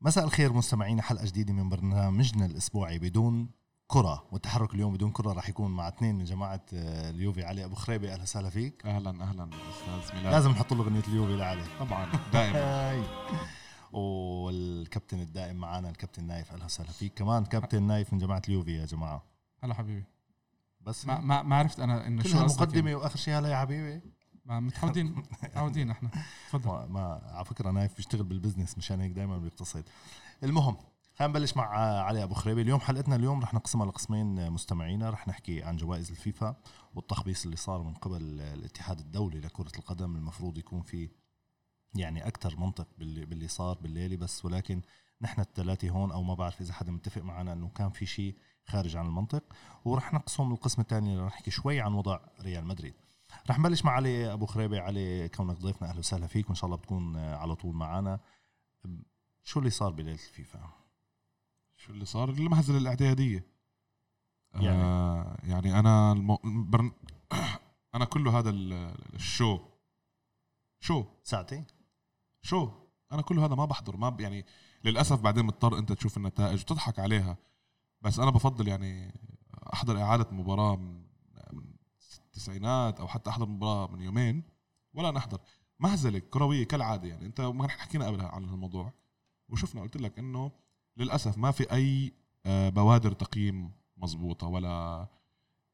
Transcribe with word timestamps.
مساء 0.00 0.24
الخير 0.24 0.52
مستمعينا 0.52 1.02
حلقة 1.02 1.26
جديدة 1.26 1.52
من 1.52 1.68
برنامجنا 1.68 2.46
الأسبوعي 2.46 2.98
بدون 2.98 3.50
كرة 3.86 4.24
والتحرك 4.32 4.74
اليوم 4.74 4.92
بدون 4.92 5.10
كرة 5.10 5.32
راح 5.32 5.48
يكون 5.48 5.70
مع 5.70 5.88
اثنين 5.88 6.14
من 6.14 6.24
جماعة 6.24 6.60
آه، 6.74 7.10
اليوفي 7.10 7.44
علي 7.44 7.64
أبو 7.64 7.74
خريبة 7.74 8.12
أهلا 8.12 8.22
وسهلا 8.22 8.50
فيك. 8.50 8.86
أهلا 8.86 9.10
أهلا 9.10 9.50
أستاذ 9.70 10.16
ميلاد. 10.16 10.32
لازم 10.32 10.50
نحط 10.50 10.72
له 10.72 10.82
أغنية 10.82 11.02
اليوفي 11.08 11.36
لعلي. 11.36 11.64
طبعا 11.80 12.12
دائما. 12.32 13.04
والكابتن 13.92 15.20
الدائم 15.20 15.56
معنا 15.56 15.90
الكابتن 15.90 16.24
نايف 16.24 16.52
أهلا 16.52 16.64
وسهلا 16.64 16.90
فيك. 16.90 17.14
كمان 17.14 17.44
كابتن 17.44 17.82
نايف 17.82 18.12
من 18.12 18.18
جماعة 18.18 18.42
اليوفي 18.48 18.76
يا 18.76 18.86
جماعة. 18.86 19.24
هلا 19.62 19.74
حبيبي. 19.74 20.04
بس 20.80 21.06
ما 21.06 21.20
ما, 21.20 21.42
ما 21.42 21.56
عرفت 21.56 21.80
أنا 21.80 22.06
إنه 22.06 22.22
شو 22.22 22.42
قصدك 22.42 22.74
يعني. 22.74 22.94
وآخر 22.94 23.16
شيء 23.16 23.38
هلا 23.38 23.48
يا 23.48 23.56
حبيبي. 23.56 24.00
ما 24.48 24.60
متعودين 24.60 25.22
متعودين 25.42 25.90
إحنا. 25.90 26.10
تفضل. 26.48 26.92
ما, 26.92 27.20
على 27.24 27.44
فكرة 27.44 27.70
نايف 27.70 27.96
بيشتغل 27.96 28.22
بال 28.22 28.33
business 28.33 28.78
مشان 28.78 29.00
هيك 29.00 29.12
دائما 29.12 29.38
بيقتصد 29.38 29.84
المهم 30.42 30.76
خلينا 31.14 31.32
نبلش 31.32 31.56
مع 31.56 31.64
علي 32.02 32.22
أبو 32.22 32.34
خريبي. 32.34 32.62
اليوم 32.62 32.80
حلقتنا 32.80 33.16
اليوم 33.16 33.40
رح 33.40 33.54
نقسمها 33.54 33.86
لقسمين 33.86 34.50
مستمعينا. 34.50 35.10
رح 35.10 35.28
نحكي 35.28 35.62
عن 35.62 35.76
جوائز 35.76 36.10
الفيفا 36.10 36.56
والتخبيص 36.94 37.44
اللي 37.44 37.56
صار 37.56 37.82
من 37.82 37.94
قبل 37.94 38.40
الاتحاد 38.40 38.98
الدولي 38.98 39.40
لكرة 39.40 39.78
القدم. 39.78 40.16
المفروض 40.16 40.58
يكون 40.58 40.82
في 40.82 41.10
يعني 41.94 42.26
أكثر 42.26 42.56
منطق 42.56 42.88
باللي, 42.98 43.24
باللي 43.24 43.48
صار 43.48 43.78
بالليلة 43.78 44.16
بس 44.16 44.44
ولكن 44.44 44.82
نحن 45.20 45.40
الثلاثة 45.40 45.90
هون 45.90 46.12
أو 46.12 46.22
ما 46.22 46.34
بعرف 46.34 46.60
إذا 46.60 46.72
حدا 46.72 46.92
متفق 46.92 47.22
معنا 47.22 47.52
إنه 47.52 47.68
كان 47.68 47.90
في 47.90 48.06
شيء 48.06 48.36
خارج 48.66 48.96
عن 48.96 49.06
المنطق. 49.06 49.44
ورح 49.84 50.14
نقسم 50.14 50.52
القسم 50.52 50.82
الثاني 50.82 51.18
رح 51.18 51.26
نحكي 51.26 51.50
شوي 51.50 51.80
عن 51.80 51.92
وضع 51.92 52.20
ريال 52.40 52.66
مدريد. 52.66 52.94
رح 53.50 53.58
نبلش 53.58 53.84
مع 53.84 53.92
علي 53.92 54.32
أبو 54.32 54.46
خريبة. 54.46 54.80
علي 54.80 55.28
كونك 55.28 55.56
ضيفنا 55.58 55.88
أهلا 55.88 55.98
وسهلا 55.98 56.26
فيك 56.26 56.46
وإن 56.46 56.54
شاء 56.54 56.64
الله 56.66 56.76
بتكون 56.76 57.16
على 57.16 57.54
طول 57.54 57.74
معنا. 57.74 58.20
شو 59.44 59.58
اللي 59.58 59.70
صار 59.70 59.90
بليلة 59.92 60.12
الفيفا؟ 60.12 60.60
شو 61.76 61.92
اللي 61.92 62.04
صار؟ 62.04 62.28
المهزله 62.28 62.78
الإعتيادية. 62.78 63.46
يعني؟ 64.54 64.68
آه 64.82 65.36
يعني؟ 65.44 65.78
أنا 65.78 66.12
المو... 66.12 66.38
برن... 66.44 66.92
أنا 67.94 68.04
كله 68.04 68.38
هذا 68.38 68.50
ال- 68.50 68.94
ال 69.14 69.21
show. 69.21 69.58
show؟ 70.80 71.04
ساعتين 71.22 71.64
show؟ 72.42 72.70
أنا 73.12 73.22
كله 73.22 73.44
هذا 73.44 73.54
ما 73.54 73.64
بحضر. 73.64 73.96
ما 73.96 74.08
ب... 74.08 74.20
يعني 74.20 74.44
للأسف 74.84 75.20
بعدين 75.20 75.44
مضطر 75.44 75.78
أنت 75.78 75.92
تشوف 75.92 76.16
النتائج 76.16 76.60
وتضحك 76.60 76.98
عليها. 76.98 77.36
بس 78.02 78.18
أنا 78.18 78.30
بفضل 78.30 78.68
يعني 78.68 79.14
أحضر 79.72 80.02
إعادة 80.02 80.30
مباراة 80.30 80.76
التسعينات 82.38 83.00
أو 83.00 83.08
حتى 83.08 83.30
أحضر 83.30 83.46
مباراة 83.48 83.86
من 83.92 84.00
يومين 84.00 84.42
ولا 84.94 85.10
نحضر. 85.10 85.40
مهزله 85.80 86.18
كروية 86.18 86.64
كالعادة 86.64 87.08
يعني 87.08 87.26
أنت 87.26 87.40
ما 87.40 87.68
حكينا 87.68 88.06
قبل 88.06 88.20
عن 88.20 88.44
الموضوع 88.44 88.92
وشفنا 89.48 89.82
قلت 89.82 89.96
لك 89.96 90.18
إنه 90.18 90.52
للأسف 90.96 91.38
ما 91.38 91.50
في 91.50 91.72
أي 91.72 92.12
آه، 92.46 92.68
بوادر 92.68 93.12
تقييم 93.12 93.72
مزبوطه 93.96 94.46
ولا 94.46 95.06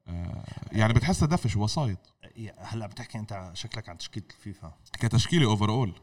آه، 0.07 0.45
يعني 0.73 0.93
بتحسها 0.93 1.29
دفش 1.29 1.57
وسايط. 1.57 2.15
هلأ 2.59 2.87
بتحكي 2.87 3.19
أنت 3.19 3.51
شكلك 3.55 3.89
عن 3.89 3.99
تشكيلة 3.99 4.27
الفيفا. 4.31 4.75
كتشكيلة 4.93 5.47
overall 5.51 5.95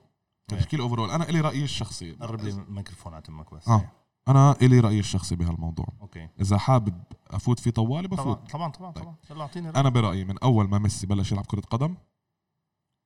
كتشكيله 0.47 0.83
overall 0.83 1.11
أنا 1.11 1.29
إلي 1.29 1.41
رأيي 1.41 1.63
الشخصي. 1.63 2.11
قرب 2.11 2.41
لي 2.41 2.49
الميكروفون 2.49 3.13
على 3.13 3.21
تمك 3.21 3.53
بس. 3.53 3.67
آه. 3.67 3.91
أنا 4.27 4.51
إلي 4.61 4.79
رأيي 4.79 4.99
الشخصي 4.99 5.35
بهالموضوع. 5.35 5.87
أوكي. 6.01 6.29
إذا 6.41 6.57
حابب 6.57 7.03
أفوت 7.27 7.59
في 7.59 7.71
طوالي 7.71 8.07
بفوت. 8.07 8.51
طبعا 8.51 8.69
طبعا 8.69 8.91
طيب. 8.91 9.03
طبعا. 9.03 9.15
يلا 9.29 9.41
أعطيني 9.41 9.69
أنا 9.69 9.89
برأيي 9.89 10.25
من 10.25 10.39
أول 10.39 10.69
ما 10.69 10.79
ميسي 10.79 11.07
بلش 11.07 11.31
يلعب 11.31 11.45
كرة 11.45 11.61
قدم 11.61 11.95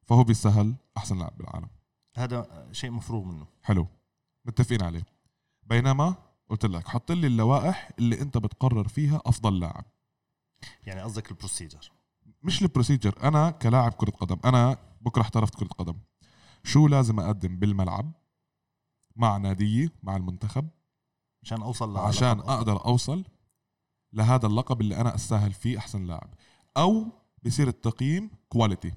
فهو 0.06 0.24
بيستاهل 0.24 0.76
أحسن 0.98 1.18
لاعب 1.18 1.38
بالعالم. 1.38 1.70
هذا 2.18 2.70
شيء 2.72 2.92
مفروغ 2.92 3.24
منه. 3.24 3.48
حلو. 3.64 3.88
متفقين 4.46 4.84
عليه. 4.84 5.06
بينما 5.64 6.16
قلت 6.50 6.66
لك 6.66 6.88
حط 6.88 7.12
لي 7.12 7.28
اللوائح 7.28 7.92
اللي 8.00 8.22
أنت 8.22 8.38
بتقرر 8.38 8.88
فيها 8.88 9.22
أفضل 9.26 9.60
لاعب. 9.60 9.86
يعني 10.84 11.02
قصدك 11.02 11.32
البروسيجر. 11.32 11.92
مش 12.44 12.62
البروسيجر. 12.62 13.16
أنا 13.24 13.52
كلاعب 13.52 13.94
كرة 13.94 14.12
قدم 14.12 14.38
أنا 14.46 14.78
بكرة 15.02 15.22
احترفت 15.22 15.56
كرة 15.56 15.68
قدم. 15.68 15.96
شو 16.64 16.88
لازم 16.88 17.20
أقدم 17.20 17.60
بالملعب؟ 17.60 18.12
مع 19.16 19.38
ناديي 19.38 19.92
مع 20.04 20.16
المنتخب؟ 20.16 20.68
عشان 21.46 21.62
أوصل 21.62 21.94
ل- 21.94 21.98
عشان 21.98 22.40
أقدر 22.40 22.86
أوصل 22.86 23.24
لهذا 24.14 24.48
اللقب 24.48 24.82
اللي 24.82 24.98
أنا 24.98 25.16
أستاهل 25.16 25.54
فيه 25.54 25.78
أحسن 25.78 26.06
لاعب. 26.06 26.30
أو 26.78 27.06
بصير 27.44 27.68
التقييم 27.68 28.30
كواليتي 28.50 28.92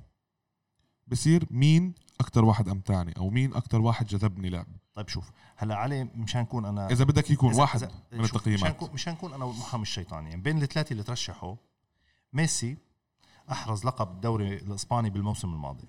بصير 1.07 1.47
مين 1.51 1.95
أكتر 2.21 2.45
واحد 2.45 2.69
أمتعني 2.69 3.13
أو 3.17 3.31
مين 3.31 3.55
أكتر 3.55 3.81
واحد 3.81 4.07
جذبني 4.07 4.51
لعب 4.51 4.67
طيب 4.95 5.09
شوف 5.09 5.31
هلا 5.57 5.75
علي 5.75 6.05
مشان 6.05 6.41
نكون 6.41 6.65
أنا 6.65 6.91
إذا 6.91 7.05
بدك 7.05 7.31
يكون 7.31 7.55
إذا- 7.55 7.59
واحد 7.59 7.81
إذا- 7.81 7.85
من 7.85 7.91
شوف، 7.93 8.13
مشان 8.13 8.25
التقييمات 8.37 8.71
نكون 8.77 8.91
مشان 8.95 9.13
نكون 9.13 9.33
أنا 9.35 9.47
محامي 9.47 9.83
الشيطان 9.83 10.27
يعني 10.27 10.43
بين 10.43 10.63
الثلاثة 10.63 10.93
اللي 10.93 11.03
ترشحوا 11.03 11.57
ميسي 12.33 12.77
أحرز 13.53 13.85
لقب 13.85 14.11
الدوري 14.11 14.55
الإسباني 14.57 15.11
بالموسم 15.11 15.49
الماضي. 15.49 15.89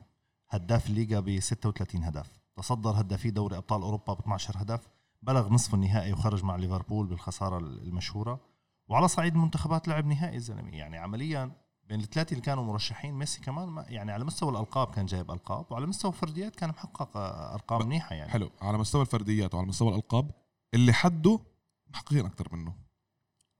هداف 0.49 0.87
الليغا 0.87 1.19
ب 1.19 1.39
36 1.39 2.03
هدف. 2.03 2.31
تصدر 2.55 3.01
هدافي 3.01 3.29
دوري 3.31 3.57
أبطال 3.57 3.81
أوروبا 3.81 4.13
ب 4.13 4.19
12 4.19 4.61
هدف. 4.61 4.87
بلغ 5.21 5.53
نصف 5.53 5.73
النهائي 5.73 6.13
وخرج 6.13 6.43
مع 6.43 6.55
ليفربول 6.55 7.07
بالخسارة 7.07 7.57
المشهورة. 7.57 8.39
وعلى 8.87 9.07
صعيد 9.07 9.33
المنتخبات 9.35 9.87
لعب 9.87 10.05
نهائي 10.05 10.35
الزلمة. 10.35 10.69
يعني 10.69 10.97
عمليا 10.97 11.51
بين 11.83 11.99
الثلاثة 11.99 12.31
اللي 12.31 12.41
كانوا 12.41 12.63
مرشحين 12.63 13.13
ميسي 13.13 13.41
كمان 13.41 13.67
ما 13.67 13.85
يعني 13.87 14.11
على 14.11 14.23
مستوى 14.23 14.51
الألقاب 14.51 14.87
كان 14.87 15.05
جايب 15.05 15.31
ألقاب 15.31 15.65
وعلى 15.71 15.85
مستوى 15.85 16.11
الفرديات 16.11 16.55
كان 16.55 16.69
محقق 16.69 17.17
آه، 17.17 17.53
أرقام 17.53 17.85
منيحة 17.85 18.15
يعني. 18.15 18.31
حلو. 18.31 18.49
على 18.61 18.77
مستوى 18.77 19.01
الفرديات 19.01 19.55
وعلى 19.55 19.67
مستوى 19.67 19.89
الألقاب 19.89 20.31
اللي 20.73 20.93
حده 20.93 21.39
محققين 21.87 22.25
أكثر 22.25 22.55
منه. 22.55 22.73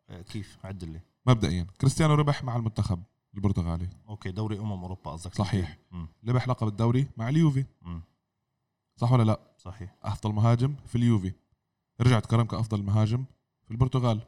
آه، 0.09 0.22
كيف؟ 0.22 0.58
عد 0.64 0.84
لي. 0.84 1.02
مبدئيا 1.25 1.68
كريستيانو 1.81 2.14
ربح 2.14 2.44
مع 2.44 2.56
المنتخب 2.56 3.03
البرتغالي. 3.36 3.90
أوكي 4.09 4.31
دوري 4.31 4.59
أمم 4.59 4.81
أوروبا 4.81 5.12
قصدك. 5.12 5.36
صحيح. 5.36 5.78
ربح 6.28 6.48
لقب 6.48 6.68
الدوري 6.68 7.08
مع 7.18 7.30
اليوفي. 7.30 7.66
صح 8.96 9.12
ولا 9.12 9.24
لا؟ 9.24 9.40
صحيح. 9.58 9.96
أفضل 10.03 10.34
مهاجم 10.34 10.75
في 10.86 10.96
اليوفي. 10.96 11.34
رجع 12.02 12.20
تكرم 12.20 12.46
كافضل 12.46 12.84
مهاجم 12.84 13.26
في 13.66 13.72
البرتغال 13.72 14.22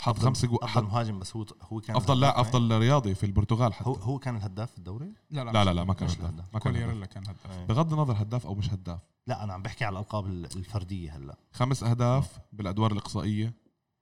حط 0.00 0.18
خمسة 0.18 0.48
جو... 0.48 0.56
أفضل 0.56 0.84
مهاجم 0.84 1.18
بس 1.18 1.36
هو 1.36 1.46
هو 1.62 1.80
كان 1.80 1.96
أفضل 1.96 2.18
الهداف 2.24 2.38
أفضل 2.38 2.78
رياضي 2.78 3.14
في 3.14 3.26
البرتغال 3.26 3.74
حتى 3.74 3.88
هو 3.88 3.94
هو 3.94 4.18
كان 4.18 4.36
الهداف 4.36 4.70
في 4.70 4.78
الدوري 4.78 5.12
لا 5.30 5.44
لا 5.44 5.50
لا 5.50 5.64
لا 5.64 5.74
لا 5.74 5.84
ما 5.84 5.94
كان 5.94 6.08
الهداف. 6.08 6.54
ما 6.54 6.60
كان. 6.60 6.72
كوالياريلا 6.72 7.06
كان 7.06 7.22
هداف 7.22 7.50
إيه. 7.50 7.64
بغض 7.66 7.92
النظر 7.92 8.22
هداف 8.22 8.46
أو 8.46 8.54
مش 8.54 8.72
هداف 8.72 9.00
لا 9.26 9.44
أنا 9.44 9.52
عم 9.52 9.62
بحكي 9.62 9.84
على 9.84 9.92
الألقاب 9.98 10.26
ال- 10.26 10.44
الفردية 10.56 11.16
هلا 11.16 11.36
خمس 11.52 11.82
أهداف 11.82 12.38
بالأدوار 12.52 12.92
الإقصائية 12.92 13.52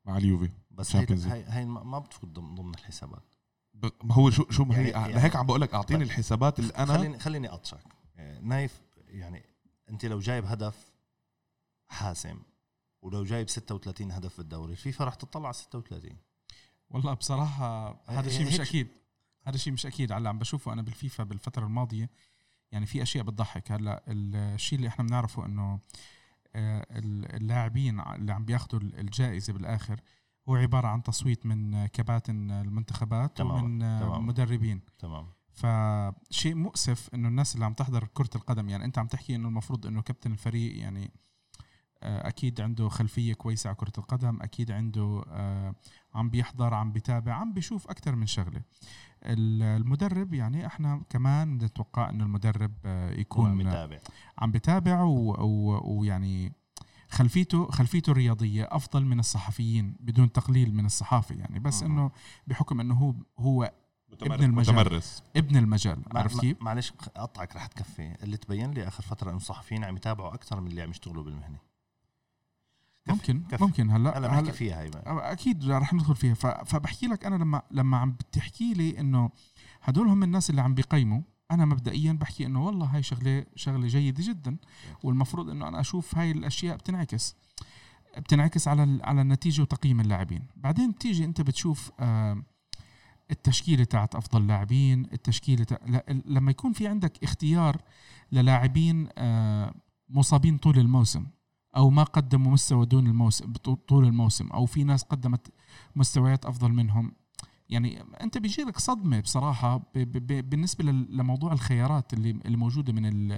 مع 0.04 0.16
اليوفي 0.16 0.50
بس 0.70 0.96
هي. 0.96 1.06
هي, 1.10 1.44
هي 1.48 1.64
ما 1.64 1.82
ما 1.82 1.98
بتفوت 1.98 2.30
ضمن 2.30 2.54
ضمن 2.54 2.74
الحسابات. 2.74 3.34
ما 4.04 4.14
هو 4.14 4.30
شو 4.30 4.44
شو 4.50 4.64
ما 4.64 4.78
هي 4.78 4.88
يعني- 4.88 5.12
يعني 5.12 5.22
هيك 5.24 5.36
عم 5.36 5.46
بقول 5.46 5.60
لك 5.60 5.74
أعطيني 5.74 5.98
طيب. 6.00 6.08
الحسابات 6.10 6.58
اللي 6.58 6.72
أنا 6.72 6.98
خليني 6.98 7.18
خليني 7.18 7.48
اقطشك 7.48 7.78
آه، 8.16 8.38
نايف 8.40 8.82
يعني 9.08 9.44
أنت 9.90 10.04
لو 10.04 10.18
جايب 10.18 10.44
هدف 10.44 10.92
حاسم 11.88 12.38
ولو 13.04 13.24
جايب 13.24 13.48
36 13.48 14.12
هدف 14.12 14.36
بالدوري 14.38 14.72
الفيفا 14.72 15.04
رح 15.04 15.14
تطلع 15.14 15.44
على 15.44 15.52
36 15.52 16.10
والله 16.90 17.14
بصراحة 17.14 18.00
هذا 18.06 18.28
شيء 18.28 18.46
مش 18.46 18.60
أكيد 18.60 18.88
هذا 19.42 19.56
شيء 19.56 19.72
مش 19.72 19.86
أكيد. 19.86 20.12
على 20.12 20.28
عم 20.28 20.38
بشوفه 20.38 20.72
أنا 20.72 20.82
بالفيفا 20.82 21.24
بالفترة 21.24 21.66
الماضية 21.66 22.10
يعني 22.72 22.86
في 22.86 23.02
أشياء 23.02 23.24
بتضحك. 23.24 23.72
هلأ 23.72 24.02
الشيء 24.08 24.76
اللي 24.78 24.88
إحنا 24.88 25.04
بنعرفه 25.04 25.46
إنه 25.46 25.80
آه، 26.56 26.86
اللاعبين 27.36 28.00
اللي 28.00 28.32
عم 28.32 28.44
بياخذوا 28.44 28.80
الجائزة 28.80 29.52
بالآخر 29.52 30.00
هو 30.48 30.54
عبارة 30.56 30.86
عن 30.86 31.02
تصويت 31.02 31.46
من 31.46 31.86
كباتن 31.86 32.50
المنتخبات 32.50 33.36
تمام، 33.36 33.64
ومن 33.64 33.78
تمام. 33.78 34.26
مدربين. 34.26 34.80
تمام. 34.98 35.26
فشيء 35.52 36.54
مؤسف 36.54 37.14
إنه 37.14 37.28
الناس 37.28 37.54
اللي 37.54 37.64
عم 37.64 37.74
تحضر 37.74 38.04
كرة 38.04 38.30
القدم 38.34 38.68
يعني 38.68 38.84
أنت 38.84 38.98
عم 38.98 39.06
تحكي 39.06 39.34
إنه 39.34 39.48
المفروض 39.48 39.86
إنه 39.86 40.02
كابتن 40.02 40.32
الفريق 40.32 40.78
يعني 40.78 41.10
أكيد 42.06 42.60
عنده 42.60 42.88
خلفية 42.88 43.34
كويسة 43.34 43.68
على 43.68 43.76
كرة 43.76 43.92
القدم 43.98 44.42
أكيد 44.42 44.70
عنده 44.70 45.24
آه، 45.28 45.74
عم 46.14 46.30
بيحضر 46.30 46.74
عم 46.74 46.92
بيتابع 46.92 47.32
عم 47.34 47.52
بيشوف 47.52 47.88
أكثر 47.88 48.14
من 48.16 48.26
شغلة. 48.26 48.62
ال- 49.22 49.62
المدرب 49.62 50.34
يعني 50.34 50.66
إحنا 50.66 51.02
كمان 51.08 51.58
نتوقع 51.58 52.10
إنه 52.10 52.24
المدرب 52.24 52.72
آه، 52.84 53.10
يكون 53.10 53.54
متابع 53.54 53.98
عم 54.38 54.50
و- 55.02 55.98
ويعني 56.00 56.52
خلفيته 57.08 57.70
خلفيته 57.70 58.10
الرياضية 58.10 58.68
أفضل 58.70 59.04
من 59.04 59.18
الصحفيين 59.18 59.96
بدون 60.00 60.32
تقليل 60.32 60.74
من 60.74 60.86
الصحافة 60.86 61.34
يعني. 61.34 61.58
بس. 61.58 61.82
إنه 61.82 62.10
بحكم 62.46 62.80
إنه 62.80 62.94
هو 62.94 63.14
هو 63.38 63.72
متمرس, 64.12 64.32
ابن 64.32 64.44
المجال. 64.44 64.74
متمرس. 64.76 65.22
ابن 65.36 65.56
المجال. 65.56 66.02
عرفت 66.14 66.40
كيف؟ 66.40 66.62
معلش 66.62 66.92
أقطعك 67.16 67.56
رح 67.56 67.66
تكفي. 67.66 68.16
اللي 68.22 68.36
تبين 68.36 68.70
لي 68.70 68.88
آخر 68.88 69.02
فترة 69.02 69.28
إنه 69.28 69.36
الصحفيين 69.36 69.84
عم 69.84 69.96
يتابعوا 69.96 70.34
أكثر 70.34 70.60
من 70.60 70.66
اللي 70.70 70.82
عم 70.82 70.90
يشتغلوا 70.90 71.24
بالمهنة. 71.24 71.58
ممكن 73.08 73.42
كفي. 73.50 73.64
ممكن. 73.64 73.90
هلا 73.90 74.18
هلا 74.18 74.28
بحكي 74.28 74.52
فيها 74.52 74.82
هي. 74.82 74.90
أكيد 75.06 75.70
رح 75.70 75.94
ندخل 75.94 76.16
فيها. 76.16 76.34
فبحكي 76.64 77.06
لك 77.06 77.24
أنا 77.24 77.34
لما 77.36 77.62
لما 77.70 77.96
عم 77.96 78.10
بتحكي 78.12 78.74
لي 78.74 79.00
إنه 79.00 79.30
هدول 79.82 80.08
هم 80.08 80.22
الناس 80.22 80.50
اللي 80.50 80.60
عم 80.60 80.74
بيقيموا 80.74 81.20
أنا 81.50 81.64
مبدئيا 81.64 82.12
بحكي 82.12 82.46
إنه 82.46 82.64
والله 82.66 82.86
هاي 82.86 83.02
شغله 83.02 83.46
شغلة 83.56 83.86
جيدة 83.86 84.24
جدا 84.26 84.56
والمفروض 85.02 85.50
إنه 85.50 85.68
أنا 85.68 85.80
أشوف 85.80 86.18
هاي 86.18 86.30
الأشياء 86.30 86.76
بتنعكس. 86.76 87.36
بتنعكس 88.18 88.68
على 88.68 88.98
على 89.02 89.20
النتيجة 89.20 89.62
وتقييم 89.62 90.00
اللاعبين. 90.00 90.46
بعدين 90.56 90.90
بتيجي 90.90 91.24
أنت 91.24 91.40
بتشوف 91.40 91.90
آه، 92.00 92.42
التشكيلة 93.30 93.84
تاعت 93.84 94.14
أفضل 94.14 94.46
لاعبين 94.46 95.04
التشكيلة 95.12 95.64
تاع... 95.64 95.78
ل- 95.86 96.22
لما 96.26 96.50
يكون 96.50 96.72
في 96.72 96.86
عندك 96.88 97.24
اختيار 97.24 97.80
للاعبين 98.32 99.08
آه، 99.18 99.74
مصابين 100.08 100.58
طول 100.58 100.78
الموسم. 100.78 101.26
أو 101.76 101.90
ما 101.90 102.02
قدموا 102.02 102.52
مستوى 102.52 102.86
دون 102.86 103.06
الموسم 103.06 103.52
طول 103.88 104.04
الموسم 104.04 104.48
أو 104.48 104.66
في 104.66 104.84
ناس 104.84 105.02
قدمت 105.02 105.52
مستويات 105.96 106.46
أفضل 106.46 106.72
منهم. 106.72 107.12
يعني 107.68 108.04
أنت 108.20 108.38
بيجي 108.38 108.62
لك 108.62 108.78
صدمة 108.78 109.20
بصراحة 109.20 109.82
بالنسبة 109.94 110.84
لموضوع 110.84 111.52
الخيارات 111.52 112.12
اللي 112.12 112.30
اللي 112.30 112.56
موجودة 112.56 112.92
من 112.92 113.28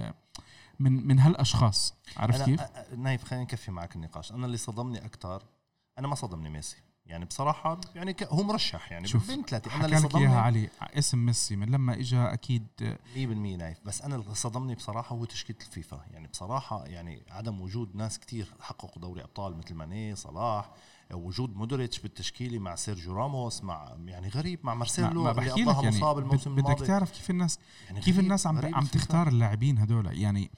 من 0.79 1.07
من 1.07 1.19
هالأشخاص. 1.19 1.93
أنا 2.19 2.45
كيف؟ 2.45 2.61
نايف 2.97 3.23
خلينا 3.23 3.43
نكفي 3.43 3.71
معك 3.71 3.95
النقاش. 3.95 4.31
أنا 4.31 4.45
اللي 4.45 4.57
صدمني 4.57 5.05
أكثر 5.05 5.43
أنا 5.99 6.07
ما 6.07 6.15
صدمني 6.15 6.49
ميسي. 6.49 6.77
يعني 7.07 7.25
بصراحة 7.25 7.81
يعني 7.95 8.15
هو 8.23 8.43
مرشح 8.43 8.91
يعني 8.91 9.07
شوف، 9.07 9.27
بين 9.27 9.43
ثلاثة 9.43 9.71
أنا 9.75 9.83
حكى 9.83 9.85
اللي 9.85 10.09
صدمني. 10.09 10.25
علي 10.27 10.69
اسم 10.81 11.25
ميسي 11.25 11.55
من 11.55 11.69
لما 11.69 11.93
اجى 11.93 12.17
أكيد 12.19 12.67
100% 13.15 13.17
نايف. 13.57 13.77
بس 13.85 14.01
أنا 14.01 14.15
اللي 14.15 14.35
صدمني 14.35 14.75
بصراحة 14.75 15.15
هو 15.15 15.25
تشكيلة 15.25 15.59
الفيفا. 15.61 16.05
يعني 16.11 16.27
بصراحة 16.27 16.85
يعني 16.85 17.23
عدم 17.29 17.61
وجود 17.61 17.95
ناس 17.95 18.19
كتير 18.19 18.53
حققوا 18.59 19.01
دوري 19.01 19.23
أبطال 19.23 19.57
مثل 19.57 19.75
ماني 19.75 20.15
صلاح 20.15 20.69
وجود 21.13 21.55
مودريتش 21.55 21.99
بالتشكيلة 21.99 22.59
مع 22.59 22.75
سيرجيو 22.75 23.13
راموس 23.13 23.63
مع 23.63 23.95
يعني 24.05 24.29
غريب 24.29 24.59
مع 24.63 24.73
ما, 24.73 24.79
مارسيلو 24.79 25.23
ما 25.23 25.31
بحكي 25.31 25.63
لك 25.63 25.75
يعني 25.75 25.97
مصاب 25.97 26.19
الموسم 26.19 26.55
بدك 26.55 26.65
الماضي. 26.65 26.85
تعرف 26.85 27.11
كيف 27.11 27.29
الناس 27.29 27.59
يعني 27.87 28.01
كيف 28.01 28.19
الناس 28.19 28.47
عم 28.47 28.75
عم. 28.75 28.85
تختار 28.85 29.27
اللاعبين 29.27 29.77
هدول. 29.77 30.17
يعني 30.21 30.51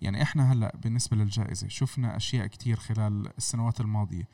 يعني 0.00 0.22
إحنا 0.22 0.52
هلأ 0.52 0.76
بالنسبة 0.76 1.16
للجائزة 1.16 1.68
شفنا 1.68 2.16
أشياء 2.16 2.46
كتير 2.46 2.76
خلال 2.76 3.32
السنوات 3.38 3.80
الماضية. 3.80 4.28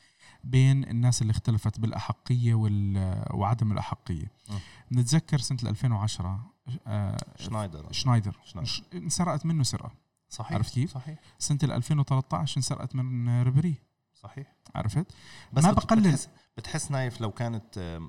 بين 0.51 0.85
الناس 0.85 1.23
اللي 1.23 1.31
اختلفت 1.31 1.81
بالأحقية 1.81 2.55
وال 2.55 3.25
وعدم 3.35 3.73
الأحقية. 3.73 4.33
مم. 4.51 4.59
نتذكر 4.93 5.39
سنة 5.39 5.59
2010 5.63 6.53
آه، 6.87 7.17
شنايدر. 7.37 7.93
شنايدر. 7.93 8.37
شنايدر. 8.45 8.83
انسرقت 8.95 9.47
منه 9.47 9.63
سرقة. 9.63 9.93
صحيح 10.29 10.53
عرفت 10.53 10.75
كيف؟ 10.75 10.93
صحيح. 10.95 11.19
سنة 11.39 11.59
2013 11.63 12.57
انسرقت 12.57 12.95
من 12.95 13.43
ريبري 13.43 13.75
صحيح. 14.15 14.57
عرفت؟ 14.75 15.07
بس 15.53 15.65
ما 15.65 15.73
بقلل. 15.73 16.01
بتحس, 16.01 16.29
بتحس 16.57 16.91
نايف 16.91 17.21
لو 17.21 17.31
كانت 17.31 18.01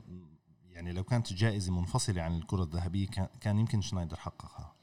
يعني 0.72 0.92
لو 0.92 1.04
كانت 1.04 1.32
الجائزه 1.32 1.74
منفصلة 1.74 2.22
عن 2.22 2.36
الكرة 2.36 2.64
الذهبية 2.64 3.08
كان, 3.08 3.28
كان 3.42 3.60
يمكن 3.60 3.82
شنايدر 3.82 4.16
حققها. 4.16 4.76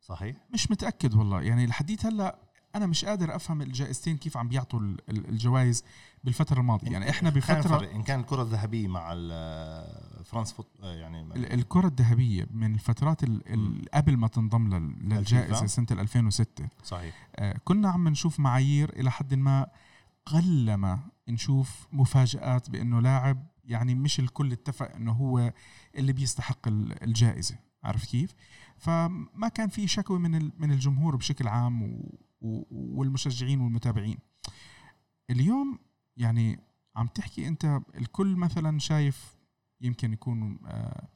صحيح؟ 0.00 0.36
مش 0.54 0.70
متأكد 0.70 1.14
والله. 1.14 1.42
يعني 1.42 1.66
لحديت 1.66 2.06
هلأ 2.06 2.38
أنا 2.74 2.86
مش 2.86 3.04
قادر 3.04 3.36
أفهم 3.36 3.62
الجائزتين 3.62 4.16
كيف 4.16 4.36
عم 4.36 4.48
بيعطوا 4.48 4.80
ال- 4.80 5.10
ال- 5.10 5.28
الجوائز 5.28 5.84
بالفترة 6.24 6.60
الماضية 6.60 6.90
يعني 6.90 7.10
إحنا 7.10 7.30
بفترة. 7.30 7.90
إن 7.94 8.02
كان 8.02 8.20
الكرة 8.20 8.42
الذهبية 8.42 8.88
مع 8.88 9.08
فرانس 10.24 10.52
فوتبول 10.52 10.66
يعني 10.82 11.20
ال- 11.22 11.52
الكرة 11.52 11.86
الذهبية 11.88 12.46
من 12.50 12.74
الفترات 12.74 13.24
ال- 13.24 13.52
ال- 13.54 13.88
قبل 13.94 14.16
ما 14.16 14.28
تنضم 14.28 14.68
لل- 14.74 14.96
للجائزة 15.08 15.46
للفيفا. 15.48 15.66
سنة 15.66 15.86
2006 15.90 16.68
صحيح 16.84 17.28
آه، 17.36 17.58
كنا 17.64 17.88
عم 17.90 18.08
نشوف 18.08 18.40
معايير 18.40 18.90
إلى 19.00 19.10
حد 19.10 19.34
ما 19.34 19.66
قلما 20.26 20.98
نشوف 21.28 21.86
مفاجآت 21.92 22.70
بأنه 22.70 23.00
لاعب 23.00 23.46
يعني 23.64 23.94
مش 23.94 24.20
الكل 24.20 24.52
اتفق 24.52 24.94
أنه 24.94 25.12
هو 25.12 25.52
اللي 25.96 26.12
بيستحق 26.12 26.68
ال- 26.68 27.02
الجائزة 27.04 27.56
عارف 27.84 28.04
كيف؟ 28.04 28.34
فما 28.76 29.48
كان 29.54 29.68
في 29.68 29.86
شكوى 29.88 30.18
من 30.18 30.50
من 30.58 30.72
الجمهور 30.72 31.16
بشكل 31.16 31.48
عام 31.48 32.02
والمشجعين 32.40 33.60
والمتابعين. 33.60 34.18
اليوم 35.30 35.78
يعني 36.16 36.58
عم 36.96 37.06
تحكي 37.06 37.48
أنت 37.48 37.80
الكل 37.94 38.36
مثلا 38.36 38.78
شايف 38.78 39.36
يمكن 39.80 40.12
يكون 40.12 40.58
آه 40.66 41.08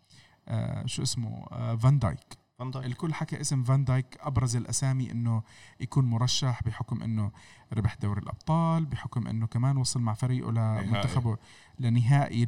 آه 0.48 0.86
شو 0.86 1.02
اسمه 1.02 1.46
فان 1.76 1.98
دايك 1.98 2.38
فان 2.58 2.70
دايك. 2.70 2.86
الكل 2.86 3.14
حكى 3.14 3.40
اسم 3.40 3.64
فان 3.64 3.84
دايك 3.84 4.18
أبرز 4.20 4.56
الأسامي 4.56 5.10
إنه 5.10 5.42
يكون 5.80 6.04
مرشح 6.04 6.62
بحكم 6.62 7.02
إنه 7.02 7.32
ربح 7.72 7.94
دوري 7.94 8.20
الأبطال 8.20 8.86
بحكم 8.86 9.26
إنه 9.26 9.46
كمان 9.46 9.76
وصل 9.76 10.00
مع 10.00 10.14
فريقه 10.14 10.52
لمنتخبه 10.52 11.36
لنهائي 11.78 12.44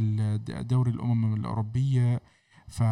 دوري 0.46 0.90
الأمم 0.90 1.34
الأوروبية. 1.34 2.20
ف 2.68 2.82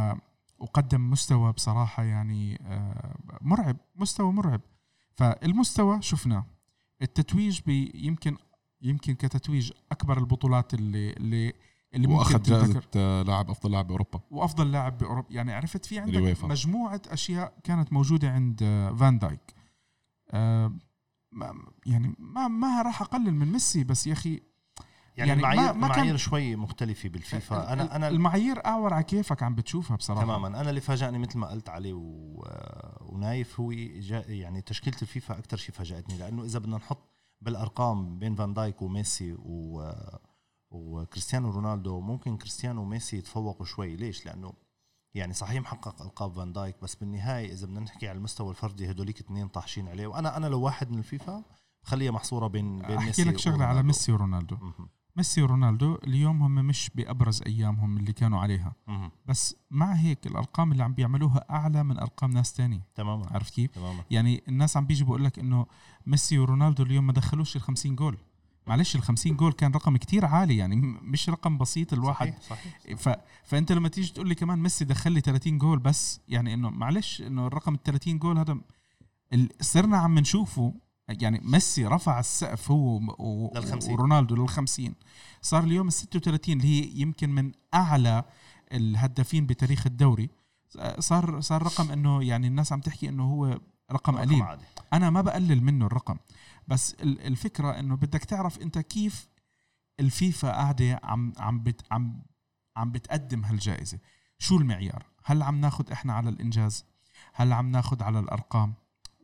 وقدم 0.59 1.11
مستوى 1.11 1.53
بصراحة 1.53 2.03
يعني 2.03 2.59
آه، 2.63 3.17
مرعب 3.41 3.77
مستوى 3.97 4.33
مرعب. 4.33 4.61
فالمستوى 5.17 6.03
شفناه. 6.03 6.47
التتويج 7.03 7.61
يمكن 7.95 8.37
يمكن 8.83 9.15
كتتويج 9.15 9.73
أكبر 9.93 10.19
البطولات 10.19 10.75
اللي 10.75 11.11
اللي 11.11 11.53
اللي 11.95 12.07
ممكن 12.07 12.19
وأخذ 12.19 12.43
جائزة 12.43 12.83
آه، 12.97 13.23
لاعب 13.23 13.51
أفضل 13.51 13.73
لاعب 13.73 13.87
بأوروبا. 13.87 14.21
وأفضل 14.31 14.73
لاعب 14.73 14.99
بأوروبا. 14.99 15.29
يعني 15.31 15.53
عرفت 15.53 15.85
في 15.85 15.99
عندك 15.99 16.15
اليويفا. 16.15 16.47
مجموعة 16.47 17.03
أشياء 17.09 17.55
كانت 17.65 17.93
موجودة 17.93 18.31
عند 18.31 18.61
آه، 18.63 18.93
فان 18.93 19.19
دايك. 19.19 19.55
آه، 20.31 20.73
ما 21.33 21.55
يعني 21.87 22.15
ما 22.19 22.49
ما 22.49 22.83
راح 22.83 23.03
أقلل 23.03 23.35
من 23.35 23.53
ميسي 23.53 23.85
بس 23.85 24.07
يا 24.07 24.13
أخي 24.13 24.41
يعني, 25.17 25.29
يعني 25.29 25.43
ما- 25.43 25.49
المعايير 25.53 25.73
ما 25.75 25.81
كان- 25.81 25.91
المعايير 25.91 26.17
شوي 26.17 26.57
مختلفة 26.57 27.09
بالفيفا 27.09 27.73
أنا 27.73 27.97
أنا 27.97 28.09
المعايير 28.09 28.67
اعور 28.67 28.95
على 28.95 29.05
كيفك 29.05 29.43
عم 29.43 29.55
بتشوفها 29.55 29.97
بصراحة 29.97 30.23
تماما 30.23 30.49
أنا 30.49 30.71
اللي 30.71 30.81
فاجأني 30.81 31.19
مثل 31.19 31.39
ما 31.39 31.47
قلت 31.51 31.69
علي 31.69 31.93
و... 31.93 32.45
ونايف 33.01 33.61
هو. 33.61 33.71
يعني 33.71 34.61
تشكيلة 34.61 34.97
الفيفا 35.03 35.39
أكثر 35.39 35.57
شيء 35.57 35.75
فاجأتني 35.75 36.19
لأنه 36.19 36.45
إذا 36.45 36.59
بدنا 36.59 36.77
نحط 36.77 37.09
بالأرقام 37.41 38.19
بين 38.19 38.35
فان 38.35 38.55
دايك 38.55 38.83
وميسي 38.83 39.33
و... 39.39 39.91
وكريستيانو 40.71 41.51
رونالدو 41.51 42.01
ممكن 42.01 42.37
كريستيانو 42.37 42.83
وميسي 42.83 43.17
يتفوقوا 43.17 43.67
شوي 43.67 43.97
ليش 43.97 44.27
لأنه 44.27 44.53
يعني 45.15 45.33
صحيح 45.33 45.61
محقق 45.61 46.03
ألقاب 46.03 46.33
فان 46.33 46.53
دايك 46.53 46.77
بس 46.83 46.95
بالنهاية 46.95 47.53
إذا 47.53 47.67
بدنا 47.67 47.81
نحكي 47.81 48.09
على 48.09 48.19
المستوى 48.19 48.51
الفردي 48.51 48.91
هدوليك 48.91 49.21
اثنين 49.21 49.49
طاحشين 49.49 49.89
عليه 49.89 50.07
وأنا 50.07 50.37
أنا 50.37 50.47
لو 50.47 50.61
واحد 50.61 50.91
من 50.91 50.99
الفيفا 50.99 51.45
بخليها 51.85 52.11
محصورة 52.11 52.47
بين 52.47 52.79
بين 52.79 52.97
أحكي 52.97 53.07
ميسي 53.07 53.25
لك 53.25 53.39
شغلة 53.39 53.65
على. 53.65 53.83
ميسي 53.83 54.13
ورونالدو. 54.13 54.57
ميسي 55.17 55.43
ورونالدو 55.43 55.95
اليوم 55.95 56.43
هم 56.43 56.55
مش 56.55 56.91
بأبرز 56.95 57.43
أيامهم 57.47 57.97
اللي 57.97 58.13
كانوا 58.13 58.41
عليها. 58.41 58.73
مهم. 58.87 59.11
بس 59.27 59.57
مع 59.71 59.93
هيك 59.93 60.27
الأرقام 60.27 60.73
اللي 60.73 60.83
عم 60.85 60.93
بيعملوها 60.95 61.45
أعلى 61.51 61.83
من 61.85 61.99
أرقام 61.99 62.31
ناس 62.31 62.53
تاني 62.53 62.83
تماما. 62.95 63.27
عارف 63.31 63.51
كيف؟ 63.51 63.71
تماما. 63.71 64.05
يعني 64.11 64.43
الناس 64.49 64.77
عم 64.77 64.87
بيجي 64.87 65.05
بقول 65.05 65.25
لك 65.25 65.39
إنه 65.39 65.67
ميسي 66.07 66.39
ورونالدو 66.39 66.83
اليوم 66.83 67.07
ما 67.07 67.13
دخلوش 67.13 67.57
ال 67.57 67.61
50 67.63 67.97
جول. 67.97 68.17
معلش 68.67 68.97
ال 68.97 69.03
50 69.03 69.37
جول 69.37 69.53
كان 69.53 69.73
رقم 69.73 69.97
كتير 69.97 70.25
عالي 70.25 70.57
يعني 70.57 70.77
مش 71.03 71.29
رقم 71.31 71.59
بسيط 71.59 71.93
الواحد. 71.93 72.27
صحيح 72.27 72.41
صحيح. 72.87 72.97
ف... 72.99 73.09
فأنت 73.45 73.73
لما 73.73 73.89
تيجي 73.89 74.13
تقول 74.13 74.29
لي 74.29 74.35
كمان 74.35 74.59
ميسي 74.59 74.85
دخل 74.85 75.13
لي 75.13 75.21
30 75.21 75.59
جول 75.59 75.79
بس 75.79 76.21
يعني 76.29 76.55
إنه 76.55 76.71
معلش 76.71 77.21
إنه 77.23 77.47
الرقم 77.47 77.75
ال 77.75 77.83
30 77.83 78.19
جول 78.19 78.39
هذا 78.39 78.59
ال- 79.33 79.49
صرنا 79.61 79.97
عم 79.97 80.19
نشوفه 80.19 80.75
يعني 81.21 81.41
ميسي 81.45 81.87
رفع 81.87 82.21
السقف 82.21 82.71
هو 82.71 82.97
و... 83.19 83.51
لل50. 83.55 83.89
ورونالدو 83.91 84.37
لل 84.37 84.49
50 84.49 84.95
صار 85.43 85.65
اليوم 85.65 85.87
ال 85.89 85.93
36 85.93 86.57
اللي 86.57 86.69
هي 86.69 87.01
يمكن 87.01 87.31
من 87.31 87.53
أعلى 87.75 88.25
الهدافين 88.73 89.47
بتاريخ 89.47 89.87
الدوري. 89.87 90.31
صار 90.99 91.41
صار 91.41 91.63
رقم 91.63 91.91
إنه 91.91 92.23
يعني 92.25 92.47
الناس 92.47 92.73
عم 92.73 92.81
تحكي 92.81 93.09
إنه 93.09 93.25
هو 93.25 93.61
رقم 93.93 94.17
قليل. 94.17 94.39
أنا 94.93 95.11
ما 95.11 95.21
بقلل 95.21 95.63
منه 95.65 95.87
الرقم. 95.87 96.17
بس 96.69 96.95
ال- 96.95 97.21
الفكرة 97.27 97.71
إنه 97.79 97.97
بدك 97.97 98.25
تعرف 98.25 98.59
أنت 98.59 98.79
كيف 98.79 99.29
الفيفا 100.01 100.51
قاعدة 100.53 101.01
عم 101.03 101.33
عم 101.39 101.63
بت 101.63 101.83
عم 101.91 102.23
عم 102.77 102.93
بتقدم 102.93 103.45
هالجائزة. 103.45 103.99
شو 104.39 104.57
المعيار؟ 104.57 105.07
هل 105.25 105.43
عم 105.43 105.61
ناخد 105.61 105.91
إحنا 105.91 106.13
على 106.13 106.29
الإنجاز؟ 106.31 106.85
هل 107.35 107.53
عم 107.53 107.71
ناخد 107.71 108.03
على 108.03 108.19
الأرقام؟ 108.19 108.75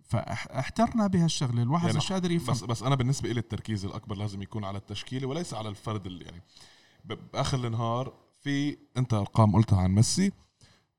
فاحترنا 0.09 1.07
بهالشغله 1.07 1.63
الواحد 1.63 1.87
يعني 1.87 1.99
مش 1.99 2.13
قادر 2.13 2.31
يفهم. 2.31 2.55
بس 2.55 2.65
بس 2.65 2.83
أنا 2.83 2.95
بالنسبة 2.95 3.33
لي 3.33 3.41
التركيز 3.41 3.85
الأكبر 3.85 4.17
لازم 4.17 4.43
يكون 4.43 4.65
على 4.65 4.79
التشكيلة 4.79 5.29
وليس 5.29 5.55
على 5.55 5.69
الفرد 5.69 6.07
اللي 6.07 6.25
يعني. 6.25 6.43
بآخر 7.05 7.67
النهار 7.67 8.13
في 8.41 8.77
أنت 8.97 9.15
أرقام 9.15 9.57
قلتها 9.57 9.81
عن 9.81 9.91
ميسي 9.95 10.33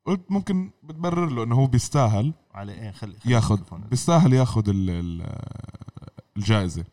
قلت 0.05 0.31
ممكن 0.31 0.71
بتبرر 0.83 1.29
له 1.29 1.43
إنه 1.43 1.55
هو 1.55 1.67
بيستاهل 1.67 2.33
على 2.53 2.73
إيه؟ 2.73 2.91
خلي 2.91 3.19
خلي 3.19 3.33
ياخذ. 3.33 3.59
بيستاهل 3.89 4.33
ياخذ 4.33 4.69
ال- 4.69 4.89
ال- 4.89 5.39
الجائزة. 6.37 6.85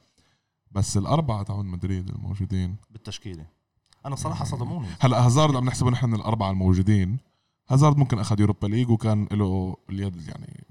بس 0.71 0.97
الأربعة 0.97 1.43
تاعون 1.43 1.67
مدريد 1.67 2.09
الموجودين. 2.09 2.77
بالتشكيلة. 2.91 3.47
أنا 4.07 4.15
بصراحه 4.15 4.45
صدموني. 4.45 4.89
هلأ 5.01 5.27
هازارد 5.27 5.57
عم 5.57 5.65
نحسبه 5.65 5.91
نحن 5.91 6.15
الأربعة 6.15 6.51
الموجودين. 6.51 7.19
هازارد 7.69 7.97
ممكن 7.97 8.19
أخذ 8.19 8.41
يوروبا 8.41 8.67
ليج 8.67 8.91
وكان 8.91 9.29
له 9.33 9.77
اليد 9.91 10.29
يعني 10.29 10.65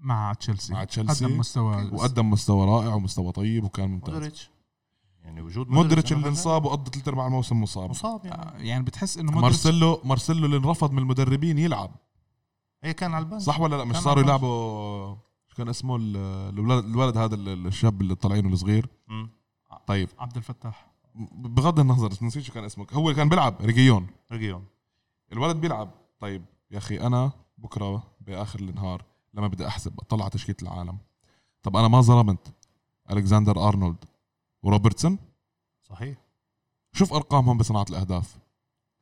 مع 0.00 0.32
تشيلسي. 0.32 0.72
مع 0.72 0.84
تشيلسي. 0.84 1.24
قدم 1.24 1.38
مستوى. 1.38 1.90
وقدم 1.92 2.30
مستوى 2.30 2.66
رائع 2.66 2.94
ومستوى 2.94 3.32
طيب 3.32 3.64
وكان 3.64 3.90
ممتاز. 3.90 4.14
مودريتش. 4.14 4.50
يعني 5.24 5.40
وجود 5.40 5.68
مودريتش 5.68 6.12
اللي 6.12 6.28
انصاب 6.28 6.64
وقضى 6.64 6.90
ثلاث 6.90 7.08
ارباع 7.08 7.26
الموسم 7.26 7.60
مصاب. 7.62 7.90
مصاب 7.90 8.24
يعني. 8.26 8.42
آه، 8.42 8.58
يعني 8.58 8.84
بتحس 8.84 9.18
إنه 9.18 9.32
مارسيلو 9.32 10.00
مارسيلو 10.04 10.46
اللي 10.46 10.56
انرفض 10.56 10.92
من 10.92 10.98
المدربين 10.98 11.58
يلعب. 11.58 11.90
هي 12.84 12.92
كان 12.94 13.14
على 13.14 13.24
ال 13.24 13.26
bench. 13.26 13.40
صح 13.40 13.60
ولا 13.60 13.76
لا؟ 13.76 13.84
مش 13.84 13.96
صاروا 13.96 14.22
يلعبوا 14.22 15.14
شو 15.48 15.56
كان 15.56 15.68
اسمه؟ 15.68 15.96
ال- 15.96 16.16
الولد, 16.58 16.84
الولد 16.84 17.16
هذا 17.16 17.34
ال- 17.34 17.66
الشاب 17.66 18.00
اللي 18.00 18.14
طالعينه 18.14 18.48
الصغير. 18.48 18.88
مم. 19.08 19.30
طيب. 19.86 20.08
عبد 20.18 20.36
الفتاح. 20.36 20.90
بغض 21.34 21.80
النظر 21.80 22.12
نسيت 22.22 22.42
شو 22.42 22.52
كان 22.52 22.64
اسمه. 22.64 22.86
هو 22.92 23.14
كان 23.14 23.28
بيلعب 23.28 23.56
ريغيلون. 23.60 24.06
ريغيلون. 24.32 24.64
الولد 25.32 25.56
بيلعب. 25.56 25.90
طيب 26.20 26.44
يا 26.70 26.78
أخي 26.78 27.00
أنا 27.00 27.32
بكرة 27.58 28.02
بآخر 28.20 28.58
النهار 28.60 29.04
لما 29.34 29.48
بدي 29.48 29.66
أحسب 29.66 30.00
اطلع 30.00 30.22
على 30.22 30.30
تشكيلة 30.30 30.56
العالم. 30.62 30.98
طب 31.62 31.76
أنا 31.76 31.88
ما 31.88 32.00
ظلمت 32.00 32.54
ألكسندر 33.10 33.68
أرنولد 33.68 34.04
وروبرتسون؟ 34.62 35.18
صحيح. 35.82 36.18
شوف 36.92 37.12
أرقامهم 37.12 37.58
بصناعة 37.58 37.86
الأهداف. 37.90 38.38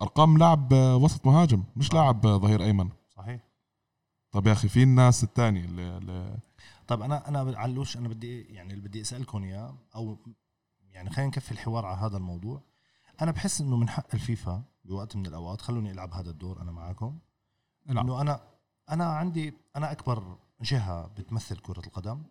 أرقام 0.03 0.39
لاعب 0.39 0.73
آه، 0.73 0.97
وسط 0.97 1.27
مهاجم 1.27 1.65
مش 1.77 1.95
لاعب 1.95 2.27
آه، 2.27 2.37
ظهير 2.37 2.63
أيمن. 2.65 2.89
صحيح. 3.09 3.41
طب 4.31 4.47
يا 4.47 4.53
أخي 4.53 4.69
في 4.69 4.83
الناس 4.83 5.25
الثانية 5.25 5.65
اللي, 5.65 5.97
اللي 5.97 6.39
طيب 6.87 7.03
أنا 7.03 7.29
أنا 7.29 7.59
علوش 7.59 7.97
أنا 7.97 8.09
بدي 8.09 8.43
يعني 8.43 8.75
اللي 8.75 8.89
بدي 8.89 9.01
أسألكم 9.01 9.45
إياه 9.45 9.79
أو 9.95 10.19
يعني 10.91 11.11
خلينا 11.11 11.29
نكفي 11.29 11.53
الحوار 11.53 11.87
على 11.87 11.97
هذا 11.99 12.17
الموضوع. 12.17 12.63
أنا 13.23 13.31
بحس 13.31 13.61
إنه 13.61 13.77
من 13.77 13.89
حق 13.89 14.15
الفيفا 14.15 14.63
بوقت 14.85 15.17
من 15.17 15.27
الأوقات 15.27 15.61
خلوني 15.61 15.93
ألعب 15.93 16.13
هذا 16.13 16.31
الدور 16.31 16.63
أنا 16.63 16.73
معاكم 16.73 17.19
إنه 17.91 18.21
أنا 18.21 18.41
أنا 18.91 19.05
عندي 19.05 19.55
أنا 19.77 19.93
أكبر 19.93 20.37
جهة 20.63 21.07
بتمثل 21.07 21.57
كرة 21.59 21.87
القدم. 21.87 22.23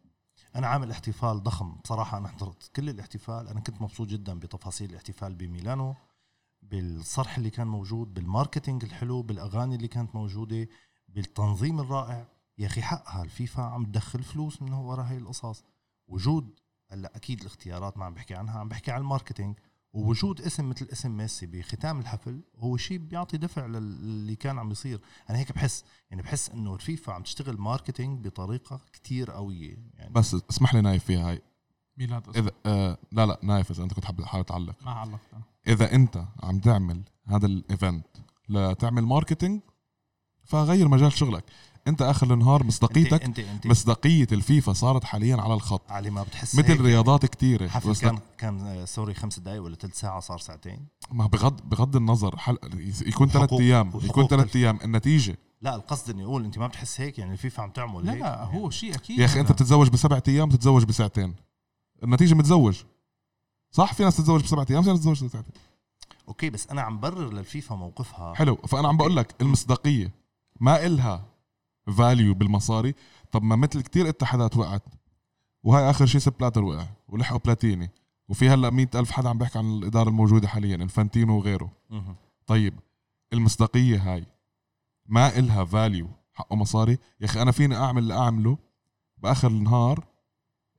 أنا 0.55 0.67
عامل 0.67 0.91
احتفال 0.91 1.43
ضخم 1.43 1.75
بصراحة 1.83 2.17
أنا 2.17 2.27
حضرت 2.27 2.71
كل 2.75 2.89
الاحتفال. 2.89 3.47
أنا 3.47 3.59
كنت 3.59 3.81
مبسوط 3.81 4.07
جدا 4.07 4.39
بتفاصيل 4.39 4.89
الاحتفال 4.89 5.35
بميلانو 5.35 5.95
بالصرح 6.61 7.37
اللي 7.37 7.49
كان 7.49 7.67
موجود 7.67 8.13
بال 8.13 8.26
marketing 8.26 8.83
الحلو 8.83 9.21
بالأغاني 9.21 9.75
اللي 9.75 9.87
كانت 9.87 10.15
موجودة 10.15 10.67
بالتنظيم 11.09 11.79
الرائع. 11.79 12.27
يا 12.57 12.67
أخي 12.67 12.81
حقها 12.81 13.23
الفيفا 13.23 13.63
عم 13.63 13.85
تدخل 13.85 14.23
فلوس 14.23 14.61
من 14.61 14.73
وراء 14.73 15.05
هاي 15.05 15.17
القصص. 15.17 15.63
وجود 16.07 16.59
هلأ 16.89 17.15
أكيد 17.15 17.39
الاختيارات 17.39 17.97
ما 17.97 18.05
عم 18.05 18.13
بحكي 18.13 18.35
عنها 18.35 18.59
عم 18.59 18.69
بحكي 18.69 18.91
عن 18.91 19.01
ال 19.01 19.06
marketing. 19.06 19.57
ووجود 19.97 20.41
اسم 20.41 20.69
مثل 20.69 20.87
اسم 20.91 21.17
ميسي 21.17 21.45
بختام 21.45 21.99
الحفل 21.99 22.41
هو 22.57 22.77
شيء 22.77 22.97
بيعطي 22.97 23.37
دفع 23.37 23.65
للي 23.65 24.35
كان 24.35 24.59
عم 24.59 24.71
يصير. 24.71 25.01
أنا 25.29 25.37
هيك 25.37 25.51
بحس 25.51 25.83
يعني 26.09 26.21
بحس 26.21 26.49
إنه 26.49 26.75
الفيفا 26.75 27.13
عم 27.13 27.23
تشتغل 27.23 27.57
marketing 27.57 28.27
بطريقة 28.27 28.81
كتير 28.93 29.31
قوية 29.31 29.77
يعني. 29.93 30.13
بس 30.13 30.35
اسمح 30.49 30.73
لي 30.73 30.81
نايف 30.81 31.03
فيها 31.03 31.29
هاي. 31.29 31.41
ميلاد 31.97 32.37
إذا 32.37 32.51
آه 32.65 32.97
لا 33.11 33.25
لا 33.25 33.39
نايف 33.43 33.71
إذا 33.71 33.83
أنت 33.83 33.93
كنت 33.93 34.05
حابب 34.05 34.23
حابب 34.23 34.45
تعلق 34.45 34.75
ما 34.85 34.91
علقت 34.91 35.33
أنا. 35.33 35.43
إذا 35.67 35.95
أنت 35.95 36.25
عم 36.43 36.59
تعمل 36.59 37.03
هذا 37.25 37.45
ال 37.45 37.55
event 37.55 38.07
لتعمل 38.49 39.01
marketing 39.03 39.61
فغير 40.43 40.87
مجال 40.87 41.11
شغلك. 41.11 41.43
انت 41.87 42.01
اخر 42.01 42.33
النهار 42.33 42.63
مصداقيتك 42.63 43.23
انت 43.23 43.39
انت, 43.39 43.49
انت 43.49 43.67
مصداقية 43.67 44.27
الفيفا 44.31 44.73
صارت 44.73 45.03
حاليا 45.03 45.35
على 45.35 45.53
الخط. 45.53 45.91
علي 45.91 46.09
ما 46.09 46.23
بتحس 46.23 46.55
مثل 46.55 46.81
رياضات 46.81 47.25
كتيرة. 47.25 47.67
حفل 47.67 47.95
كان 47.95 48.19
كان 48.37 48.59
آه، 48.61 48.85
sorry 48.85 49.13
خمس 49.13 49.39
دقائق 49.39 49.63
ولا 49.63 49.75
ثلث 49.75 49.99
ساعة 49.99 50.19
صار 50.19 50.37
ساعتين؟ 50.37 50.87
ما 51.11 51.27
بغض 51.27 51.61
بغض 51.69 51.95
النظر 51.95 52.37
حل... 52.37 52.57
يكون 53.05 53.29
ثلاث 53.29 53.53
أيام 53.53 53.91
يكون 54.03 54.27
ثلاث 54.27 54.55
أيام. 54.55 54.79
النتيجة؟ 54.83 55.37
لا 55.61 55.75
القصد 55.75 56.09
إني 56.09 56.23
أقول 56.23 56.45
أنت 56.45 56.57
ما 56.57 56.67
بتحس 56.67 57.01
هيك؟ 57.01 57.19
يعني 57.19 57.31
الفيفا 57.31 57.63
عم 57.63 57.69
تعمل 57.69 58.05
لا 58.05 58.13
هيك؟ 58.13 58.21
لا 58.21 58.43
هو 58.43 58.59
يعني 58.59 58.71
شيء 58.71 58.95
أكيد. 58.95 59.19
يا 59.19 59.25
أخي 59.25 59.39
أنت. 59.39 59.51
بتتزوج 59.51 59.89
بسبعة 59.89 60.23
أيام 60.27 60.49
بتتزوج 60.49 60.83
بساعتين. 60.83 61.35
النتيجة 62.03 62.35
متزوج. 62.35 62.83
صح 63.71 63.93
في 63.93 64.03
ناس 64.03 64.17
تتزوج 64.17 64.43
بسبعة 64.43 64.67
أيام 64.71 64.83
في 64.83 64.89
ناس 64.89 64.99
تتزوج 64.99 65.23
بساعتين. 65.23 65.53
okay 66.27 66.49
بس 66.49 66.67
أنا 66.67 66.81
عم 66.81 66.99
برر 66.99 67.33
للفيفا 67.33 67.75
موقفها. 67.75 68.33
حلو 68.33 68.55
فأنا 68.55 68.87
عم 68.87 68.97
بقول 68.97 69.15
لك 69.15 69.35
المصداقية 69.41 70.11
ما 70.59 70.85
إلها 70.85 71.25
value 71.97 72.33
بالمصاري. 72.33 72.93
طب 73.31 73.43
ما 73.43 73.55
مثل 73.55 73.81
كتير 73.81 74.09
اتحادات 74.09 74.57
وقعت 74.57 74.83
وهاي 75.63 75.89
آخر 75.89 76.05
شيء 76.05 76.21
سيب 76.21 76.33
بلاتر 76.39 76.63
وقع 76.63 76.87
ولحقوا 77.07 77.39
بلاتيني. 77.39 77.89
وفي 78.29 78.49
هلأ 78.49 78.69
مئة 78.69 78.99
ألف 78.99 79.11
حدا 79.11 79.29
عم 79.29 79.37
بيحكي 79.37 79.59
عن 79.59 79.65
الإدارة 79.65 80.09
الموجودة 80.09 80.47
حاليا 80.47 80.75
إنفانتينو 80.75 81.37
وغيره. 81.37 81.71
طيب 82.47 82.73
المصداقية 83.33 84.13
هاي 84.13 84.25
ما 85.05 85.37
إلها 85.37 85.65
value 85.65 86.07
حقه 86.33 86.55
مصاري. 86.55 86.97
يا 87.21 87.25
أخي 87.25 87.41
أنا 87.41 87.51
فيني 87.51 87.75
أعمل 87.75 88.01
اللي 88.01 88.13
أعمله؟ 88.13 88.57
بآخر 89.17 89.47
النهار 89.47 90.05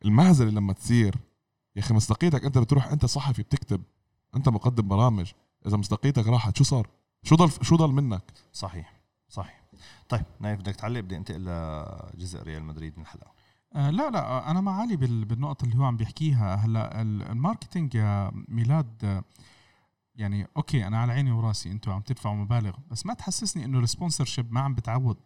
المهزلة 0.05 0.51
لما 0.51 0.73
تصير 0.73 1.15
يا 1.77 1.81
أخي 1.81 1.95
مصداقيتك 1.95 2.45
أنت 2.45 2.59
بتروح 2.59 2.87
أنت 2.87 3.07
صحفي 3.07 3.43
بتكتب 3.43 3.83
أنت 4.37 4.49
مقدم 4.49 4.89
برامج 4.89 5.33
إذا 5.67 5.77
مصداقيتك 5.77 6.27
راحت 6.27 6.57
شو 6.57 6.65
صار؟ 6.65 6.89
شو 7.23 7.37
ضل 7.37 7.51
شو 7.65 7.77
ضل 7.77 7.93
منك؟ 7.93 8.23
صحيح 8.53 9.01
صحيح. 9.29 9.58
طيب 10.09 10.25
نايف 10.41 10.61
بدك 10.61 10.77
تعلق 10.77 11.01
بدي 11.01 11.17
انتقل 11.17 11.45
لجزء 12.15 12.43
ريال 12.43 12.65
مدريد 12.65 12.93
من 12.97 13.03
الحلقة. 13.03 13.33
آه 13.75 13.91
لا 13.91 14.11
لا 14.11 14.51
أنا 14.51 14.61
مع 14.61 14.81
علي 14.81 14.97
بال- 14.97 15.25
بالنقطة 15.25 15.65
اللي 15.65 15.77
هو 15.79 15.85
عم 15.85 15.97
بيحكيها. 15.97 16.55
هلأ 16.55 17.03
ال- 17.03 17.23
ال 17.31 17.37
marketing 17.37 17.95
يا 17.95 18.31
ميلاد 18.49 19.23
يعني 20.15 20.47
okay 20.57 20.87
أنا 20.87 20.99
على 20.99 21.13
عيني 21.13 21.31
وراسي 21.33 21.71
أنتم 21.71 21.93
عم 21.93 22.01
تدفعوا 22.01 22.37
مبالغ 22.37 22.73
بس 22.91 23.07
ما 23.07 23.15
تحسسني 23.15 23.65
إنه 23.65 23.79
ال 23.79 24.25
sponsorship 24.25 24.53
ما 24.53 24.61
عم 24.61 24.75
بتعوض. 24.75 25.17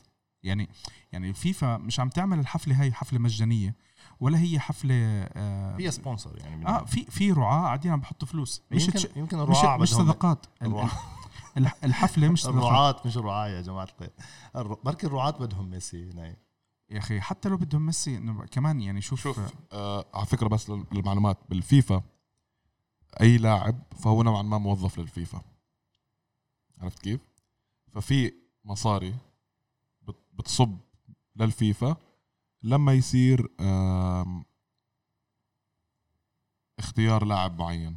يعني 0.42 0.68
يعني 1.12 1.28
الفيفا 1.30 1.76
مش 1.76 2.00
عم 2.00 2.08
تعمل 2.08 2.38
الحفلة 2.38 2.80
هاي 2.82 2.92
حفلة 2.92 3.18
مجانية 3.18 3.74
ولا 4.20 4.38
هي 4.38 4.60
حفلة 4.60 4.94
آه, 4.94 5.76
هي 5.80 5.90
sponsor 5.90 6.38
يعني 6.38 6.66
آه 6.68 6.84
في 6.84 7.04
في 7.04 7.32
رعاة 7.32 7.62
قاعدين 7.62 7.92
عم 7.92 8.00
بحطوا 8.00 8.28
فلوس. 8.28 8.62
مش 8.70 8.86
يمكن 8.86 9.00
يمكن 9.16 9.36
مش, 9.36 9.42
الرعاة 9.42 9.76
مش 9.78 9.94
بدهم- 9.94 10.06
صدقات. 10.06 10.46
ال- 10.62 10.66
الرعاة 10.66 10.84
ال- 10.84 10.90
الحفلة 11.56 12.28
مش 12.28 12.46
الرعاة 12.46 12.96
مش 13.06 13.16
الرعاة 13.16 13.48
يا 13.48 13.60
جماعة 13.60 13.84
الخير. 13.84 14.10
الر- 14.56 14.74
بركي 14.84 15.06
الرعاة 15.06 15.30
بدهم 15.30 15.70
ميسي 15.70 16.04
نايف 16.04 16.36
يا 16.90 16.98
أخي 16.98 17.20
حتى 17.20 17.48
لو 17.48 17.56
بدهم 17.56 17.86
ميسي 17.86 18.16
إنه 18.16 18.46
كمان 18.46 18.80
يعني 18.80 19.00
شوف, 19.00 19.22
شوف 19.22 19.40
آه 19.72 20.04
على 20.14 20.26
فكرة 20.26 20.48
بس 20.48 20.70
لل- 20.70 20.84
للمعلومات 20.92 21.38
بالفيفا 21.48 22.02
أي 23.20 23.36
لاعب 23.38 23.82
فهو 23.98 24.22
نوعا 24.22 24.42
ما 24.42 24.58
موظف 24.58 24.98
للفيفا. 24.98 25.42
عرفت 26.80 26.98
كيف؟ 26.98 27.20
ففي 27.92 28.32
مصاري 28.64 29.14
بت- 30.02 30.24
بتصب 30.32 30.78
للفيفا 31.36 31.96
لما 32.62 32.92
يصير 32.92 33.48
اختيار 36.78 37.24
لاعب 37.24 37.58
معين. 37.58 37.96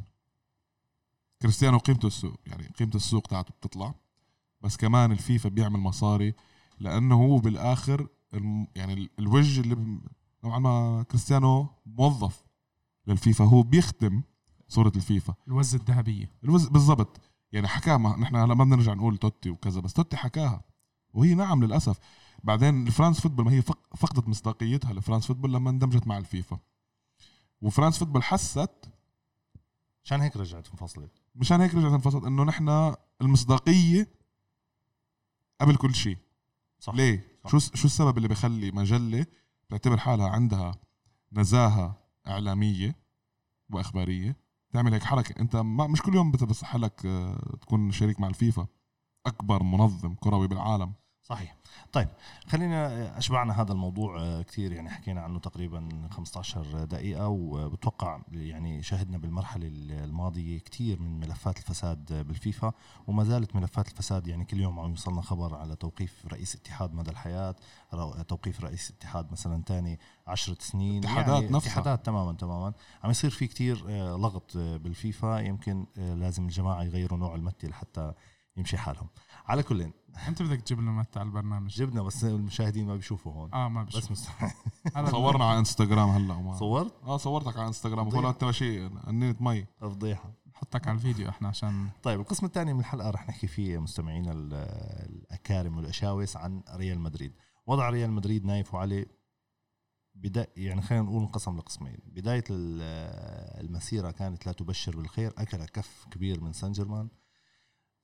كريستيانو 1.42 1.78
قيمته 1.78 2.06
السوق 2.06 2.40
يعني 2.46 2.66
قيمة 2.78 2.90
السوق 2.94 3.22
تاعته 3.26 3.50
بتطلع 3.60 3.94
بس 4.60 4.76
كمان 4.76 5.12
الفيفا 5.12 5.48
بيعمل 5.48 5.80
مصاري 5.80 6.34
لأنه 6.78 7.14
هو 7.14 7.38
بالآخر 7.38 8.08
الم- 8.34 8.66
يعني 8.74 8.92
ال- 8.92 9.10
الوجه 9.18 9.60
اللي 9.60 9.98
نوعا 10.44 10.58
ما 10.58 11.02
كريستيانو 11.02 11.66
موظف 11.86 12.44
للفيفا 13.06 13.44
هو 13.44 13.62
بيخدم 13.62 14.22
صورة 14.68 14.92
الفيفا. 14.96 15.34
الوزة 15.48 15.78
الذهبية. 15.78 16.30
الوز- 16.44 16.68
بالضبط. 16.68 17.20
يعني 17.52 17.68
حكاها 17.68 17.98
نحن 17.98 18.36
هلا 18.36 18.54
ما 18.54 18.64
بدنا 18.64 18.76
نرجع 18.76 18.94
نقول 18.94 19.16
توتي 19.16 19.50
وكذا 19.50 19.80
بس 19.80 19.92
توتي 19.92 20.16
حكاها 20.16 20.64
وهي 21.14 21.34
نعم 21.34 21.64
للأسف. 21.64 21.98
بعدين 22.44 22.86
الفرانس 22.86 23.20
فوتبول 23.20 23.44
ما 23.44 23.50
هي 23.52 23.62
فق- 23.62 23.96
فقدت 23.96 24.28
مصداقيتها 24.28 24.90
الفرانس 24.90 25.26
فوتبول 25.26 25.52
لما 25.52 25.70
اندمجت 25.70 26.06
مع 26.06 26.18
الفيفا. 26.18 26.58
وفرانس 27.62 27.98
فوتبول 27.98 28.22
حست 28.22 28.88
عشان 30.04 30.20
هيك 30.20 30.36
رجعت 30.36 30.68
انفصلت 30.70 31.10
مشان 31.36 31.60
هيك 31.60 31.74
رجعت 31.74 31.92
انفصلت 31.92 32.24
انه 32.24 32.44
نحن 32.44 32.94
المصداقية 33.20 34.08
قبل 35.60 35.76
كل 35.76 35.94
شيء. 35.94 36.18
صح. 36.80 36.94
ليه؟ 36.94 37.38
صح. 37.44 37.50
شو 37.50 37.58
شو 37.58 37.84
السبب 37.86 38.16
اللي 38.16 38.28
بخلي 38.28 38.70
مجلة 38.70 39.26
تعتبر 39.68 39.96
حالها 39.96 40.28
عندها 40.28 40.74
نزاهة 41.32 41.98
إعلامية 42.26 42.96
وإخبارية؟ 43.70 44.36
تعمل 44.72 44.92
هيك 44.92 45.02
حركة. 45.02 45.40
انت 45.40 45.56
ما 45.56 45.86
مش 45.86 46.02
كل 46.02 46.14
يوم 46.14 46.30
بت- 46.30 46.44
بصح 46.44 46.76
لك 46.76 47.06
آه، 47.06 47.56
تكون 47.60 47.90
شريك 47.92 48.20
مع 48.20 48.28
الفيفا. 48.28 48.66
أكبر 49.26 49.62
منظم 49.62 50.14
كروي 50.14 50.48
بالعالم. 50.48 50.92
صحيح. 51.28 51.56
طيب 51.92 52.08
خلينا 52.46 53.18
أشبعنا 53.18 53.62
هذا 53.62 53.72
الموضوع 53.72 54.20
آه، 54.20 54.42
كثير. 54.42 54.72
يعني 54.72 54.90
حكينا 54.90 55.20
عنه 55.20 55.38
تقريبا 55.38 55.88
15 56.10 56.84
دقيقة 56.84 57.28
وبتوقع 57.28 58.20
يعني 58.32 58.82
شهدنا 58.82 59.18
بالمرحلة 59.18 59.66
الماضية 60.04 60.58
كثير 60.58 61.00
من 61.00 61.20
ملفات 61.20 61.58
الفساد 61.58 62.12
بالفيفا 62.26 62.72
وما 63.06 63.24
زالت 63.24 63.56
ملفات 63.56 63.88
الفساد 63.88 64.26
يعني 64.26 64.44
كل 64.44 64.60
يوم 64.60 64.80
عم 64.80 64.90
يوصلنا 64.90 65.22
خبر 65.22 65.54
على 65.54 65.76
توقيف 65.76 66.26
رئيس 66.26 66.54
اتحاد 66.56 66.94
مدى 66.94 67.10
الحياة 67.10 67.54
رو- 67.94 68.22
توقيف 68.22 68.60
رئيس 68.64 68.90
اتحاد 68.90 69.32
مثلا 69.32 69.62
تاني 69.62 69.98
عشرة 70.26 70.56
سنين. 70.60 70.98
اتحادات 71.04 71.42
يعني 71.42 71.54
نفسها. 71.54 71.70
اتحادات 71.70 72.06
تماما 72.06 72.32
تماما. 72.32 72.72
عم 73.04 73.10
يصير 73.10 73.30
في 73.30 73.46
كتير 73.46 73.84
آه، 73.88 74.16
لغط 74.16 74.56
آه، 74.56 74.76
بالفيفا. 74.76 75.38
يمكن 75.38 75.86
آه، 75.98 76.14
لازم 76.14 76.44
الجماعة 76.44 76.82
يغيروا 76.82 77.18
نوع 77.18 77.34
المتي 77.34 77.66
لحتى 77.68 78.12
يمشي 78.56 78.76
حالهم. 78.78 79.08
على 79.46 79.62
كل 79.62 79.92
أنت 80.28 80.42
بدك 80.42 80.60
تجيب 80.60 80.80
لنا 80.80 80.90
متى 80.90 81.18
على 81.18 81.26
البرنامج؟ 81.26 81.70
جبنا 81.70 82.02
بس 82.02 82.24
المشاهدين 82.24 82.86
ما 82.86 82.96
بيشوفوا 82.96 83.32
هون. 83.32 83.52
آه 83.54 83.68
ما 83.68 83.82
بس 83.82 83.96
بشوف 83.96 84.10
مستحيل 84.10 84.50
صورنا 85.10 85.44
على 85.44 85.58
إنستغرام 85.58 86.08
هلا 86.08 86.34
وما 86.34 86.56
صورت؟ 86.56 86.94
آه 87.04 87.16
صورتك 87.16 87.56
على 87.56 87.66
إنستغرام. 87.68 88.04
فضيحة. 88.10 88.18
ولا 88.18 88.30
أنت 88.30 88.50
شيء 88.50 88.88
قنينة 88.98 89.36
مي. 89.40 89.66
فضيحة. 89.80 90.32
نحطك 90.54 90.88
على 90.88 90.94
الفيديو 90.96 91.28
إحنا 91.28 91.48
عشان 91.48 91.88
طيب 92.02 92.20
القسم 92.20 92.46
الثاني 92.46 92.74
من 92.74 92.80
الحلقة 92.80 93.10
رح 93.10 93.28
نحكي 93.28 93.46
فيه 93.46 93.78
مستمعينا 93.78 94.32
ال- 94.32 94.54
الأكارم 95.10 95.76
والاشاوس 95.76 96.36
عن 96.36 96.62
ريال 96.74 97.00
مدريد. 97.00 97.32
وضع 97.66 97.90
ريال 97.90 98.10
مدريد 98.10 98.44
نايف 98.44 98.74
وعلي 98.74 99.06
بداية 100.14 100.48
يعني 100.56 100.82
خلينا 100.82 101.04
نقول 101.04 101.22
انقسم 101.22 101.56
لقسمين. 101.56 101.98
بداية 102.06 102.44
ال- 102.50 103.64
المسيرة 103.66 104.10
كانت 104.10 104.46
لا 104.46 104.52
تبشر 104.52 104.96
بالخير 104.96 105.32
أكل 105.38 105.64
كف 105.64 106.06
كبير 106.10 106.40
من 106.40 106.52
سان 106.52 106.72
جيرمان. 106.72 107.08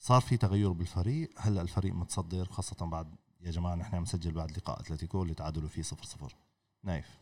صار 0.02 0.20
في 0.20 0.36
تغير 0.36 0.72
بالفريق. 0.72 1.30
هلأ 1.38 1.62
الفريق 1.62 1.94
متصدر 1.94 2.44
خاصة 2.44 2.86
بعد 2.86 3.14
يا 3.40 3.50
جماعة 3.50 3.74
نحن 3.74 3.96
عم 3.96 4.02
نسجل 4.02 4.32
بعد 4.32 4.50
لقاء 4.50 4.80
أتلتيكو 4.80 5.22
اللي 5.22 5.34
تعادلوا 5.34 5.68
فيه 5.68 5.82
صفر 5.82 6.04
صفر. 6.04 6.36
نايف. 6.84 7.18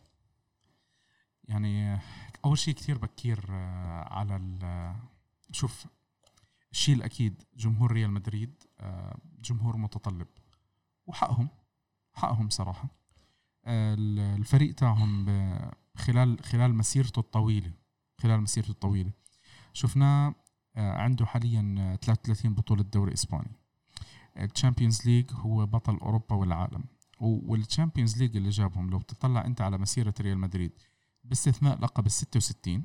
يعني 1.43 1.99
أول 2.45 2.57
شيء 2.57 2.73
كثير 2.73 2.97
بكير 2.97 3.45
آه، 3.49 4.13
على 4.13 4.35
ال- 4.35 4.95
شوف 5.51 5.85
الشيء 6.71 6.95
الأكيد 6.95 7.43
جمهور 7.55 7.91
ريال 7.91 8.11
مدريد 8.11 8.63
آه، 8.79 9.17
جمهور 9.41 9.77
متطلب 9.77 10.27
وحقهم 11.07 11.49
حقهم 12.13 12.49
صراحة. 12.49 12.87
آه، 13.65 13.93
ال- 13.93 14.19
الفريق 14.19 14.75
تاعهم 14.75 15.25
خلال 15.97 16.43
خلال 16.43 16.75
مسيرته 16.75 17.19
الطويلة 17.19 17.71
خلال 18.21 18.41
مسيرته 18.41 18.71
الطويلة. 18.71 19.11
شفناه 19.73 20.27
آه، 20.27 20.35
عنده 20.75 21.25
حاليا 21.25 21.75
آه، 21.79 21.95
33 21.95 22.53
بطولة 22.53 22.83
دوري 22.83 23.13
اسباني 23.13 23.51
ال 24.37 24.44
Champions 24.44 25.05
League 25.07 25.25
هو 25.33 25.65
بطل 25.65 25.97
أوروبا 25.97 26.35
والعالم. 26.35 26.83
وال 27.19 27.37
Champions 27.37 28.17
League 28.17 28.37
اللي 28.37 28.49
جابهم 28.49 28.89
لو 28.89 28.99
بتطلع 28.99 29.45
أنت 29.45 29.61
على 29.61 29.77
مسيرة 29.77 30.13
ريال 30.21 30.37
مدريد 30.37 30.71
باستثناء 31.23 31.79
لقب 31.79 32.05
ال 32.05 32.11
66 32.11 32.83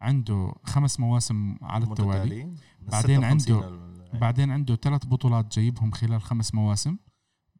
عنده 0.00 0.52
خمس 0.64 1.00
مواسم 1.00 1.56
على 1.62 1.84
التوالي. 1.84 2.18
بعدين 2.28 2.56
56 2.88 3.24
عنده- 3.24 4.18
بعدين 4.18 4.50
عنده 4.50 4.76
ثلاث 4.76 5.06
بطولات 5.06 5.54
جايبهم 5.58 5.90
خلال 5.90 6.22
خمس 6.22 6.54
مواسم 6.54 6.96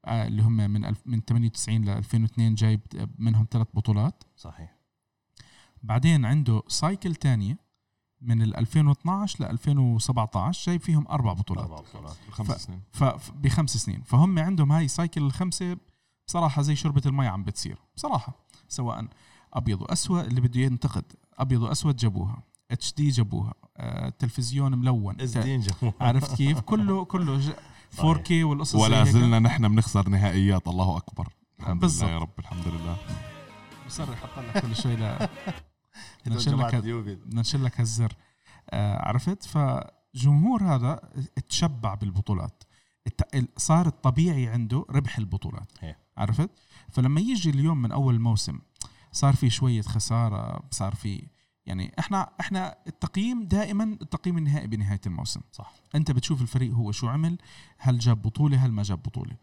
آه، 0.05 0.27
اللي 0.27 0.43
هم 0.43 0.57
من 0.57 0.87
ألف- 0.95 1.07
من 1.07 1.25
98 1.25 1.85
ل 1.85 1.89
2002 1.89 2.55
جايب 2.55 2.81
منهم 3.19 3.47
ثلاث 3.51 3.67
بطولات. 3.75 4.23
صحيح. 4.37 4.77
بعدين 5.83 6.25
عنده 6.25 6.63
cycle 6.69 7.15
تانية 7.15 7.59
من 8.21 8.43
ال 8.43 8.57
2012 8.57 9.45
ل 9.45 9.49
2017 9.49 10.67
جايب 10.67 10.81
فيهم 10.81 11.07
أربع 11.09 11.33
بطولات. 11.33 11.65
أربع 11.65 11.77
بطولات 11.81 12.17
خمس 12.31 12.51
ف- 12.53 12.61
سنين. 12.61 12.81
ف- 12.93 13.05
ف- 13.05 13.31
بخمس 13.31 13.77
سنين. 13.77 14.03
فهم 14.03 14.39
عندهم 14.39 14.73
هاي 14.73 14.89
cycle 14.89 15.23
الخمسة 15.23 15.77
بصراحة 16.27 16.63
زي 16.63 16.77
شربة 16.77 17.03
المي 17.07 17.27
عم 17.27 17.45
بتصير 17.45 17.79
بصراحة. 17.97 18.33
سواء 18.69 19.07
أبيض 19.55 19.83
وأسود 19.83 20.25
اللي 20.25 20.41
بده 20.41 20.61
ينتقد 20.61 21.05
أبيض 21.39 21.63
وأسود 21.63 21.97
جابوها 21.97 22.43
HD 22.71 23.09
جابوها 23.09 23.55
آه، 23.77 24.09
تلفزيون 24.09 24.79
ملون. 24.79 25.21
SD. 25.21 25.61
عرفت 26.01 26.35
كيف؟ 26.37 26.61
كله 26.61 27.05
كله 27.05 27.39
ج- 27.39 27.55
4K 27.97 28.31
والقصص 28.33 28.75
ولا. 28.75 29.05
زلنا 29.05 29.39
نحن 29.39 29.69
بنخسر 29.69 30.09
نهائيات 30.09 30.69
الله 30.69 30.97
أكبر. 30.97 31.29
الحمد 31.61 31.81
بالضبط. 31.81 32.03
لله 32.05 32.13
يا 32.15 32.19
رب 32.19 32.39
الحمد 32.39 32.69
لله. 32.69 32.97
بصر 33.87 34.13
يحط 34.13 34.39
لك 34.39 34.63
كل 34.63 34.77
شوي 34.77 34.97
لا. 34.97 35.29
جماعة 36.27 36.71
لك 36.71 36.75
لك 37.63 37.81
هالزر. 37.81 38.13
آه 38.71 39.09
عرفت؟ 39.09 39.43
فجمهور 39.43 40.63
هذا 40.63 41.01
تشبع 41.49 41.95
بالبطولات. 41.95 42.63
صار 43.57 43.87
الطبيعي 43.87 44.49
عنده 44.49 44.87
ربح 44.91 45.19
البطولات. 45.19 45.73
إيه. 45.83 45.99
عرفت؟ 46.17 46.51
فلما 46.91 47.21
يجي 47.21 47.51
اليوم 47.51 47.83
من 47.83 47.93
أول 47.93 48.21
موسم 48.21 48.59
صار 49.13 49.35
في 49.35 49.51
شوية 49.51 49.83
خسارة 49.83 50.63
صار 50.71 50.95
في 50.95 51.29
يعني 51.67 51.93
إحنا 51.99 52.31
إحنا 52.41 52.77
التقييم 52.87 53.45
دائما 53.45 53.85
التقييم 53.85 54.39
النهائي 54.39 54.67
بنهاية 54.67 55.01
الموسم. 55.07 55.41
صح. 55.53 55.73
أنت 55.95 56.11
بتشوف 56.11 56.43
الفريق 56.43 56.73
هو 56.75 56.93
شو 56.93 57.09
عمل؟ 57.09 57.39
هل 57.79 57.99
جاب 57.99 58.23
بطولة؟ 58.23 58.67
هل 58.67 58.73
ما 58.73 58.83
جاب 58.83 59.03
بطولة؟ 59.03 59.37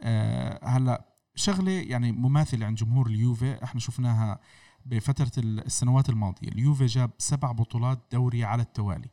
آه 0.00 0.68
هلأ 0.68 1.06
شغلة 1.34 1.72
يعني 1.72 2.12
مماثلة 2.12 2.66
عند 2.66 2.76
جمهور 2.76 3.06
اليوفي. 3.06 3.64
إحنا 3.64 3.80
شفناها 3.80 4.40
بفترة 4.86 5.32
السنوات 5.38 6.08
الماضية. 6.08 6.48
اليوفي 6.48 6.86
جاب 6.86 7.10
سبع 7.18 7.52
بطولات 7.52 7.98
دوري 8.12 8.44
على 8.44 8.62
التوالي. 8.62 9.08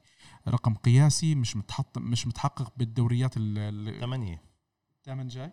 رقم 0.47 0.73
قياسي 0.73 1.35
مش 1.35 1.55
متحط 1.55 1.97
مش 1.97 2.27
متحقق 2.27 2.73
بالدوريات 2.77 3.33
ال- 3.37 3.99
ثمانية. 4.01 4.41
الثامن 4.99 5.27
جاي؟ 5.27 5.51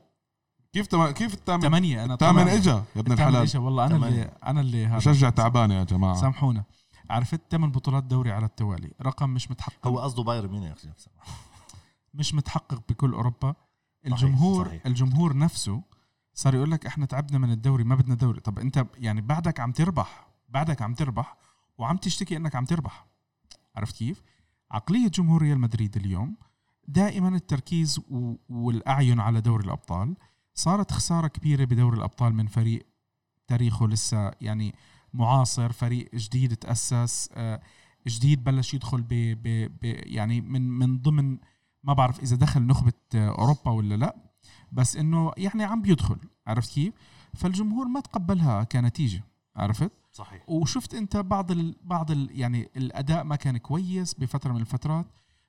كيف 0.72 0.86
تم... 0.86 1.10
كيف 1.10 1.34
الثامن؟ 1.34 1.62
ثمانية 1.62 2.04
أنا 2.04 2.14
الثامن 2.14 2.48
اجى 2.48 2.70
يا 2.70 2.84
ابن 2.96 3.12
الحلال. 3.12 3.36
اجى 3.36 3.58
والله 3.58 3.86
أنا. 3.86 4.08
اللي 4.08 4.22
أنا 4.46 4.60
اللي 4.60 4.86
هذا. 4.86 4.96
مشجع 4.96 5.30
تعبان 5.30 5.70
يا 5.70 5.84
جماعة. 5.84 6.14
سامحونا. 6.14 6.64
عرفت؟ 7.10 7.40
ثمان 7.50 7.70
بطولات 7.70 8.04
دوري 8.04 8.30
على 8.32 8.46
التوالي. 8.46 8.92
رقم 9.02 9.30
مش 9.30 9.50
متحقق. 9.50 9.86
هو 9.86 9.98
قصده 9.98 10.22
بايرن 10.22 10.50
ميونخ. 10.50 10.84
مش 12.14 12.34
متحقق 12.34 12.82
بكل 12.88 13.12
أوروبا. 13.12 13.54
الجمهور 14.06 14.66
صحيح. 14.66 14.86
الجمهور 14.86 15.36
نفسه 15.36 15.82
صار 16.40 16.54
يقول 16.54 16.70
لك 16.70 16.86
إحنا 16.86 17.06
تعبنا 17.06 17.38
من 17.38 17.50
الدوري 17.52 17.84
ما 17.84 17.94
بدنا 17.94 18.14
دوري. 18.14 18.40
طب 18.40 18.58
أنت 18.58 18.86
يعني 18.98 19.20
بعدك 19.20 19.60
عم 19.60 19.72
تربح 19.72 20.28
بعدك 20.48 20.82
عم 20.82 20.94
تربح 20.94 21.36
وعم 21.78 21.96
تشتكي 21.96 22.36
إنك 22.36 22.54
عم 22.56 22.64
تربح. 22.64 23.06
عرفت 23.76 23.96
كيف؟ 23.96 24.22
عقلية 24.70 25.08
جمهور 25.08 25.42
ريال 25.42 25.58
مدريد 25.58 25.96
اليوم 25.96 26.36
دائما 26.88 27.28
التركيز 27.28 28.00
والأعين 28.48 29.20
على 29.20 29.40
دوري 29.40 29.64
الأبطال. 29.64 30.16
صارت 30.54 30.92
خسارة 30.92 31.26
كبيرة 31.26 31.64
بدوري 31.64 31.96
الأبطال 31.96 32.34
من 32.34 32.46
فريق 32.46 32.86
تاريخه 33.46 33.88
لسه 33.88 34.30
يعني 34.40 34.74
معاصر 35.14 35.72
فريق 35.72 36.14
جديد 36.14 36.56
تأسس 36.56 37.30
آه، 37.34 37.60
جديد 38.08 38.44
بلش 38.44 38.74
يدخل 38.74 39.02
ب 39.02 39.12
يعني 39.82 40.40
من 40.40 40.62
من 40.70 40.98
ضمن 40.98 41.38
ما 41.84 41.92
بعرف 41.92 42.20
إذا 42.20 42.36
دخل 42.36 42.62
نخبة 42.62 42.92
آه، 43.14 43.28
أوروبا 43.28 43.70
ولا 43.70 43.94
لا. 43.94 44.29
بس 44.72 44.96
إنه 44.96 45.32
يعني 45.36 45.64
عم 45.64 45.82
بيدخل 45.82 46.16
عرفت 46.46 46.72
كيف؟ 46.72 46.94
فالجمهور 47.34 47.88
ما 47.88 48.00
تقبلها 48.00 48.64
كنتيجة 48.64 49.24
عرفت؟ 49.56 49.92
صحيح. 50.12 50.50
وشفت 50.50 50.94
أنت 50.94 51.16
بعض 51.16 51.50
ال 51.50 51.76
بعض 51.84 52.10
ال 52.10 52.40
يعني 52.40 52.68
الأداء 52.76 53.24
ما 53.24 53.36
كان 53.36 53.56
كويس 53.56 54.14
بفترة 54.14 54.52
من 54.52 54.60
الفترات. 54.60 55.06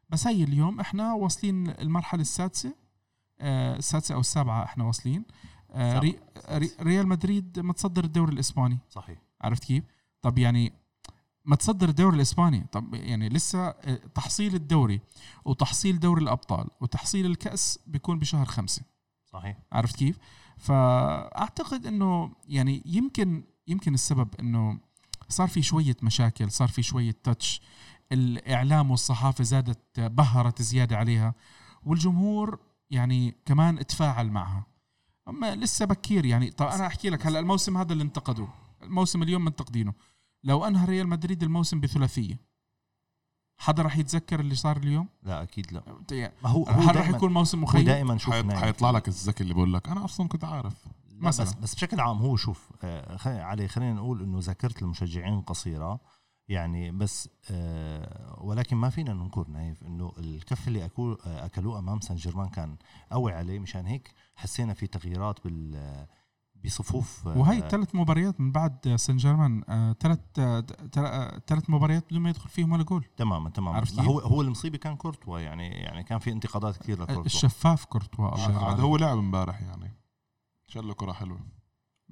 بس 0.09 0.27
هي 0.27 0.43
اليوم 0.43 0.79
إحنا 0.79 1.13
واصلين 1.13 1.69
المرحلة 1.69 2.21
السادسة 2.21 2.73
آه 3.39 3.75
السادسة 3.75 4.15
أو 4.15 4.19
السابعة 4.19 4.63
إحنا 4.63 4.83
واصلين. 4.83 5.23
آه 5.71 5.99
ري 5.99 6.19
ري 6.49 6.71
ريال 6.81 7.07
مدريد 7.07 7.59
متصدر 7.59 8.03
الدوري 8.03 8.33
الإسباني. 8.33 8.77
صحيح. 8.89 9.19
عرفت 9.41 9.63
كيف؟ 9.63 9.83
طب 10.21 10.37
يعني 10.37 10.73
ما 11.45 11.55
تصدر 11.55 11.89
الدوري 11.89 12.15
الإسباني. 12.15 12.65
طب 12.71 12.93
يعني 12.93 13.29
لسه 13.29 13.67
آه، 13.67 13.99
تحصيل 14.15 14.55
الدوري 14.55 15.01
وتحصيل 15.45 15.99
دوري 15.99 16.21
الأبطال 16.23 16.67
وتحصيل 16.81 17.25
الكأس 17.25 17.79
بيكون 17.87 18.19
بشهر 18.19 18.45
خمسة. 18.45 18.81
صحيح. 19.33 19.57
عرفت 19.71 19.95
كيف؟ 19.95 20.17
فأعتقد 20.57 21.85
إنه 21.85 22.31
يعني 22.47 22.83
يمكن 22.85 23.43
يمكن 23.67 23.93
السبب 23.93 24.27
إنه 24.39 24.79
صار 25.29 25.47
في 25.47 25.61
شوية 25.61 25.95
مشاكل 26.03 26.51
صار 26.51 26.67
في 26.67 26.83
شوية 26.83 27.15
تاتش 27.23 27.61
الإعلام 28.11 28.91
والصحافة 28.91 29.43
زادت 29.43 29.99
بهرت 29.99 30.61
زيادة 30.61 30.97
عليها 30.97 31.33
والجمهور 31.83 32.59
يعني 32.89 33.35
كمان 33.45 33.87
تفاعل 33.87 34.29
معها. 34.29 34.65
أما 35.27 35.55
لسه 35.55 35.85
بكير 35.85 36.25
يعني. 36.25 36.51
طب 36.51 36.67
أنا 36.67 36.87
أحكي 36.87 37.09
لك 37.09 37.27
هلأ 37.27 37.39
الموسم 37.39 37.77
هذا 37.77 37.93
اللي 37.93 38.03
انتقدوه 38.03 38.53
الموسم 38.83 39.23
اليوم 39.23 39.45
منتقدينه 39.45 39.93
لو 40.43 40.65
أنهى 40.65 40.85
ريال 40.85 41.07
مدريد 41.07 41.43
الموسم 41.43 41.79
بثلاثية. 41.79 42.50
حدا 43.61 43.83
راح 43.83 43.97
يتذكر 43.97 44.39
اللي 44.39 44.55
صار 44.55 44.77
اليوم؟ 44.77 45.07
لا 45.23 45.43
أكيد 45.43 45.73
لا. 45.73 45.83
يعني 46.11 46.33
ما 46.43 46.49
هو 46.49 46.65
هل 46.65 46.85
راح 46.85 46.93
دائما 46.93 47.17
يكون 47.17 47.33
موسم 47.33 47.63
مخيب 47.63 47.85
دائما 47.85 48.17
شوف. 48.17 48.33
حيطلع 48.33 48.91
لك 48.91 49.07
الذكي 49.07 49.43
اللي 49.43 49.53
بقول 49.53 49.73
لك 49.73 49.89
أنا 49.89 50.05
أصلا 50.05 50.27
كنت 50.27 50.43
عارف. 50.43 50.73
لا 50.85 51.27
بس 51.27 51.39
مثلاً. 51.39 51.61
بس 51.61 51.75
بشكل 51.75 51.99
عام 51.99 52.17
هو 52.17 52.35
شوف 52.35 52.69
آه، 52.83 53.43
علي 53.43 53.67
خلينا 53.67 53.93
نقول 53.93 54.23
إنه 54.23 54.39
ذاكرة 54.39 54.73
المشجعين 54.81 55.41
قصيرة. 55.41 55.99
يعني 56.49 56.91
بس 56.91 57.29
آه، 57.51 58.37
ولكن 58.41 58.77
ما 58.77 58.89
فينا 58.89 59.13
ننكر 59.13 59.47
نايف 59.47 59.83
إنه 59.83 60.13
الكف 60.17 60.67
اللي 60.67 60.83
آه، 60.83 61.17
أكلوه 61.25 61.79
أمام 61.79 61.99
سان 61.99 62.15
جيرمان 62.15 62.49
كان 62.49 62.75
قوي 63.11 63.33
عليه. 63.33 63.59
مشان 63.59 63.85
هيك 63.85 64.13
حسينا 64.35 64.73
في 64.73 64.87
تغييرات 64.87 65.43
بال 65.43 66.07
بصفوف 66.65 67.27
آه، 67.27 67.37
وهي 67.37 67.69
ثلاث 67.69 67.95
مباريات 67.95 68.41
من 68.41 68.51
بعد 68.51 68.95
سان 68.95 69.17
جيرمان 69.17 69.63
ثلاث 69.99 70.19
ثلاث 71.47 71.69
مباريات 71.69 72.05
بدون 72.05 72.21
ما 72.21 72.29
يدخل 72.29 72.49
فيهم 72.49 72.71
ولا 72.71 72.83
جول. 72.83 73.05
تماما 73.17 73.49
تماما؟ 73.49 73.83
هو 73.99 74.19
هو 74.19 74.41
المصيبة 74.41 74.77
كان 74.77 74.95
كورتوا 74.95 75.39
يعني 75.39 75.67
يعني 75.67 76.03
كان 76.03 76.19
في 76.19 76.31
انتقادات 76.31 76.77
كثير 76.77 77.01
لكورتوا. 77.01 77.25
الشفاف 77.25 77.85
كورتوا 77.85 78.27
عاد. 78.27 78.79
هو 78.79 78.97
لعب 78.97 79.17
امبارح 79.17 79.61
يعني. 79.61 79.97
شال 80.67 80.87
له 80.87 80.93
كرة 80.93 81.11
حلوة. 81.11 81.39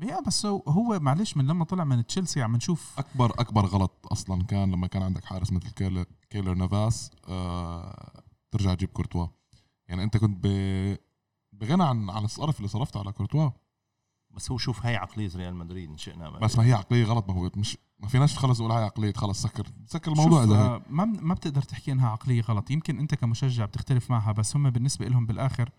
يا 0.02 0.20
بس 0.28 0.46
هو, 0.46 1.00
معلش 1.00 1.38
من 1.38 1.48
لما 1.48 1.66
طلع 1.66 1.84
من 1.84 2.06
تشيلسي 2.06 2.42
عم 2.42 2.56
نشوف. 2.56 3.00
أكبر 3.00 3.32
أكبر 3.32 3.66
غلط 3.66 4.08
أصلا 4.12 4.44
كان 4.44 4.72
لما 4.72 4.88
كان 4.88 5.04
عندك 5.04 5.26
حارس 5.26 5.52
مثل 5.52 5.70
كيلر, 5.70 6.06
كيلر 6.30 6.54
نافاس 6.54 7.12
آه 7.28 8.24
ترجع 8.52 8.74
تجيب 8.74 8.90
كورتوا. 8.90 9.28
يعني 9.88 10.04
أنت 10.04 10.18
كنت. 10.18 10.46
بغنى 11.54 11.84
عن 11.84 12.10
عن 12.10 12.26
الصرف 12.26 12.58
اللي 12.58 12.68
صرفته 12.68 13.00
على 13.00 13.12
كورتوا. 13.12 13.50
بس 14.32 14.52
هو 14.52 14.58
شوف 14.58 14.86
هاي 14.86 14.96
عقلية 14.96 15.30
ريال 15.36 15.56
مدريد 15.56 15.90
إن 15.90 15.98
شئنا 15.98 16.30
ما 16.30 16.40
بس 16.40 16.58
ما 16.58 16.66
هي 16.66 16.74
عقلية 16.74 17.06
غلط 17.06 17.30
ما 17.30 17.36
هو 17.36 17.52
مش 17.56 17.78
ما 18.00 18.08
فيناش 18.08 18.38
خلص 18.38 18.58
تقول 18.58 18.72
هاي 18.72 18.84
عقلية 18.84 19.14
خلص 19.14 19.42
سكر. 19.42 19.68
سكر 19.86 20.12
الموضوع 20.12 20.44
هيك. 20.44 20.52
آه، 20.52 20.82
ما 20.90 21.06
ما 21.06 21.34
بتقدر 21.34 21.62
تحكي 21.62 21.92
إنها 21.92 22.10
عقلية 22.10 22.42
غلط. 22.42 22.72
يمكن 22.72 23.00
أنت 23.00 23.16
كمشجع 23.16 23.66
بتختلف 23.66 24.12
معها 24.12 24.32
بس 24.32 24.56
هم 24.56 24.70
بالنسبة 24.70 25.08
لهم 25.08 25.26
بالآخر 25.26 25.70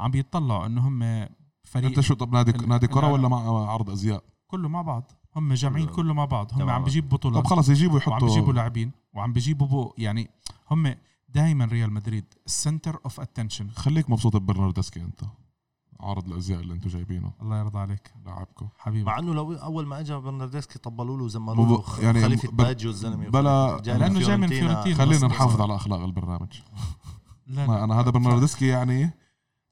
عم 0.00 0.10
بيطلعوا 0.10 0.66
إنه 0.66 0.88
هم 0.88 1.28
فريق 1.64 1.86
أنت 1.88 2.00
شو 2.00 2.14
طب 2.14 2.32
نادي 2.32 2.66
نادي 2.66 2.86
كرة 2.86 3.00
لا، 3.00 3.06
لا. 3.06 3.12
ولا 3.12 3.28
مع 3.28 3.70
عرض 3.70 3.90
أزياء؟ 3.90 4.24
كله 4.46 4.68
مع 4.68 4.82
بعض. 4.82 5.12
هم 5.36 5.54
جامعين 5.54 5.86
كله. 5.86 6.14
مع 6.14 6.24
بعض. 6.24 6.52
هم. 6.54 6.70
عم 6.70 6.84
بيجيب 6.84 7.08
بطولات. 7.08 7.44
طب 7.44 7.50
خلص 7.50 7.68
يجيبوا 7.68 8.00
وعم 8.06 8.20
بيجيبوا 8.20 8.38
يحطوا 8.38 8.52
لاعبين. 8.52 8.92
وعم 9.14 9.32
بيجيبوا 9.32 9.66
بو 9.66 9.92
يعني 9.98 10.30
هم 10.70 10.94
دائما 11.28 11.64
ريال 11.64 11.92
مدريد 11.92 12.24
ال 12.46 12.54
center 12.54 13.00
of 13.04 13.20
attention 13.20 13.70
خليك 13.70 14.10
مبسوط 14.10 14.36
ببرناردسكي 14.36 15.00
أنت. 15.00 15.20
عارض 16.00 16.26
الأزياء 16.32 16.60
اللي 16.60 16.74
أنتم 16.74 16.88
جايبينه. 16.88 17.32
الله 17.42 17.58
يرضى 17.58 17.78
عليك. 17.78 18.12
لاعبكم 18.26 18.68
حبيبي. 18.78 19.04
مع 19.04 19.18
إنه 19.18 19.34
لو 19.34 19.52
أول 19.52 19.86
ما 19.86 20.00
اجى 20.00 20.14
برناردسكي 20.14 20.78
طبلوا 20.78 21.18
له 21.18 21.28
زمروا 21.28 21.66
مو 21.66 21.74
له 21.76 21.78
ب- 21.98 22.02
يعني 22.02 22.22
خليفة 22.22 22.48
ب- 22.48 22.56
باجيو 22.56 22.90
الزلمه 22.90 23.28
بلا- 23.28 23.80
لأنه 23.86 24.20
جاي 24.20 24.36
من 24.36 24.46
فيورنتينا. 24.48 24.96
خلينا 24.96 25.26
نحافظ 25.26 25.60
على 25.60 25.74
أخلاق 25.74 26.00
البرنامج. 26.00 26.52
لا 27.46 27.66
لا. 27.66 27.84
أنا 27.84 28.00
هذا 28.00 28.10
برناردسكي 28.10 28.66
يعني 28.66 29.10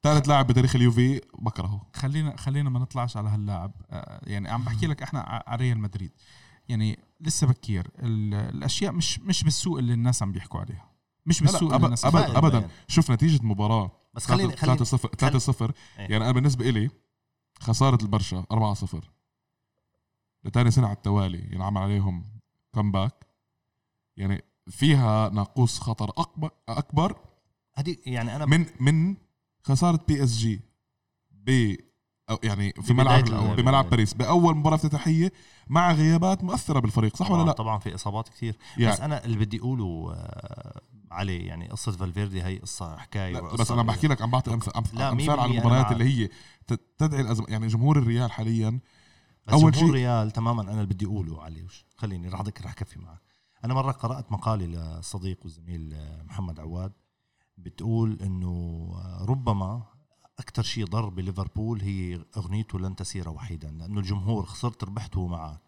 ثالث 0.02 0.28
لاعب 0.28 0.46
بتاريخ 0.46 0.76
اليوفي 0.76 1.20
بكرهه. 1.38 1.80
خلينا 1.96 2.36
خلينا 2.36 2.70
ما 2.70 2.78
نطلعش 2.78 3.16
على 3.16 3.28
هاللاعب. 3.28 3.72
آه، 3.90 4.20
يعني 4.26 4.48
عم 4.48 4.62
بحكي 4.62 4.86
لك 4.86 5.02
إحنا 5.02 5.20
ع- 5.20 5.42
على 5.46 5.60
ريال 5.62 5.78
مدريد. 5.78 6.10
يعني 6.68 6.98
لسه 7.20 7.46
بكير. 7.46 7.90
ال- 7.98 8.34
الأشياء 8.34 8.92
مش 8.92 9.20
مش 9.20 9.44
بالسوق 9.44 9.78
اللي 9.78 9.92
الناس 9.94 10.22
عم 10.22 10.32
بيحكوا 10.32 10.60
عليها. 10.60 10.84
مش 11.26 11.42
لا، 11.42 11.46
بالسوق 11.50 11.70
لا، 11.70 11.76
اللي 11.76 11.78
أبد- 11.80 11.84
الناس 11.84 12.04
ابدا 12.04 12.22
فاهم 12.26 12.36
ابدا. 12.36 12.58
يعني. 12.58 12.70
شوف 12.88 13.10
نتيجة 13.10 13.42
مباراة. 13.46 13.90
بس 14.16 14.26
خليني 14.26 14.56
خليني 14.56 14.78
3 14.78 14.84
0 14.84 15.08
3 15.08 15.38
0 15.38 15.72
إيه. 15.98 16.06
يعني 16.10 16.24
أنا 16.24 16.32
بالنسبة 16.32 16.68
إلي 16.68 16.90
خسارة 17.60 18.02
البرشا 18.02 18.44
4 18.52 18.74
0 18.74 19.10
لتاني 20.44 20.70
سنه 20.70 20.86
على 20.86 20.96
التوالي 20.96 21.48
ينعمل 21.52 21.80
عليهم 21.82 22.24
comeback 22.74 23.26
يعني 24.16 24.44
فيها 24.68 25.28
ناقوس 25.28 25.78
خطر 25.78 26.10
اكبر 26.16 26.50
أكبر 26.68 27.16
هذه 27.74 27.96
يعني 28.06 28.36
أنا 28.36 28.46
من 28.46 28.66
من 28.80 29.16
خسارة 29.62 30.00
PSG 30.08 30.60
ب 31.30 31.76
أو 32.30 32.38
يعني 32.42 32.72
في 32.72 32.94
ملعب 32.94 33.28
الأول. 33.28 33.56
بملعب 33.56 33.90
باريس 33.90 34.14
بأول 34.14 34.56
مباراة 34.56 34.74
افتتاحية 34.76 35.32
مع 35.68 35.92
غيابات 35.92 36.44
مؤثرة 36.44 36.80
بالفريق 36.80 37.16
صح 37.16 37.30
ولا 37.30 37.42
لا؟ 37.42 37.52
طبعا 37.52 37.78
في 37.78 37.94
إصابات 37.94 38.28
كثير 38.28 38.56
يعني 38.78 38.92
بس 38.92 39.00
أنا 39.00 39.24
اللي 39.24 39.36
بدي 39.36 39.58
أقوله 39.58 40.14
عليه 41.10 41.46
يعني 41.48 41.68
قصة 41.68 41.92
فالفيردي 41.92 42.42
هي 42.42 42.58
قصة 42.58 42.96
حكاية 42.96 43.40
بس 43.40 43.70
أنا 43.70 43.82
بحكي 43.82 44.06
لك 44.08 44.22
عم 44.22 44.30
بعطي 44.30 44.50
لا، 44.50 44.56
أمثال 45.12 45.40
على 45.40 45.52
100% 45.52 45.58
المباريات 45.58 45.92
اللي 45.92 46.04
هي 46.04 46.28
تدعي 46.98 47.20
الازمه 47.20 47.46
يعني 47.48 47.66
جمهور 47.66 47.98
الريال 47.98 48.32
حاليا. 48.32 48.80
بس 49.46 49.52
أول 49.52 49.62
أول 49.62 49.74
شيء- 49.74 49.84
شيء 49.84 49.92
ريال 49.94 50.30
تماما 50.30 50.62
أنا 50.62 50.72
اللي 50.72 50.86
بدي 50.86 51.06
أقوله 51.06 51.42
عليه 51.42 51.64
وش- 51.64 51.84
خليني 51.96 52.28
راح 52.28 52.40
أذكر 52.40 52.64
رح 52.64 52.72
كفي 52.72 52.98
معك. 52.98 53.20
أنا 53.64 53.74
مرة 53.74 53.92
قرأت 53.92 54.32
مقالي 54.32 54.66
للصديق 54.66 55.38
والزميل 55.42 55.96
محمد 56.24 56.60
عواد 56.60 56.92
بتقول 57.58 58.18
إنه 58.22 58.88
ربما 59.20 59.82
أكثر 60.38 60.62
شيء 60.62 60.84
ضر 60.86 61.08
بليفربول 61.08 61.80
هي 61.82 62.24
أغنيته 62.36 62.78
لن 62.78 62.96
تسير 62.96 63.28
وحيدا 63.28 63.70
لأنه 63.70 64.00
الجمهور 64.00 64.46
خسرت 64.46 64.84
ربحت 64.84 65.16
وهو 65.16 65.26
معك. 65.28 65.60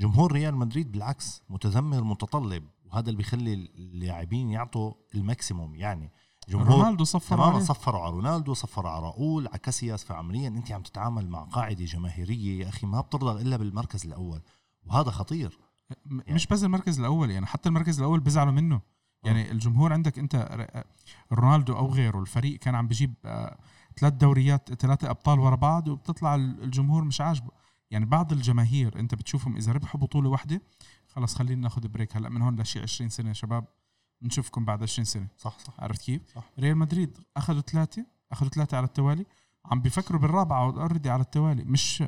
جمهور 0.00 0.32
ريال 0.32 0.56
مدريد 0.56 0.92
بالعكس 0.92 1.42
متذمر 1.48 2.04
متطلب. 2.04 2.64
وهذا 2.92 3.06
اللي 3.06 3.16
بيخلي 3.16 3.54
اللاعبين 3.54 4.50
يعطوا 4.50 4.92
الماكسيموم 5.14 5.74
يعني 5.74 6.10
جمهور 6.48 6.68
رونالدو 6.68 7.04
صفر 7.04 7.36
تماما 7.36 7.60
صفروا 7.60 8.00
على 8.00 8.10
رونالدو 8.12 8.54
صفروا 8.54 8.90
على 8.90 9.02
راؤول 9.02 9.48
على 9.48 9.58
كاسياس 9.58 10.04
فعمليا 10.04 10.48
أنت 10.48 10.72
عم 10.72 10.82
تتعامل 10.82 11.28
مع 11.28 11.42
قاعدة 11.44 11.84
جماهيرية 11.84 12.64
يا 12.64 12.68
أخي 12.68 12.86
ما 12.86 13.00
بترضى 13.00 13.42
إلا 13.42 13.56
بالمركز 13.56 14.06
الأول 14.06 14.42
وهذا 14.84 15.10
خطير. 15.10 15.58
م- 16.06 16.20
مش 16.34 16.46
بس 16.46 16.64
المركز 16.64 16.98
الأول 16.98 17.30
يعني 17.30 17.46
حتى 17.46 17.68
المركز 17.68 17.98
الأول 17.98 18.20
بيزعلوا 18.20 18.52
منه. 18.52 18.80
يعني 19.24 19.50
الجمهور 19.50 19.92
عندك 19.92 20.18
أنت 20.18 20.48
رونالدو 21.32 21.76
أو 21.76 21.86
غيره 21.92 22.20
الفريق 22.20 22.58
كان 22.58 22.74
عم 22.74 22.88
بيجيب 22.88 23.14
آه، 23.24 23.58
ثلاث 24.00 24.12
دوريات 24.12 24.74
ثلاثة 24.74 25.10
أبطال 25.10 25.38
ورا 25.40 25.56
بعض 25.56 25.88
وبتطلع 25.88 26.34
ال- 26.34 26.62
الجمهور 26.62 27.04
مش 27.04 27.20
عاجبه. 27.20 27.50
يعني 27.92 28.04
بعض 28.04 28.32
الجماهير 28.32 28.98
انت 28.98 29.14
بتشوفهم 29.14 29.56
اذا 29.56 29.72
ربحوا 29.72 30.00
بطولة 30.00 30.28
واحدة 30.28 30.62
خلص 31.08 31.34
خلينا 31.34 31.60
ناخذ 31.60 31.88
break. 31.88 32.16
هلا 32.16 32.28
من 32.28 32.42
هون 32.42 32.60
لشي 32.60 32.80
20 32.80 33.10
سنة 33.10 33.28
يا 33.28 33.32
شباب 33.32 33.64
نشوفكم 34.22 34.64
بعد 34.64 34.82
20 34.82 35.04
سنة. 35.04 35.28
صح 35.38 35.58
صح. 35.58 35.74
عرفت 35.78 36.02
كيف؟ 36.02 36.22
صح. 36.34 36.50
ريال 36.58 36.76
مدريد 36.76 37.18
أخذوا 37.36 37.60
ثلاثة 37.60 38.06
أخذوا 38.32 38.50
ثلاثة 38.50 38.76
على 38.76 38.86
التوالي. 38.86 39.26
عم 39.64 39.80
بيفكروا 39.80 40.20
بالرابعة 40.20 40.64
already 40.64 41.10
على 41.10 41.22
التوالي. 41.22 41.64
مش 41.64 42.04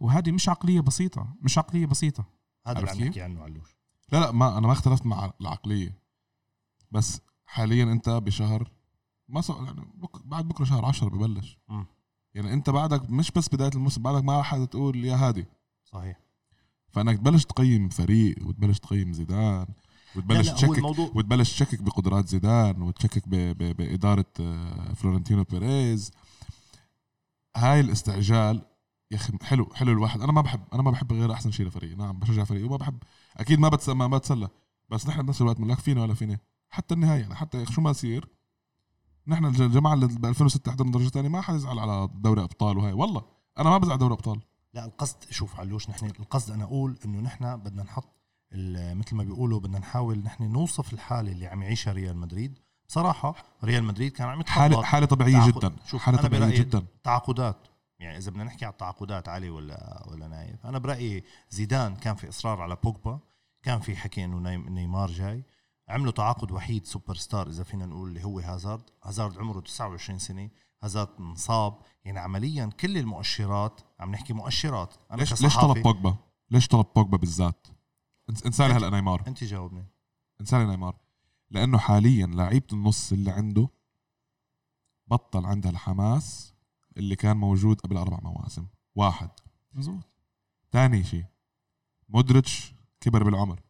وهذه 0.00 0.32
مش 0.32 0.48
عقلية 0.48 0.80
بسيطة 0.80 1.34
مش 1.42 1.58
عقلية 1.58 1.86
بسيطة. 1.86 2.24
هذا 2.66 2.78
اللي 2.78 2.90
عم؟ 2.90 2.98
نحكي 2.98 3.22
عنه 3.22 3.42
علوش. 3.42 3.76
لا 4.12 4.18
لا 4.20 4.32
ما 4.32 4.58
أنا 4.58 4.66
ما 4.66 4.72
اختلفت 4.72 5.06
مع 5.06 5.32
العقلية. 5.40 5.98
بس 6.90 7.20
حاليا 7.46 7.84
أنت 7.84 8.08
بشهر 8.08 8.70
ما 9.28 9.40
صار 9.40 9.64
يعني 9.64 9.80
بك 9.94 10.26
بعد 10.26 10.48
بكرة 10.48 10.64
شهر 10.64 10.84
10 10.84 11.08
ببلش. 11.08 11.58
يعني 12.38 12.52
انت 12.52 12.70
بعدك 12.70 13.10
مش 13.10 13.30
بس 13.30 13.48
بداية 13.48 13.70
الموسم 13.74 14.02
بعدك 14.02 14.24
ما 14.24 14.42
حدا 14.42 14.64
تقول 14.64 15.04
يا 15.04 15.16
هادي. 15.16 15.46
صحيح. 15.84 16.20
فانك 16.90 17.18
تبلش 17.18 17.44
تقيم 17.44 17.88
فريق 17.88 18.46
وتبلش 18.46 18.78
تقيم 18.78 19.12
زيدان 19.12 19.66
وتبلش 20.16 20.48
لا 20.48 20.52
لا 20.52 20.52
هو 20.52 20.56
تشكك 20.56 20.78
الموضوع 20.78 21.10
وتبلش 21.14 21.52
تشكك 21.52 21.82
بقدرات 21.82 22.28
زيدان 22.28 22.82
وتشكك 22.82 23.28
ب... 23.28 23.34
ب... 23.34 23.76
بإدارة 23.76 24.24
آه، 24.40 24.92
فلورنتينو 24.92 25.44
بيريز. 25.44 26.10
هاي 27.56 27.80
الاستعجال 27.80 28.62
يا 29.10 29.16
أخي 29.16 29.32
حلو 29.42 29.68
حلو 29.74 29.92
الواحد. 29.92 30.20
أنا 30.20 30.32
ما 30.32 30.40
بحب 30.40 30.60
أنا 30.72 30.82
ما 30.82 30.90
بحب 30.90 31.12
غير 31.12 31.32
أحسن 31.32 31.50
شيء 31.50 31.66
لفريق 31.66 31.96
نعم 31.96 32.18
بشجع 32.18 32.44
فريق 32.44 32.66
وما 32.66 32.76
بحب 32.76 32.98
أكيد 33.36 33.58
ما 33.58 33.68
بتسلى 33.68 33.94
ما 33.94 34.06
بتسلى. 34.06 34.48
بس 34.88 35.06
نحن 35.06 35.22
بنفس 35.22 35.40
الوقت 35.42 35.56
بنقول 35.56 35.72
لك 35.72 35.78
فينا 35.78 36.02
ولا 36.02 36.14
فينا 36.14 36.38
حتى 36.70 36.94
النهاية 36.94 37.20
يعني 37.20 37.34
حتى 37.34 37.66
شو 37.66 37.80
ما 37.80 37.90
يصير 37.90 38.28
نحن 39.28 39.44
الج- 39.44 39.60
الجماعة 39.60 39.94
اللي 39.94 40.06
ب 40.06 40.26
2006 40.26 40.72
حضرنا 40.72 40.92
درجة 40.92 41.08
ثانية 41.08 41.28
ما 41.28 41.40
حد 41.40 41.54
يزعل 41.54 41.78
على 41.78 42.08
دوري 42.14 42.42
أبطال 42.42 42.78
وهاي 42.78 42.92
والله. 42.92 43.22
أنا 43.58 43.70
ما 43.70 43.78
بزعل 43.78 43.98
دوري 43.98 44.14
أبطال. 44.14 44.40
لا 44.74 44.84
القصد 44.84 45.16
شوف 45.30 45.60
علوش 45.60 45.90
نحن 45.90 46.06
القصد 46.06 46.52
أنا 46.52 46.64
أقول 46.64 46.98
إنه 47.04 47.20
نحن 47.20 47.56
بدنا 47.56 47.82
نحط 47.82 48.08
مثل 48.52 49.16
ما 49.16 49.24
بيقولوا 49.24 49.60
بدنا 49.60 49.78
نحاول 49.78 50.18
نحن 50.18 50.44
نوصف 50.52 50.92
الحالة 50.92 51.32
اللي 51.32 51.46
عم 51.46 51.62
يعيشها 51.62 51.92
ريال 51.92 52.16
مدريد. 52.16 52.58
بصراحة 52.88 53.34
ريال 53.64 53.84
مدريد 53.84 54.12
كان 54.12 54.28
عم 54.28 54.40
يتخبط 54.40 54.58
حاله 54.58 54.82
حالة 54.82 55.06
طبيعية 55.06 55.32
تعاقد. 55.32 55.58
جدا. 55.58 55.72
شوف، 55.86 56.02
حالة 56.02 56.18
طبيعية 56.18 56.58
جدا. 56.58 56.86
تعاقدات. 57.04 57.56
يعني 57.98 58.18
إذا 58.18 58.30
بدنا 58.30 58.44
نحكي 58.44 58.64
على 58.64 58.72
التعاقدات 58.72 59.28
علي 59.28 59.50
ولا 59.50 60.04
ولا 60.10 60.28
نايف 60.28 60.66
أنا 60.66 60.78
برأيي 60.78 61.24
زيدان 61.50 61.96
كان 61.96 62.14
في 62.14 62.28
إصرار 62.28 62.60
على 62.62 62.76
بوجبا 62.84 63.18
كان 63.62 63.80
في 63.80 63.96
حكي 63.96 64.24
إنه 64.24 64.38
نيم- 64.38 64.68
نيمار 64.68 65.10
جاي. 65.10 65.42
عملوا 65.88 66.12
تعاقد 66.12 66.50
وحيد 66.52 66.86
سوبر 66.86 67.14
ستار 67.14 67.48
إذا 67.48 67.64
فينا 67.64 67.86
نقول 67.86 68.08
اللي 68.08 68.24
هو 68.24 68.38
هازارد. 68.40 68.90
هازارد 69.04 69.38
عمره 69.38 69.60
29 69.60 70.18
سنة. 70.18 70.50
هازارد 70.82 71.08
انصاب. 71.20 71.78
يعني 72.04 72.18
عمليا 72.18 72.66
كل 72.66 72.98
المؤشرات 72.98 73.80
عم 74.00 74.10
نحكي 74.10 74.32
مؤشرات. 74.32 74.94
أنا 75.10 75.18
ليش 75.20 75.42
ليش 75.42 75.56
طلب 75.56 75.82
بوجبا؟ 75.82 76.16
ليش 76.50 76.68
طلب 76.68 76.86
بوجبا 76.96 77.16
بالذات؟ 77.16 77.66
إنس- 78.32 78.46
انساني 78.46 78.72
هلا 78.72 78.90
نيمار. 78.90 79.24
أنت 79.26 79.44
جاوبني. 79.44 79.84
انساني 80.40 80.70
نيمار. 80.70 80.96
لأنه 81.50 81.78
حاليا 81.78 82.26
لعيبة 82.26 82.66
النص 82.72 83.12
اللي 83.12 83.30
عنده 83.30 83.68
بطل 85.06 85.46
عندها 85.46 85.70
الحماس 85.70 86.54
اللي 86.96 87.16
كان 87.16 87.36
موجود 87.36 87.80
قبل 87.80 87.96
أربع 87.96 88.18
مواسم. 88.22 88.66
واحد. 88.94 89.30
مزبوط 89.72 90.04
ثاني 90.72 91.04
شيء 91.04 91.24
مودريتش 92.08 92.74
كبر 93.00 93.22
بالعمر. 93.22 93.60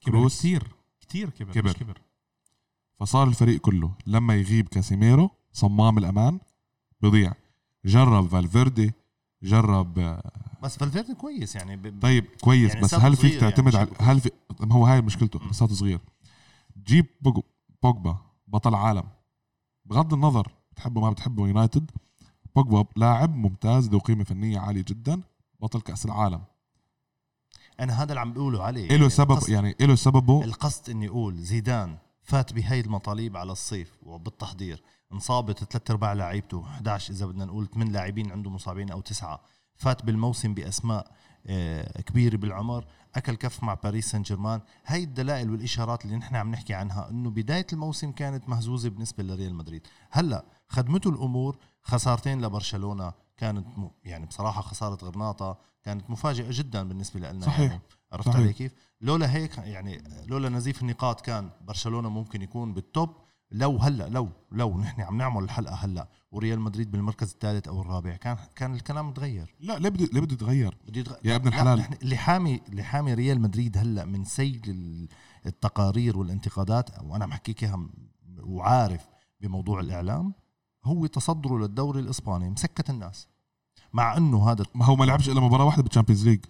كبر 0.00 0.12
كروس 0.12 0.38
كثير. 0.38 0.74
كثير 1.12 1.30
كبر, 1.30 1.52
كبر. 1.52 1.68
مش 1.68 1.74
كبر. 1.76 2.00
فصار 3.00 3.28
الفريق 3.28 3.60
كله 3.60 3.90
لما 4.06 4.34
يغيب 4.34 4.68
كاسيميرو 4.68 5.30
صمام 5.52 5.98
الأمان 5.98 6.38
بضيع. 7.00 7.32
جرب 7.84 8.26
فالفيردي 8.26 8.92
جرب 9.42 9.98
آه، 9.98 10.32
بس 10.62 10.76
فالفيردي 10.78 11.14
كويس 11.14 11.56
يعني 11.56 11.76
ب... 11.76 12.00
طيب 12.02 12.24
كويس 12.40 12.70
يعني 12.70 12.80
بس 12.84 12.94
هل 12.94 13.16
فيك 13.16 13.32
يعني، 13.32 13.40
تعتمد 13.40 13.68
مش 13.68 13.74
على 13.76 13.88
هل 14.00 14.20
في 14.20 14.30
ما 14.60 14.74
هو 14.74 14.86
هاي 14.86 15.00
مشكلته. 15.00 15.40
لساته 15.50 15.74
صغير. 15.74 16.00
جيب 16.86 17.06
بوج- 17.20 17.42
بوجبا 17.82 18.16
بطل 18.46 18.74
عالم. 18.74 19.04
بغض 19.84 20.14
النظر 20.14 20.52
بتحبه 20.72 21.00
ما 21.00 21.10
بتحبه 21.10 21.46
يونايتد 21.48 21.90
بوجبا 22.56 22.84
لاعب 22.96 23.36
ممتاز 23.36 23.88
ذو 23.88 23.98
قيمة 23.98 24.24
فنية 24.24 24.58
عالية 24.58 24.84
جدا 24.88 25.20
بطل 25.60 25.80
كأس 25.80 26.04
العالم. 26.04 26.42
أنا 27.82 28.02
هذا 28.02 28.10
اللي 28.10 28.20
عم 28.20 28.32
بقوله 28.32 28.62
عليه 28.62 28.88
له 28.88 28.94
يعني 28.94 29.10
سبب 29.10 29.38
يعني 29.48 29.76
له 29.80 29.94
سببه؟ 29.94 30.44
القصد 30.44 30.90
إني 30.90 31.08
أقول 31.08 31.36
زيدان 31.36 31.98
فات 32.22 32.52
بهي 32.52 32.80
المطالب 32.80 33.36
على 33.36 33.52
الصيف 33.52 33.92
وبالتحضير 34.02 34.82
انصابت 35.12 35.64
ثلاث 35.64 35.90
أرباع 35.90 36.12
لعيبته 36.12 36.64
11 36.64 37.12
إذا 37.12 37.26
بدنا 37.26 37.44
نقول 37.44 37.68
ثمان 37.74 37.92
لاعبين 37.92 38.32
عنده 38.32 38.50
مصابين 38.50 38.90
أو 38.90 39.00
تسعة. 39.00 39.40
فات 39.76 40.04
بالموسم 40.04 40.54
بأسماء 40.54 41.12
آه، 41.46 42.00
كبيرة 42.00 42.36
بالعمر 42.36 42.84
أكل 43.14 43.34
كف 43.34 43.62
مع 43.62 43.74
باريس 43.74 44.10
سان 44.10 44.22
جيرمان. 44.22 44.60
هاي 44.86 45.02
الدلائل 45.02 45.50
والإشارات 45.50 46.04
اللي 46.04 46.16
نحن 46.16 46.36
عم 46.36 46.50
نحكي 46.50 46.74
عنها 46.74 47.10
إنه 47.10 47.30
بداية 47.30 47.66
الموسم 47.72 48.12
كانت 48.12 48.48
مهزوزة 48.48 48.90
بالنسبة 48.90 49.22
لريال 49.22 49.54
مدريد. 49.54 49.86
هلأ 50.10 50.44
خدمته 50.68 51.10
الأمور 51.10 51.58
خسارتين 51.82 52.44
لبرشلونة 52.44 53.12
كانت. 53.42 53.66
يعني 54.04 54.26
بصراحة 54.26 54.62
خسارة 54.62 55.04
غرناطة 55.04 55.58
كانت 55.82 56.10
مفاجئة 56.10 56.46
جدا 56.50 56.82
بالنسبة 56.88 57.20
لنا 57.20 57.46
صحيح. 57.46 57.70
يعني 57.70 57.82
عرفت 58.12 58.28
صحيح. 58.28 58.40
علي 58.40 58.52
كيف 58.52 58.74
لولا 59.00 59.34
هيك 59.34 59.58
يعني 59.58 60.02
لولا 60.26 60.48
نزيف 60.48 60.82
النقاط 60.82 61.20
كان 61.20 61.50
برشلونة 61.60 62.08
ممكن 62.08 62.42
يكون 62.42 62.74
بال 62.74 62.88
top 62.88 63.10
لو 63.50 63.76
هلأ 63.76 64.08
لو 64.08 64.28
لو 64.52 64.78
نحن 64.78 65.00
عم 65.00 65.16
نعمل 65.18 65.44
الحلقة 65.44 65.74
هلأ 65.74 66.08
وريال 66.32 66.60
مدريد 66.60 66.90
بالمركز 66.90 67.30
الثالث 67.32 67.68
أو 67.68 67.80
الرابع 67.80 68.16
كان 68.16 68.36
كان 68.56 68.74
الكلام 68.74 69.12
تغير 69.12 69.54
لا 69.60 69.78
ليه 69.78 69.88
بده 69.88 70.04
ليه 70.12 70.20
بده 70.20 70.32
يتغير 70.34 70.76
بده 70.88 71.00
يتغ... 71.00 71.14
يا 71.24 71.36
ابن 71.36 71.48
لا، 71.50 71.54
الحلال. 71.54 72.02
اللي 72.02 72.16
حامي 72.16 72.60
اللي 72.68 72.82
حامي 72.82 73.14
ريال 73.14 73.40
مدريد 73.40 73.78
هلأ 73.78 74.04
من 74.04 74.24
سيل 74.24 74.62
ال- 74.68 75.08
التقارير 75.46 76.18
والانتقادات 76.18 76.90
وأنا 77.02 77.26
بحكيك 77.26 77.62
اياها 77.64 77.86
وعارف 78.42 79.08
بموضوع 79.40 79.80
الإعلام 79.80 80.34
هو 80.84 81.06
تصدره 81.06 81.58
للدوري 81.58 82.00
الإسباني 82.00 82.50
مسكت 82.50 82.90
الناس 82.90 83.28
مع 83.92 84.16
انه 84.16 84.50
هذا 84.50 84.64
ما 84.74 84.84
هو 84.84 84.96
ما 84.96 85.04
لعبش 85.04 85.28
إلا 85.28 85.40
مباراة 85.40 85.64
واحدة 85.64 85.82
بال 85.82 85.90
Champions 85.90 86.28
League 86.28 86.44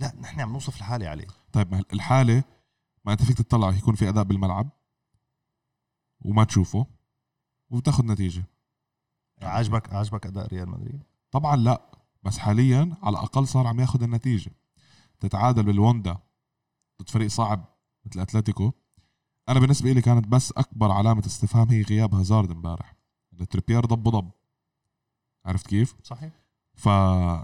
لا 0.00 0.14
نحن 0.20 0.40
عم 0.40 0.52
نوصف 0.52 0.76
الحالة 0.76 1.08
عليه. 1.08 1.26
طيب 1.52 1.72
ما 1.72 1.82
الحالة 1.92 2.44
ما 3.04 3.12
انت 3.12 3.22
فيك 3.22 3.38
تطلع 3.38 3.70
يكون 3.70 3.94
في 3.94 4.08
أداء 4.08 4.24
بالملعب 4.24 4.68
وما 6.20 6.44
تشوفه 6.44 6.86
وتاخذ 7.70 8.06
نتيجة. 8.06 8.44
عاجبك 9.42 9.92
عاجبك 9.92 10.26
أداء 10.26 10.46
ريال 10.46 10.68
مدريد؟ 10.68 11.02
طبعا 11.30 11.56
لا 11.56 11.82
بس 12.22 12.38
حاليا 12.38 12.96
على 13.02 13.18
الأقل 13.18 13.48
صار 13.48 13.66
عم 13.66 13.80
ياخذ 13.80 14.02
النتيجة. 14.02 14.50
تتعادل 15.20 15.62
بالوندا 15.62 16.18
ضد 17.02 17.08
فريق 17.08 17.28
صعب 17.28 17.64
مثل 18.04 18.20
أتلتيكو. 18.20 18.72
أنا 19.48 19.60
بالنسبة 19.60 19.92
لي 19.92 20.02
كانت 20.02 20.28
بس 20.28 20.52
أكبر 20.52 20.90
علامة 20.90 21.22
استفهام 21.26 21.68
هي 21.68 21.82
غياب 21.82 22.14
هازارد 22.14 22.50
امبارح. 22.50 22.94
التريبير 23.40 23.84
ضب 23.84 24.08
ضب. 24.08 24.30
عرفت 25.48 25.66
كيف؟ 25.66 25.96
صحيح. 26.02 26.32
ف 26.74 26.86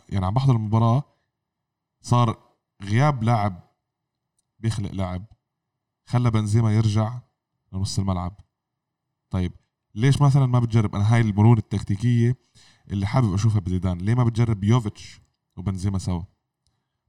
يعني 0.08 0.26
عم 0.26 0.34
بحضر 0.34 0.56
المباراة 0.56 1.02
صار 2.00 2.38
غياب 2.82 3.22
لاعب 3.22 3.62
بيخلق 4.58 4.90
لاعب 4.90 5.24
خلى 6.06 6.30
بنزيما 6.30 6.76
يرجع 6.76 7.18
لنص 7.72 7.98
الملعب. 7.98 8.40
طيب 9.30 9.52
ليش 9.94 10.22
مثلا 10.22 10.46
ما 10.46 10.58
بتجرب؟ 10.58 10.94
أنا 10.94 11.14
هاي 11.14 11.20
المرونة 11.20 11.58
التكتيكية 11.58 12.36
اللي 12.90 13.06
حابب 13.06 13.34
أشوفها 13.34 13.60
بزيدان. 13.60 13.98
ليه 13.98 14.14
ما 14.14 14.24
بتجرب 14.24 14.64
يوفيتش 14.64 15.20
وبنزيما 15.56 15.98
سوا؟ 15.98 16.22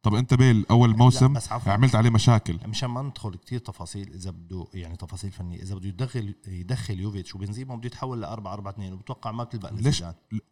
طب 0.06 0.16
انت 0.16 0.34
بيل 0.34 0.66
أول 0.72 0.98
موسم 0.98 1.28
لا 1.28 1.34
بس 1.34 1.52
عفوا. 1.52 1.72
عملت 1.72 1.96
عليه 1.96 2.10
مشاكل. 2.10 2.60
مشان 2.68 2.90
ما 2.90 3.02
ندخل 3.02 3.36
كتير 3.36 3.60
تفاصيل 3.60 4.14
إذا 4.14 4.32
بده 4.32 4.66
يعني 4.74 4.96
تفاصيل 4.98 5.32
فنية. 5.32 5.62
إذا 5.62 5.76
بده 5.76 5.88
يدخل 5.88 6.36
يدخل 6.48 7.00
يوفيتش 7.00 7.36
وبنزيما 7.36 7.76
بده 7.76 7.86
يتحول 7.88 8.22
ل 8.22 8.26
4 8.26 8.54
4 8.54 8.72
2 8.72 8.94
وبتوقع 8.94 9.32
ما 9.32 9.44
بتلبق 9.44 9.74
ليش. 9.74 10.04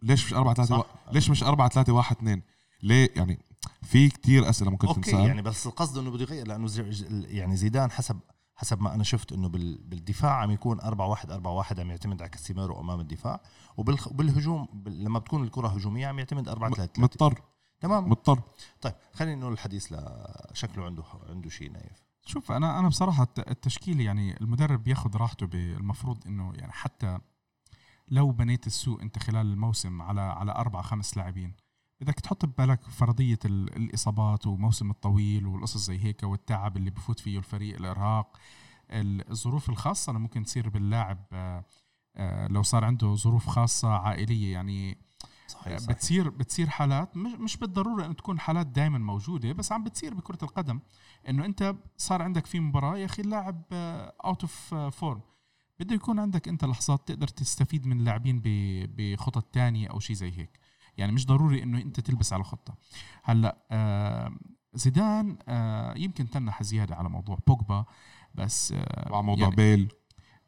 ليش 0.01 0.25
مش 0.25 0.33
4 0.33 0.53
3 0.53 0.77
صح. 0.77 0.85
ليش 1.11 1.29
مش 1.29 1.43
4 1.43 1.69
3 1.69 1.93
1 1.93 2.15
2 2.15 2.41
ليه؟ 2.83 3.09
يعني 3.15 3.39
في 3.81 4.09
كتير 4.09 4.49
أسئلة 4.49 4.71
ممكن 4.71 4.87
okay 4.87 5.01
تنسال 5.01 5.19
يعني 5.27 5.41
بس 5.41 5.67
القصد 5.67 5.97
إنه 5.97 6.11
بده 6.11 6.21
يغير 6.23 6.47
لأنه 6.47 6.67
زي- 6.67 7.05
يعني 7.27 7.55
زيدان 7.55 7.91
حسب 7.91 8.19
حسب 8.55 8.81
ما 8.81 8.93
أنا 8.95 9.03
شفت 9.03 9.31
إنه 9.31 9.49
بال- 9.49 9.77
بالدفاع 9.83 10.31
عم 10.41 10.51
يكون 10.51 10.79
4 10.81 11.07
1 11.07 11.31
4 11.31 11.51
1 11.53 11.79
عم 11.79 11.89
يعتمد 11.89 12.21
على 12.21 12.29
كاسيميرو 12.29 12.79
أمام 12.79 12.99
الدفاع 12.99 13.41
وبالهجوم 13.77 14.67
بال- 14.73 15.03
لما 15.03 15.19
بتكون 15.19 15.43
الكرة 15.43 15.67
هجومية 15.67 16.07
عم 16.07 16.19
يعتمد 16.19 16.47
4 16.47 16.69
3 16.71 16.85
3 16.93 17.01
مضطر. 17.01 17.41
تمام؟ 17.83 18.09
مضطر. 18.09 18.41
طيب 18.81 18.93
خلينا 19.13 19.41
نقول 19.41 19.53
الحديث 19.53 19.93
لشكله 20.51 20.85
عنده 20.85 21.03
عنده 21.29 21.49
شيء 21.49 21.71
نايف. 21.71 22.03
شوف 22.25 22.51
أنا 22.51 22.79
أنا 22.79 22.87
بصراحة 22.87 23.23
الت- 23.23 23.49
التشكيل 23.51 24.01
يعني 24.01 24.41
المدرب 24.41 24.83
بياخذ 24.83 25.17
راحته 25.17 25.45
بالمفروض 25.47 26.27
إنه 26.27 26.51
يعني 26.55 26.71
حتى 26.71 27.17
لو 28.07 28.31
بنيت 28.31 28.67
السوق 28.67 29.01
أنت 29.01 29.19
خلال 29.19 29.45
الموسم 29.51 30.01
على 30.01 30.21
على 30.21 30.51
أربع 30.51 30.81
خمس 30.81 31.17
لاعبين 31.17 31.53
بدك 32.01 32.13
تحط 32.19 32.45
ببالك 32.45 32.83
فرضية 32.89 33.39
ال- 33.45 33.75
الإصابات 33.75 34.47
وموسم 34.47 34.89
الطويل 34.91 35.45
والقصص 35.47 35.85
زي 35.85 36.03
هيك 36.03 36.23
والتعب 36.23 36.77
اللي 36.77 36.89
بفوت 36.89 37.19
فيه 37.19 37.37
الفريق 37.37 37.75
الإرهاق 37.75 38.37
ال- 38.91 39.29
الظروف 39.31 39.69
الخاصة 39.69 40.09
اللي 40.09 40.19
ممكن 40.19 40.43
تصير 40.43 40.69
باللاعب 40.69 41.25
آه، 41.33 41.63
آه، 42.15 42.47
لو 42.47 42.63
صار 42.63 42.85
عنده 42.85 43.15
ظروف 43.15 43.47
خاصة 43.47 43.89
عائلية 43.89 44.53
يعني 44.53 44.97
صحيح, 45.53 45.77
صحيح. 45.77 45.95
بتصير 45.95 46.29
بتصير 46.29 46.69
حالات 46.69 47.17
مش 47.17 47.31
مش 47.31 47.57
بالضرورة 47.57 48.05
إنه 48.05 48.13
تكون 48.13 48.39
حالات 48.39 48.67
دائما 48.67 48.97
موجودة 48.97 49.51
بس 49.51 49.71
عم 49.71 49.83
بتصير 49.83 50.13
بكرة 50.13 50.37
القدم 50.43 50.79
إنه 51.29 51.45
أنت 51.45 51.75
صار 51.97 52.21
عندك 52.21 52.45
في 52.45 52.59
مباراة 52.59 52.97
يا 52.97 53.05
أخي 53.05 53.21
اللاعب 53.21 53.61
out 53.71 54.41
of 54.41 54.75
form 54.75 55.21
بده 55.79 55.95
يكون 55.95 56.19
عندك 56.19 56.47
أنت 56.47 56.65
لحظات 56.65 57.07
تقدر 57.07 57.27
تستفيد 57.27 57.87
من 57.87 57.99
اللاعبين 57.99 58.41
بخطط 58.97 59.43
تانية 59.43 59.87
أو 59.87 59.99
شيء 59.99 60.15
زي 60.15 60.31
هيك. 60.31 60.59
يعني 60.97 61.11
مش 61.11 61.25
ضروري 61.25 61.63
إنه 61.63 61.81
أنت 61.81 61.99
تلبس 61.99 62.33
على 62.33 62.43
خطة. 62.43 62.75
هلأ 63.23 63.57
آه، 63.71 64.31
زيدان 64.73 65.37
آه، 65.47 65.97
يمكن 65.97 66.29
تنح 66.29 66.63
زيادة 66.63 66.95
على 66.95 67.09
موضوع 67.09 67.37
بوجبا 67.47 67.85
بس 68.35 68.71
آه، 68.71 69.11
وعلى 69.11 69.23
موضوع 69.23 69.43
يعني 69.43 69.55
بيل. 69.55 69.93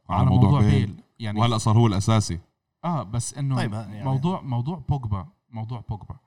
على 0.09 0.25
موضوع 0.25 0.61
بيل. 0.61 1.01
يعني 1.19 1.39
وهلأ 1.39 1.57
صار 1.57 1.77
هو 1.77 1.87
الأساسي. 1.87 2.39
آه 2.85 3.03
بس 3.03 3.33
إنه 3.33 3.55
طيب، 3.55 3.73
يعني- 3.73 3.93
يعني 3.93 4.05
موضوع 4.09 4.41
موضوع 4.41 4.77
بوجبا 4.89 5.27
موضوع 5.49 5.83
بوجبا. 5.89 6.17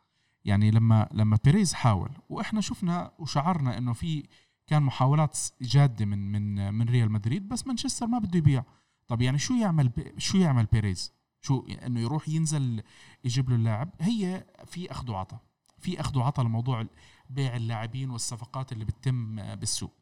يعني 0.45 0.71
لما 0.71 1.09
لما 1.13 1.39
بيريز 1.45 1.75
حاول 1.75 2.11
وإحنا 2.29 2.61
شفنا 2.61 3.13
وشعرنا 3.19 3.79
إنه 3.79 3.93
في 3.93 4.29
كان 4.67 4.83
محاولات 4.83 5.39
جادة 5.61 6.05
من 6.05 6.33
من 6.33 6.75
من 6.75 6.89
ريال 6.89 7.13
مدريد 7.13 7.49
بس 7.49 7.67
مانشستر 7.67 8.07
ما 8.07 8.19
بده 8.19 8.39
يبيع. 8.39 8.65
طب 9.09 9.23
يعني 9.23 9.39
شو 9.39 9.55
يعمل 9.55 9.91
شو 10.19 10.39
يعمل 10.39 10.65
بيريز؟ 10.67 11.13
شو 11.41 11.67
إنه 11.87 12.01
يروح 12.01 12.29
ينزل 12.29 12.83
يجيب 13.25 13.51
له 13.51 13.57
اللاعب؟ 13.57 13.91
هي 14.01 14.45
في 14.67 14.91
أخذ 14.91 15.11
وعطاء 15.11 15.41
في 15.79 16.01
أخذ 16.01 16.19
وعطاء 16.19 16.47
لموضوع 16.47 16.87
بيع 17.31 17.57
اللاعبين 17.57 18.11
والصفقات 18.11 18.73
اللي 18.73 18.85
بتتم 18.85 19.37
بالسوق. 19.55 19.93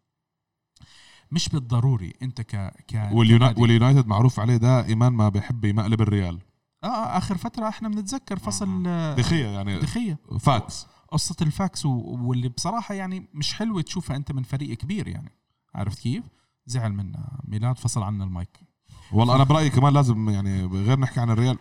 مش 1.31 1.49
بالضروري 1.49 2.13
انت 2.23 2.41
ك 2.41 2.57
ك 2.89 3.11
واليونايتد 3.59 4.07
معروف 4.07 4.41
عليه 4.41 4.57
دائما 4.57 5.09
ما 5.09 5.29
بيحب 5.29 5.65
يمقلب 5.65 6.01
الريال. 6.01 6.39
آه 6.85 6.87
آه، 6.87 7.19
آخر 7.19 7.37
فترة 7.37 7.69
إحنا 7.69 7.89
بنتذكر 7.89 8.39
فصل 8.39 8.83
آه، 8.87 9.15
دي 9.15 9.27
خيا 9.27 9.47
يعني. 9.47 9.79
دي 9.79 9.92
خيا. 9.92 10.19
فاكس. 10.41 10.87
قصة 11.13 11.37
الفاكس 11.43 11.87
واللي 11.87 12.49
بصراحة 12.49 12.95
يعني 12.95 13.29
مش 13.35 13.55
حلوة 13.55 13.83
تشوفها 13.83 14.17
أنت 14.17 14.33
من 14.33 14.43
فريق 14.43 14.77
كبير 14.77 15.09
يعني. 15.09 15.33
عرفت 15.75 15.99
كيف؟ 15.99 16.25
زعل 16.67 16.93
منا. 16.93 17.41
ميلاد 17.45 17.79
فصل 17.79 18.03
عنا 18.03 18.25
المايك. 18.25 18.61
والله 19.13 19.37
أنا 19.37 19.45
برأيي 19.45 19.71
كمان 19.71 19.93
لازم 19.93 20.29
يعني 20.29 20.65
غير 20.65 20.99
نحكي 20.99 21.21
عن 21.21 21.31
الريال. 21.31 21.59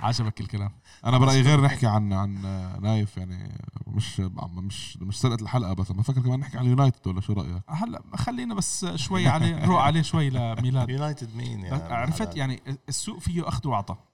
عجبك 0.00 0.40
الكلام. 0.40 0.70
أنا 1.04 1.18
برأيي 1.18 1.42
غير 1.42 1.60
نحكي 1.60 1.86
عن 1.86 2.12
عن 2.12 2.42
نايف 2.82 3.16
يعني 3.16 3.60
مش 3.86 4.20
مش 4.56 4.96
مش 4.96 5.20
سرقة 5.20 5.42
الحلقة 5.42 5.72
بس 5.72 5.90
أنا 5.90 5.98
بفكر 5.98 6.20
كمان 6.20 6.40
نحكي 6.40 6.58
عن 6.58 6.64
اليونايتد 6.64 7.06
ولا 7.06 7.20
شو 7.20 7.32
رأيك؟ 7.32 7.62
هلا 7.68 8.02
خلينا 8.14 8.54
بس 8.54 8.84
شوي 8.84 9.28
عليه 9.28 9.64
نروح 9.66 9.82
عليه 9.82 10.02
شوي 10.02 10.30
لميلاد. 10.30 10.90
يونايتد 10.90 11.36
مين 11.36 11.60
يعني 11.60 11.94
عرفت؟ 11.94 12.36
يعني 12.36 12.60
السوق 12.88 13.18
فيه 13.18 13.48
أخذ 13.48 13.68
وعطاء. 13.68 14.08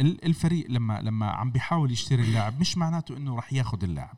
ال- 0.00 0.24
الفريق 0.24 0.66
لما 0.70 1.00
لما 1.00 1.30
عم 1.30 1.50
بيحاول 1.50 1.92
يشتري 1.92 2.22
اللاعب 2.22 2.60
مش 2.60 2.78
معناته 2.78 3.16
إنه 3.16 3.36
راح 3.36 3.52
ياخذ 3.52 3.84
اللاعب. 3.84 4.16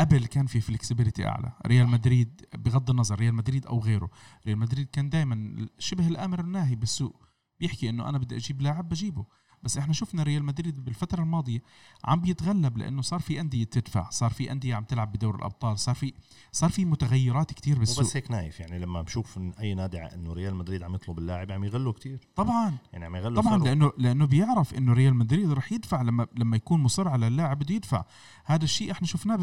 قبل 0.00 0.26
كان 0.26 0.46
في 0.46 0.60
flexibility 0.60 1.26
أعلى. 1.28 1.52
ريال 1.66 1.88
مدريد 1.88 2.46
بغض 2.54 2.90
النظر 2.90 3.18
ريال 3.18 3.34
مدريد 3.34 3.66
أو 3.66 3.80
غيره 3.80 4.10
ريال 4.46 4.58
مدريد 4.58 4.88
كان 4.92 5.10
دائما 5.10 5.66
شبه 5.78 6.08
الأمر 6.08 6.40
الناهي 6.40 6.74
بالسوق. 6.74 7.22
بيحكي 7.60 7.88
إنه 7.90 8.08
أنا 8.08 8.18
بدي 8.18 8.36
أجيب 8.36 8.62
لاعب 8.62 8.88
بجيبه. 8.88 9.24
بس 9.62 9.78
إحنا 9.78 9.92
شفنا 9.92 10.22
ريال 10.22 10.44
مدريد 10.44 10.84
بالفترة 10.84 11.22
الماضية 11.22 11.62
عم 12.04 12.20
بيتغلب 12.20 12.78
لأنه 12.78 13.02
صار 13.02 13.20
في 13.20 13.40
أندية 13.40 13.64
تدفع 13.64 14.10
صار 14.10 14.30
في 14.30 14.52
أندية 14.52 14.74
عم 14.74 14.84
تلعب 14.84 15.12
بدور 15.12 15.36
الأبطال 15.36 15.78
صار 15.78 15.94
في 15.94 16.12
صار 16.52 16.70
في 16.70 16.84
متغيرات 16.84 17.52
كتير 17.52 17.78
بالسوق. 17.78 18.04
بس 18.04 18.16
هيك 18.16 18.30
نايف 18.30 18.60
يعني 18.60 18.78
لما 18.78 19.02
بشوف 19.02 19.38
إن 19.38 19.52
أي 19.60 19.74
نادي 19.74 19.98
إنه 19.98 20.32
ريال 20.32 20.54
مدريد 20.54 20.82
عم 20.82 20.94
يطلب 20.94 21.18
اللاعب 21.18 21.52
عم 21.52 21.64
يغلوا 21.64 21.92
كتير. 21.92 22.20
طبعا. 22.36 22.76
يعني 22.92 23.04
عم 23.04 23.16
يغلوا 23.16 23.42
طبعا 23.42 23.58
سعره. 23.58 23.64
لأنه 23.64 23.92
لأنه 23.98 24.26
بيعرف 24.26 24.74
إنه 24.74 24.92
ريال 24.92 25.14
مدريد 25.14 25.52
رح 25.52 25.72
يدفع 25.72 26.02
لما 26.02 26.26
لما 26.36 26.56
يكون 26.56 26.80
مصر 26.80 27.08
على 27.08 27.26
اللاعب 27.26 27.58
بده 27.58 27.74
يدفع. 27.74 28.04
هذا 28.44 28.64
الشيء 28.64 28.92
إحنا 28.92 29.06
شفناه 29.06 29.36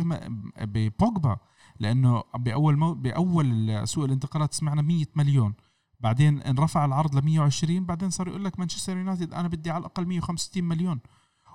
ببوجبا 0.62 1.38
لأنه 1.80 2.24
بالأول 2.36 2.78
مو 2.78 2.94
بأول 2.94 3.82
سوق 3.88 4.04
الانتقالات 4.04 4.54
سمعنا 4.54 4.82
100 4.82 5.06
مليون. 5.16 5.54
بعدين 6.00 6.42
انرفع 6.42 6.86
العرض 6.86 7.16
ل 7.16 7.26
120 7.26 7.86
بعدين 7.86 8.10
صار 8.10 8.28
يقول 8.28 8.46
لك 8.46 8.60
مانشستر 8.60 8.98
يونايتد 8.98 9.34
أنا 9.34 9.48
بدي 9.48 9.72
على 9.72 9.80
الأقل 9.80 10.06
165 10.06 10.64
مليون. 10.64 11.00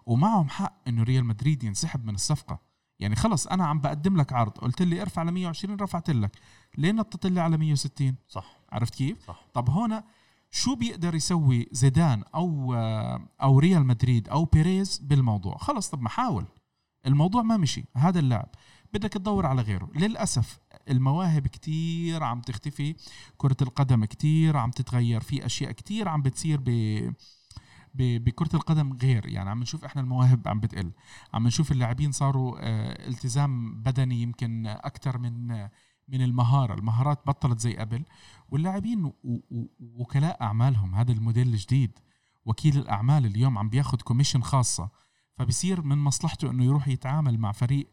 ومعهم 0.07 0.49
حق 0.49 0.81
إنه 0.89 1.03
ريال 1.03 1.25
مدريد 1.25 1.65
ينسحب 1.65 2.05
من 2.05 2.15
الصفقة. 2.15 2.61
يعني 2.99 3.17
خلص 3.17 3.47
أنا 3.47 3.67
عم 3.67 3.81
بقدم 3.81 4.17
لك 4.17 4.33
عرض 4.33 4.53
قلت 4.53 4.83
لي 4.83 5.03
ارفع 5.03 5.23
ل 5.23 5.31
120 5.31 5.77
رفعت 5.81 6.11
لك. 6.11 6.39
ليه 6.79 6.93
نطت 6.93 7.27
لي 7.27 7.41
على 7.41 7.57
160 7.57 8.15
صح. 8.29 8.61
عرفت 8.73 8.95
كيف؟ 8.95 9.27
صح. 9.27 9.47
طب 9.55 9.71
هون 9.71 10.03
شو 10.51 10.75
بيقدر 10.75 11.15
يسوي 11.15 11.69
زيدان 11.73 12.25
أو 12.35 12.75
أو 13.43 13.59
ريال 13.59 13.87
مدريد 13.87 14.29
أو 14.29 14.45
بيريز 14.45 14.99
بالموضوع؟ 14.99 15.57
خلص 15.57 15.89
طب 15.91 16.03
ما 16.03 16.09
حاول. 16.09 16.45
الموضوع 17.07 17.43
ما 17.43 17.57
مشي 17.57 17.85
هذا 17.97 18.19
اللاعب 18.19 18.49
بدك 18.95 19.13
تدور 19.13 19.47
على 19.47 19.63
غيره. 19.63 19.91
للأسف 19.95 20.59
المواهب 20.91 21.47
كتير 21.47 22.23
عم 22.23 22.41
تختفي 22.41 22.95
كرة 23.37 23.57
القدم 23.63 24.05
كتير 24.05 24.57
عم 24.57 24.71
تتغير 24.71 25.21
في 25.21 25.47
أشياء 25.47 25.73
كتير 25.73 26.09
عم 26.09 26.23
بتصير 26.23 26.61
ب 26.61 27.13
بكرة 27.95 28.57
القدم 28.57 28.93
غير. 28.93 29.29
يعني 29.29 29.51
عم 29.51 29.61
نشوف 29.61 29.85
إحنا 29.85 30.03
المواهب 30.03 30.49
عم 30.49 30.61
بتقل. 30.61 30.93
عم 31.35 31.47
نشوف 31.47 31.73
اللاعبين 31.73 32.13
صاروا 32.13 32.57
آه، 32.61 33.09
التزام 33.09 33.83
بدني 33.83 34.23
يمكن 34.23 34.67
أكثر 34.67 35.19
من 35.19 35.47
من 36.09 36.23
المهارة. 36.23 36.75
المهارات 36.75 37.27
بطلت 37.27 37.61
زي 37.61 37.77
قبل. 37.77 38.05
واللاعبين 38.49 39.13
وكلاء 39.81 40.43
أعمالهم 40.43 40.95
هذا 40.95 41.13
الموديل 41.13 41.49
الجديد. 41.49 41.99
وكيل 42.45 42.79
الأعمال 42.79 43.27
اليوم 43.27 43.59
عم 43.59 43.69
بياخد 43.69 44.03
commission 44.03 44.43
خاصة. 44.43 44.91
فبصير 45.37 45.83
من 45.83 45.99
مصلحته 45.99 46.51
إنه 46.51 46.65
يروح 46.65 46.89
يتعامل 46.89 47.39
مع 47.39 47.53
فريق 47.53 47.91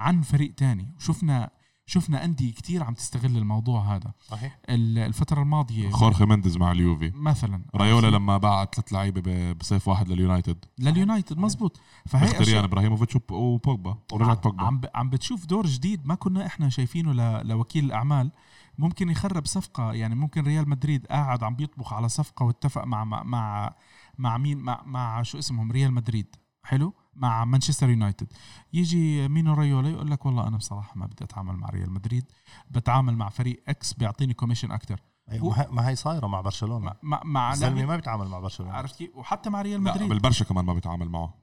عن 0.00 0.22
فريق 0.22 0.54
تاني. 0.54 0.94
وشفنا 0.96 1.50
شفنا 1.86 2.24
أندية 2.24 2.52
كتير 2.52 2.82
عم 2.82 2.94
تستغل 2.94 3.36
الموضوع 3.36 3.96
هذا. 3.96 4.12
صحيح. 4.28 4.58
ال- 4.68 4.98
الفترة 4.98 5.42
الماضية 5.42 5.90
خورخي 5.90 6.24
مندز 6.24 6.56
مع 6.56 6.72
اليوفي. 6.72 7.12
مثلا. 7.14 7.62
رايولا 7.74 8.06
لما 8.10 8.38
باع 8.38 8.64
ثلاث 8.64 8.92
لعيبة 8.92 9.20
ب- 9.20 9.58
بصيف 9.58 9.88
واحد 9.88 10.08
لليونايتد. 10.08 10.64
لليونايتد 10.78 11.38
مزبوط. 11.38 11.80
فهي 12.06 12.26
مخيتاريان 12.26 12.64
ابراهيموفيتش 12.64 13.16
وب- 13.16 13.30
وبوجبا. 13.32 13.98
ورجعت 14.12 14.44
بوجبا. 14.44 14.62
عم 14.62 14.80
عم 14.94 15.10
بتشوف 15.10 15.46
دور 15.46 15.66
جديد 15.66 16.06
ما 16.06 16.14
كنا 16.14 16.46
إحنا 16.46 16.68
شايفينه 16.68 17.12
ل- 17.12 17.48
لوكيل 17.48 17.84
الأعمال. 17.84 18.30
ممكن 18.78 19.10
يخرب 19.10 19.46
صفقة. 19.46 19.92
يعني 19.92 20.14
ممكن 20.14 20.42
ريال 20.44 20.68
مدريد 20.68 21.06
قاعد 21.06 21.42
عم 21.44 21.54
بيطبخ 21.56 21.92
على 21.92 22.08
صفقة 22.08 22.44
واتفق 22.44 22.84
مع 22.84 23.04
مع 23.04 23.22
مع, 23.22 23.74
مع 24.18 24.38
مين؟ 24.38 24.58
مع, 24.58 24.82
مع 24.86 25.22
شو 25.22 25.38
اسمهم؟ 25.38 25.72
ريال 25.72 25.92
مدريد. 25.92 26.36
حلو؟ 26.62 26.94
مع 27.14 27.44
مانشستر 27.44 27.88
يونايتد. 27.90 28.32
يجي 28.72 29.28
مينو 29.28 29.54
رايولا 29.54 29.88
يقول 29.90 30.10
لك 30.10 30.26
والله 30.26 30.48
أنا 30.48 30.56
بصراحة 30.56 30.92
ما 30.96 31.06
بدي 31.06 31.24
أتعامل 31.24 31.56
مع 31.56 31.68
ريال 31.68 31.90
مدريد 31.92 32.24
بتعامل 32.70 33.16
مع 33.16 33.28
فريق 33.28 33.62
X 33.68 33.92
بيعطيني 33.92 34.34
commission 34.34 34.70
أكثر 34.72 35.00
أيوة، 35.30 35.72
ما 35.72 35.88
هي- 35.88 35.96
صايرة 35.96 36.26
مع 36.26 36.40
برشلونة. 36.40 36.94
مع 37.02 37.20
مع, 37.24 37.52
الزلمه 37.52 37.84
ما 37.84 37.96
بيتعامل 37.96 38.28
مع 38.28 38.38
برشلونة. 38.38 38.72
عرفت 38.72 38.96
كيف؟ 38.96 39.16
وحتى 39.16 39.50
مع 39.50 39.62
ريال 39.62 39.84
لا 39.84 39.90
مدريد. 39.92 40.08
بالبرشا 40.08 40.44
كمان 40.44 40.64
ما 40.64 40.74
بيتعامل 40.74 41.08
معه. 41.08 41.34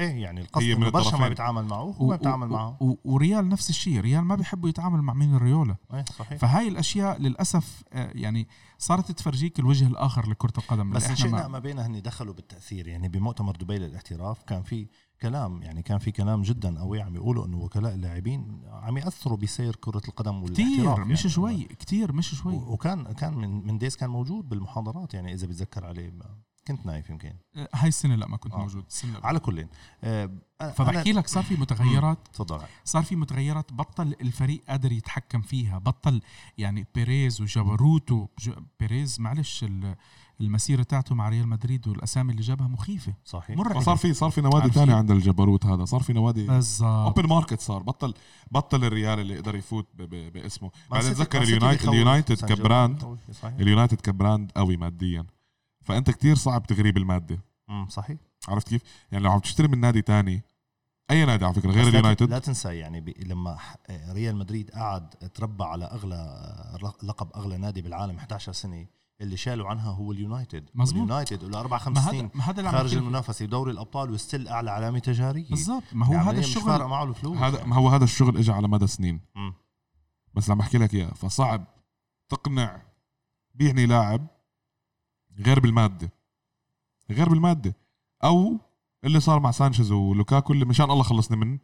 إيه 0.00 0.22
يعني 0.22 0.40
القصد 0.40 0.64
من 0.64 0.90
برشا 0.90 1.16
ما. 1.16 1.28
بيتعامل 1.28 1.64
معه 1.64 2.02
ما 2.02 2.16
بيتعامل 2.16 2.48
معه. 2.48 2.76
و- 2.82 2.94
وريال 3.04 3.48
نفس 3.48 3.70
الشيء 3.70 4.00
ريال 4.00 4.24
ما 4.24 4.34
بيحبوا 4.34 4.68
يتعامل 4.68 5.02
مع 5.02 5.14
مين؟ 5.14 5.36
رايولا 5.36 5.76
إيه 5.94 6.04
صحيح. 6.18 6.38
فهاي 6.38 6.68
الأشياء 6.68 7.20
للأسف 7.20 7.82
آه، 7.92 8.10
يعني 8.14 8.48
صارت 8.78 9.12
تفرجيك 9.12 9.58
الوجه 9.58 9.86
الآخر 9.86 10.28
لكرة 10.30 10.52
القدم 10.58 10.90
بس 10.90 11.04
إحنا 11.04 11.14
شئنا 11.16 11.42
ما 11.42 11.48
ما 11.48 11.58
بينها 11.58 11.86
هن 11.86 12.02
دخلوا 12.02 12.34
بالتأثير 12.34 12.88
يعني 12.88 13.08
بمؤتمر 13.08 13.56
دبي 13.56 13.78
للاحتراف 13.78 14.42
كان 14.42 14.62
في 14.62 14.88
كلام 15.22 15.62
يعني 15.62 15.82
كان 15.82 15.98
في 15.98 16.10
كلام 16.10 16.42
جدا 16.42 16.78
قوي 16.80 17.00
عم 17.02 17.14
يقولوا 17.16 17.46
إنه 17.46 17.56
وكلاء 17.58 17.94
اللاعبين 17.94 18.62
عم 18.66 18.96
يأثروا 18.98 19.36
بسير 19.38 19.76
كرة 19.76 20.02
القدم 20.08 20.42
والاحتراف 20.42 20.68
كتير 20.72 20.84
يعني. 20.84 21.04
مش 21.12 21.26
شوي 21.26 21.64
كتير 21.64 22.12
مش 22.12 22.34
شوي. 22.34 22.54
وكان 22.54 23.12
كان 23.12 23.34
من 23.34 23.66
من 23.66 23.78
ديز 23.78 23.96
كان 23.96 24.10
موجود 24.10 24.48
بالمحاضرات 24.48 25.14
يعني 25.14 25.32
إذا 25.34 25.46
بتذكر 25.46 25.84
عليه. 25.86 26.12
كنت 26.68 26.86
نايف 26.86 27.10
يمكن. 27.10 27.32
آه، 27.56 27.68
هاي 27.74 27.88
السنة 27.88 28.14
لا 28.14 28.26
ما 28.28 28.36
كنت 28.36 28.52
آه. 28.54 28.58
موجود. 28.58 28.84
السنة 28.88 29.18
على 29.24 29.38
كل 29.38 29.66
آه 30.04 30.30
أنا- 30.62 30.64
فبحكي 30.64 31.12
لك 31.12 31.26
صار 31.28 31.42
في 31.42 31.54
متغيرات. 31.54 32.18
تفضل. 32.32 32.60
صار 32.84 33.02
في 33.02 33.16
متغيرات. 33.16 33.72
بطل 33.72 34.14
الفريق 34.20 34.62
قادر 34.68 34.92
يتحكم 34.92 35.40
فيها. 35.40 35.78
بطل 35.78 36.20
يعني 36.58 36.86
بيريز 36.94 37.40
وجبروتو 37.40 38.26
ج- 38.40 38.50
بيريز 38.80 39.20
معلش 39.20 39.64
ال- 39.64 39.94
المسيرة 40.40 40.82
تاعته 40.82 41.14
مع 41.14 41.28
ريال 41.28 41.48
مدريد 41.48 41.88
والأسامي 41.88 42.30
اللي 42.32 42.42
جابها 42.42 42.68
مخيفة. 42.68 43.14
صحيح. 43.24 43.56
مرعبة. 43.56 43.80
فصار 43.80 43.96
في 43.96 44.14
صار 44.14 44.30
في 44.30 44.40
نوادي 44.40 44.70
ثانية؟ 44.70 44.94
عند 44.94 45.10
الجبروت 45.10 45.66
هذا. 45.66 45.84
صار 45.84 46.00
في 46.00 46.12
نوادي 46.12 46.46
بالضبط. 46.46 46.88
open 46.88 47.28
market 47.28 47.60
صار. 47.60 47.82
بطل 47.82 48.14
بطل 48.50 48.84
الريال 48.84 49.20
اللي 49.20 49.34
يقدر 49.34 49.56
يفوت 49.56 49.88
ب- 49.94 50.02
ب- 50.02 50.32
باسمه. 50.32 50.70
بعدين 50.90 51.06
مان 51.06 51.14
سيتي- 51.14 51.24
تذكر 51.24 51.38
مان 51.38 51.46
سيتي 51.46 51.56
اليونايتد. 51.56 51.88
اليونايتد 51.88 52.44
ك 52.44 52.55
brand. 52.55 53.18
اليونايتد 53.60 54.00
ك 54.00 54.08
brand 54.08 54.50
قوي 54.56 54.76
ماديا. 54.76 55.26
فأنت 55.84 56.10
كتير 56.10 56.34
صعب 56.34 56.66
تغريه 56.66 56.96
بالمادة. 56.96 57.38
مم، 57.68 57.88
صحيح. 57.88 58.18
عرفت 58.48 58.68
كيف؟ 58.68 58.82
يعني 59.12 59.24
لو 59.24 59.30
عم 59.32 59.38
تشتري 59.38 59.68
من 59.68 59.80
نادي 59.80 60.02
تاني 60.02 60.42
أي 61.10 61.24
نادي 61.24 61.44
على 61.44 61.54
فكرة 61.54 61.70
غير 61.70 61.88
اليونايتد؟ 61.88 62.30
لا 62.30 62.38
تنسى 62.38 62.76
يعني 62.76 63.00
ب... 63.00 63.08
لما 63.08 63.58
ريال 63.90 64.36
مدريد 64.36 64.70
قعد 64.70 65.08
تربى 65.08 65.64
على 65.64 65.84
أغلى 65.84 66.48
لقب 67.02 67.28
أغلى 67.36 67.56
نادي 67.56 67.82
بالعالم 67.82 68.16
11 68.16 68.52
سنة 68.52 68.86
اللي 69.20 69.36
شالوا 69.36 69.68
عنها 69.68 69.90
هو 69.90 70.12
اليونايتد. 70.12 70.70
مظبوط. 70.74 71.02
اليونايتد 71.02 71.44
له 71.44 71.60
أربع 71.60 71.78
خمس 71.78 72.04
سنين 72.04 72.30
ما 72.34 72.44
هذا 72.44 72.70
خارج. 72.70 72.96
المنافسة 72.96 73.46
بدوري 73.46 73.72
الأبطال 73.72 74.10
وستيل 74.10 74.48
أعلى 74.48 74.70
علامة 74.70 74.98
تجارية. 74.98 75.48
بالضبط. 75.50 75.82
ما 75.92 76.06
هو 76.06 76.12
يعني 76.12 76.30
هذا 76.30 76.38
مش 76.38 76.56
الشغل 76.56 76.84
معه 76.84 77.04
الفلوس. 77.04 77.38
هذا 77.38 77.64
ما 77.64 77.76
هو 77.76 77.88
هذا 77.88 78.04
الشغل 78.04 78.36
اجى 78.36 78.52
على 78.52 78.68
مدى 78.68 78.86
سنين. 78.86 79.20
مم. 79.34 79.54
بس 80.34 80.50
عم 80.50 80.58
بحكي 80.58 80.78
لك 80.78 80.94
إياه. 80.94 81.10
فصعب 81.10 81.64
تقنع 82.28 82.82
بيعني 83.54 83.86
لاعب 83.86 84.26
غير 85.38 85.60
بالمادة. 85.60 86.10
غير 87.10 87.28
بالمادة. 87.28 87.74
أو 88.24 88.56
اللي 89.04 89.20
صار 89.20 89.40
مع 89.40 89.50
سانشيز 89.50 89.92
ولوكاكو 89.92 90.52
اللي 90.52 90.64
مشان 90.64 90.90
الله 90.90 91.02
خلصني 91.02 91.36
من 91.36 91.58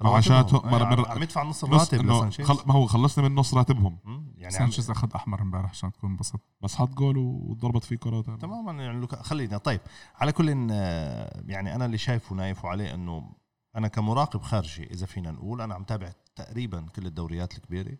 معاشاتهم. 0.00 0.70
مر- 0.70 0.84
مر- 0.84 1.08
عم 1.08 1.22
يدفع 1.22 1.42
نص 1.42 1.64
الراتب 1.64 2.06
لسانشيز. 2.06 2.46
خل... 2.46 2.68
ما 2.68 2.74
هو 2.74 2.86
خلصني 2.86 3.28
من 3.28 3.34
نص 3.34 3.54
راتبهم. 3.54 3.98
يعني 4.36 4.54
عم... 4.54 4.60
سانشيز 4.60 4.90
أخذ 4.90 5.08
أحمر 5.14 5.42
امبارح 5.42 5.70
عشان 5.70 5.92
تكون 5.92 6.10
انبسط 6.10 6.40
بس 6.60 6.74
حط 6.74 6.88
جول 6.90 7.16
وضربت 7.18 7.84
فيه 7.84 7.96
تانية. 7.96 8.20
تماما 8.20 8.82
يعني 8.84 9.00
لوكا 9.00 9.22
خلينا. 9.22 9.58
طيب 9.58 9.80
على 10.16 10.32
كل 10.32 10.68
آه، 10.70 11.42
يعني 11.46 11.74
أنا 11.74 11.86
اللي 11.86 11.98
شايفه 11.98 12.34
نايف 12.36 12.66
عليه 12.66 12.94
إنه 12.94 13.32
أنا 13.76 13.88
كمراقب 13.88 14.42
خارجي 14.42 14.84
إذا 14.84 15.06
فينا 15.06 15.30
نقول 15.30 15.60
أنا 15.60 15.74
عم 15.74 15.84
تابع 15.84 16.12
تقريبا 16.36 16.86
كل 16.96 17.06
الدوريات 17.06 17.54
الكبيرة. 17.56 17.96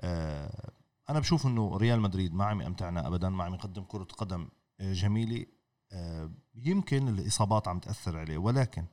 آه، 0.00 0.70
أنا 1.10 1.20
بشوف 1.20 1.46
إنه 1.46 1.76
ريال 1.76 2.00
مدريد 2.00 2.34
ما 2.34 2.44
عم 2.44 2.62
يمتعنا 2.62 3.06
ابدا 3.06 3.28
ما 3.28 3.44
عم 3.44 3.54
يقدم 3.54 3.82
كرة 3.82 4.04
قدم 4.04 4.48
آه، 4.80 4.92
جميلة. 4.92 5.46
آه، 5.92 6.30
يمكن 6.54 7.08
الإصابات 7.08 7.68
عم 7.68 7.78
تأثر 7.78 8.18
عليه 8.18 8.38
ولكن 8.38 8.84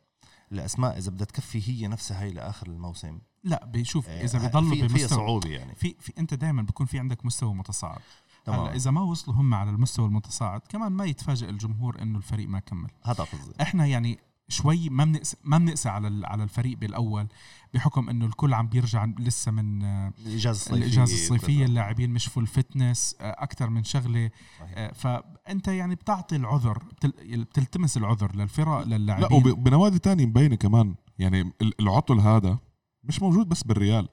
الأسماء 0.51 0.97
إذا 0.97 1.11
بدها 1.11 1.25
تكفي 1.25 1.69
هي 1.69 1.87
نفسها 1.87 2.23
هي 2.23 2.31
لآخر 2.31 2.67
الموسم. 2.67 3.19
لا 3.43 3.65
بشوف 3.65 4.09
آه، 4.09 4.23
إذا 4.23 4.39
بيضلوا 4.39 4.69
في 4.69 4.75
في 4.75 4.87
بمستوى 4.87 5.07
صعوبة 5.07 5.49
يعني. 5.49 5.75
في 5.75 5.95
في 5.99 6.13
أنت 6.17 6.33
دائما 6.33 6.61
بيكون 6.61 6.85
في 6.85 6.99
عندك 6.99 7.25
مستوى 7.25 7.53
متصاعد. 7.53 8.01
هلأ 8.47 8.75
إذا 8.75 8.91
ما 8.91 9.01
وصلوا 9.01 9.37
هم 9.37 9.53
على 9.53 9.69
المستوى 9.69 10.05
المتصاعد 10.05 10.61
كمان 10.69 10.91
ما 10.91 11.05
يتفاجئ 11.05 11.49
الجمهور 11.49 12.01
إنه 12.01 12.17
الفريق 12.17 12.49
ما 12.49 12.59
كمل. 12.59 12.89
هذا 13.03 13.23
قصدي. 13.23 13.53
إحنا 13.61 13.85
يعني 13.85 14.19
شوي 14.49 14.89
ما 14.89 15.05
بنقسى 15.05 15.37
ما 15.43 15.57
بنقسى 15.57 15.89
على 15.89 16.07
ال- 16.07 16.25
على 16.25 16.43
الفريق 16.43 16.77
بالأول 16.77 17.27
بحكم 17.73 18.09
إنه 18.09 18.25
الكل 18.25 18.53
عم 18.53 18.67
بيرجع 18.67 19.05
لسه 19.19 19.51
من 19.51 19.83
الإجازة 19.85 20.51
الصيفية 20.51 20.75
الإجازة 20.77 21.13
الصيفية. 21.13 21.65
اللاعبين 21.65 22.09
مش 22.09 22.25
full 22.27 22.47
fitness 22.47 23.15
أكثر 23.21 23.69
من 23.69 23.83
شغلة. 23.83 24.31
صحيح. 24.59 24.71
آه، 24.77 24.91
فأنت 24.91 25.67
يعني 25.67 25.95
بتعطي 25.95 26.35
العذر 26.35 26.77
بتل- 26.77 27.43
بتلتمس 27.43 27.97
العذر 27.97 28.35
للفرق 28.35 28.79
لا 28.83 28.97
للاعبين. 28.97 29.27
وبنوادي 29.51 29.99
تانية 29.99 30.25
مبينة 30.25 30.55
كمان. 30.55 30.95
يعني 31.19 31.41
ال- 31.41 31.81
العطل 31.81 32.19
هذا 32.19 32.57
مش 33.03 33.21
موجود 33.21 33.49
بس 33.49 33.63
بالريال. 33.63 34.09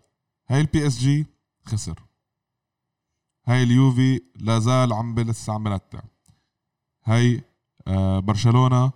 هاي 0.48 0.60
البي 0.60 0.86
اس 0.86 0.98
جي 0.98 1.26
خسر. 1.64 2.02
هاي 3.46 3.62
اليوفي 3.62 4.20
لا 4.36 4.58
زال 4.58 4.92
عم 4.92 5.18
لسه 5.18 5.52
عم 5.52 5.64
بنتع 5.64 6.00
هاي 7.04 7.44
آه 7.86 8.18
برشلونة 8.18 8.92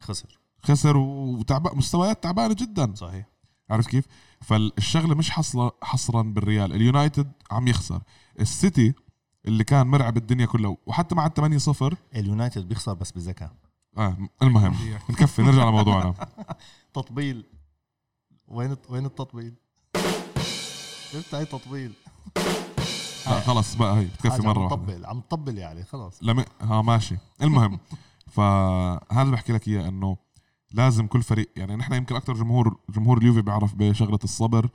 خسر. 0.00 0.38
خسر 0.64 0.96
وتعب 0.96 1.76
مستويات 1.76 2.22
تعبانة 2.22 2.54
جدا. 2.54 2.94
صحيح. 2.94 3.26
عرفت 3.70 3.88
كيف؟ 3.88 4.04
فالشغلة 4.40 5.14
مش 5.14 5.30
حصرا 5.30 5.70
حصرا 5.82 6.22
بالريال. 6.22 6.72
اليونايتد 6.72 7.32
عم 7.50 7.68
يخسر. 7.68 8.02
السيتي 8.40 8.94
اللي 9.46 9.64
كان 9.64 9.86
مرعب 9.86 10.16
الدنيا 10.16 10.46
كلها 10.46 10.76
وحتى 10.86 11.14
مع 11.14 11.26
الثمانية 11.26 11.58
صفر. 11.58 11.96
اليونايتد 12.16 12.68
بيخسر 12.68 12.94
بس 12.94 13.12
بذكاء. 13.12 13.52
آه 13.98 14.16
المهم 14.42 14.76
نكفي 15.10 15.42
نرجع 15.42 15.68
لموضوعنا. 15.68 16.14
تطبيل. 16.94 17.44
وين 18.48 18.76
وين 18.88 19.06
التطبيل؟ 19.06 19.54
شفت 21.12 21.34
هاي 21.34 21.44
تطبيل 21.44 21.92
لا 23.26 23.40
خلص 23.40 23.74
بقى 23.74 23.96
هي 23.96 24.04
بتكفي 24.04 24.42
مرة 24.42 24.62
عم 24.62 24.68
تطبل 24.68 25.06
عم 25.06 25.20
تطبل 25.20 25.58
يعني 25.58 25.84
خلاص. 25.84 26.18
لم... 26.22 26.44
ها 26.60 26.82
ماشي. 26.82 27.16
المهم 27.42 27.78
فهذا 28.34 29.22
اللي 29.22 29.32
بحكي 29.32 29.52
لك 29.52 29.68
إياه 29.68 29.88
إنه 29.88 30.16
لازم 30.74 31.06
كل 31.06 31.22
فريق 31.22 31.50
يعني 31.56 31.76
نحن 31.76 31.92
يمكن 31.92 32.16
أكثر 32.16 32.32
جمهور 32.34 32.76
جمهور 32.88 33.18
اليوفي 33.18 33.42
بيعرف 33.42 33.74
بشغلة 33.74 34.18
الصبر 34.24 34.68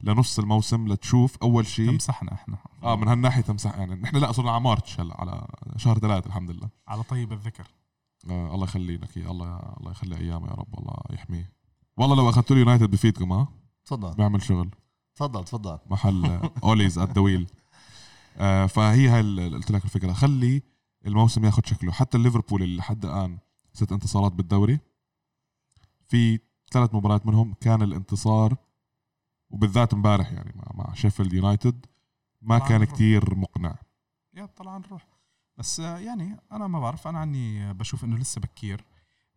لنص 0.00 0.38
الموسم 0.38 0.88
لتشوف 0.88 1.36
أول 1.42 1.66
شيء 1.66 1.90
تمسحنا 1.90 2.32
إحنا. 2.32 2.56
آه 2.82 2.96
من 2.96 3.08
هالناحية 3.08 3.42
تمسح 3.42 3.78
يعني 3.78 3.94
نحن 3.94 4.16
لا 4.16 4.32
صرنا 4.32 4.50
على 4.50 4.60
مارتش 4.60 5.00
هلا 5.00 5.20
على 5.20 5.46
شهر 5.76 5.98
ثلاثة 5.98 6.26
الحمد 6.26 6.50
لله. 6.50 6.68
على 6.88 7.02
طيب 7.02 7.32
الذكر. 7.32 7.66
آه 8.30 8.54
الله 8.54 8.64
يخلي 8.64 8.96
لك 8.96 9.16
إياه، 9.16 9.30
الله 9.30 9.74
الله 9.80 9.90
يخلي 9.90 10.16
أيامه 10.16 10.46
يا 10.46 10.52
رب 10.52 10.78
الله 10.78 10.94
يحميه. 11.10 11.52
والله 11.96 12.16
لو 12.16 12.28
أخذتوا 12.28 12.56
لي 12.56 12.60
يونايتد 12.60 12.90
بفيدكم 12.90 13.32
ها؟ 13.32 13.48
تفضل. 13.84 14.14
بيعمل 14.14 14.42
شغل. 14.42 14.70
تفضل 15.14 15.44
تفضل. 15.44 15.78
محل 15.90 16.40
أوليز 16.64 16.98
الدويل 16.98 17.46
آه 18.36 18.66
فهي 18.66 19.08
هاي 19.08 19.48
قلت 19.48 19.70
لك 19.70 19.84
الفكرة. 19.84 20.12
خلي 20.12 20.62
الموسم 21.06 21.44
ياخذ 21.44 21.62
شكله. 21.64 21.92
حتى 21.92 22.18
ليفربول 22.18 22.62
اللي 22.62 22.76
لحد 22.76 23.04
الآن 23.04 23.38
ست 23.72 23.92
انتصارات 23.92 24.32
بالدوري 24.32 24.78
في 26.08 26.40
ثلاث 26.72 26.94
مباريات 26.94 27.26
منهم 27.26 27.54
كان 27.60 27.82
الانتصار 27.82 28.56
وبالذات 29.50 29.94
امبارح 29.94 30.32
يعني 30.32 30.52
مع, 30.56 30.84
مع 30.84 30.94
شيفيلد 30.94 31.32
يونايتد 31.32 31.86
ما 32.42 32.58
كان. 32.58 32.84
كتير 32.84 33.34
مقنع. 33.34 33.74
يا 34.34 34.46
طلع 34.46 34.76
نروح. 34.76 35.06
بس 35.58 35.80
آه، 35.80 35.98
يعني 35.98 36.36
أنا 36.52 36.66
ما 36.66 36.80
بعرف 36.80 37.06
أنا 37.08 37.18
عني 37.18 37.72
بشوف 37.74 38.04
إنه 38.04 38.16
لسه 38.16 38.40
بكير. 38.40 38.84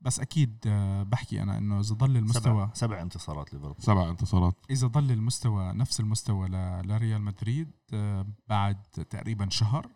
بس 0.01 0.19
أكيد 0.19 0.57
آه، 0.67 1.03
بحكي 1.03 1.41
أنا 1.43 1.57
إنه 1.57 1.79
إذا 1.79 1.95
ضل 1.95 2.17
المستوى 2.17 2.41
سبع, 2.43 2.69
سبع 2.73 3.01
انتصارات 3.01 3.53
ليفربول. 3.53 3.83
سبع 3.83 4.09
انتصارات. 4.09 4.55
إذا 4.69 4.87
ضل 4.87 5.11
المستوى 5.11 5.73
نفس 5.73 5.99
المستوى 5.99 6.47
ل- 6.49 6.87
لريال 6.87 7.21
مدريد 7.21 7.71
آه، 7.93 8.25
بعد 8.47 8.81
تقريبا 9.09 9.49
شهر 9.49 9.87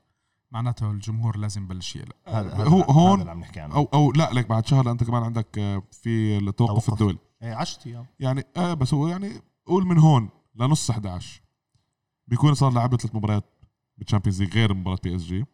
معناته 0.53 0.91
الجمهور 0.91 1.37
لازم 1.37 1.63
يبلش 1.63 1.95
يقلق. 1.95 2.15
هذا 2.27 2.53
هذا 2.55 2.69
هو 2.69 2.81
هذا 2.81 2.91
هون 2.91 3.19
اللي 3.19 3.31
عم 3.31 3.39
نحكي 3.39 3.59
عنه. 3.59 3.75
أو 3.75 3.89
أو 3.93 4.11
لا 4.11 4.33
لك 4.33 4.47
بعد 4.49 4.65
شهر 4.67 4.91
أنت 4.91 5.03
كمان 5.03 5.23
عندك 5.23 5.57
آه، 5.57 5.83
في 5.91 6.37
التوقف 6.37 6.85
توقف. 6.85 6.89
الدولي. 6.93 7.17
إيه 7.43 7.53
10 7.53 7.87
أيام. 7.87 8.05
يعني 8.19 8.43
آه 8.57 8.73
بس 8.73 8.93
هو 8.93 9.07
يعني 9.07 9.31
قول 9.65 9.85
من 9.85 9.97
هون 9.97 10.29
لنص 10.55 10.89
11 10.89 11.41
بيكون 12.27 12.53
صار 12.53 12.71
لعبة 12.73 12.97
ثلاث 12.97 13.15
مباريات 13.15 13.43
بال 13.97 14.05
Champions 14.05 14.41
League 14.41 14.53
غير 14.53 14.73
مباراة 14.73 14.97
بي 15.03 15.15
إس 15.15 15.21
جي. 15.23 15.45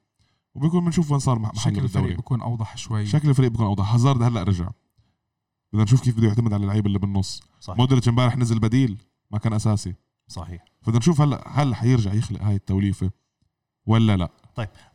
وبيكون 0.55 0.85
بنشوف 0.85 1.11
وين 1.11 1.19
صار 1.19 1.39
مح- 1.39 1.53
محله 1.55 1.73
شكل 1.73 1.83
الفريق 1.83 2.15
بيكون 2.15 2.41
أوضح 2.41 2.77
شوي. 2.77 3.05
شكل 3.05 3.29
الفريق 3.29 3.51
بيكون 3.51 3.65
أوضح. 3.65 3.93
هازارد 3.93 4.23
هلأ 4.23 4.43
رجع. 4.43 4.69
بدنا 5.73 5.83
نشوف 5.83 6.01
كيف 6.01 6.17
بده 6.17 6.27
يعتمد 6.27 6.53
على 6.53 6.61
اللعيبة 6.63 6.87
اللي 6.87 6.99
بالنص. 6.99 7.43
صحيح. 7.59 7.79
مودريتش 7.79 8.09
امبارح 8.09 8.37
نزل 8.37 8.59
بديل 8.59 8.97
ما 9.31 9.37
كان 9.37 9.53
أساسي. 9.53 9.95
صحيح. 10.27 10.65
بدنا 10.87 10.97
نشوف 10.97 11.21
هلا 11.21 11.43
هل 11.61 11.75
حيرجع 11.75 12.13
يخلق 12.13 12.41
هاي 12.41 12.55
التوليفة 12.55 13.11
ولا 13.85 14.17
لأ. 14.17 14.29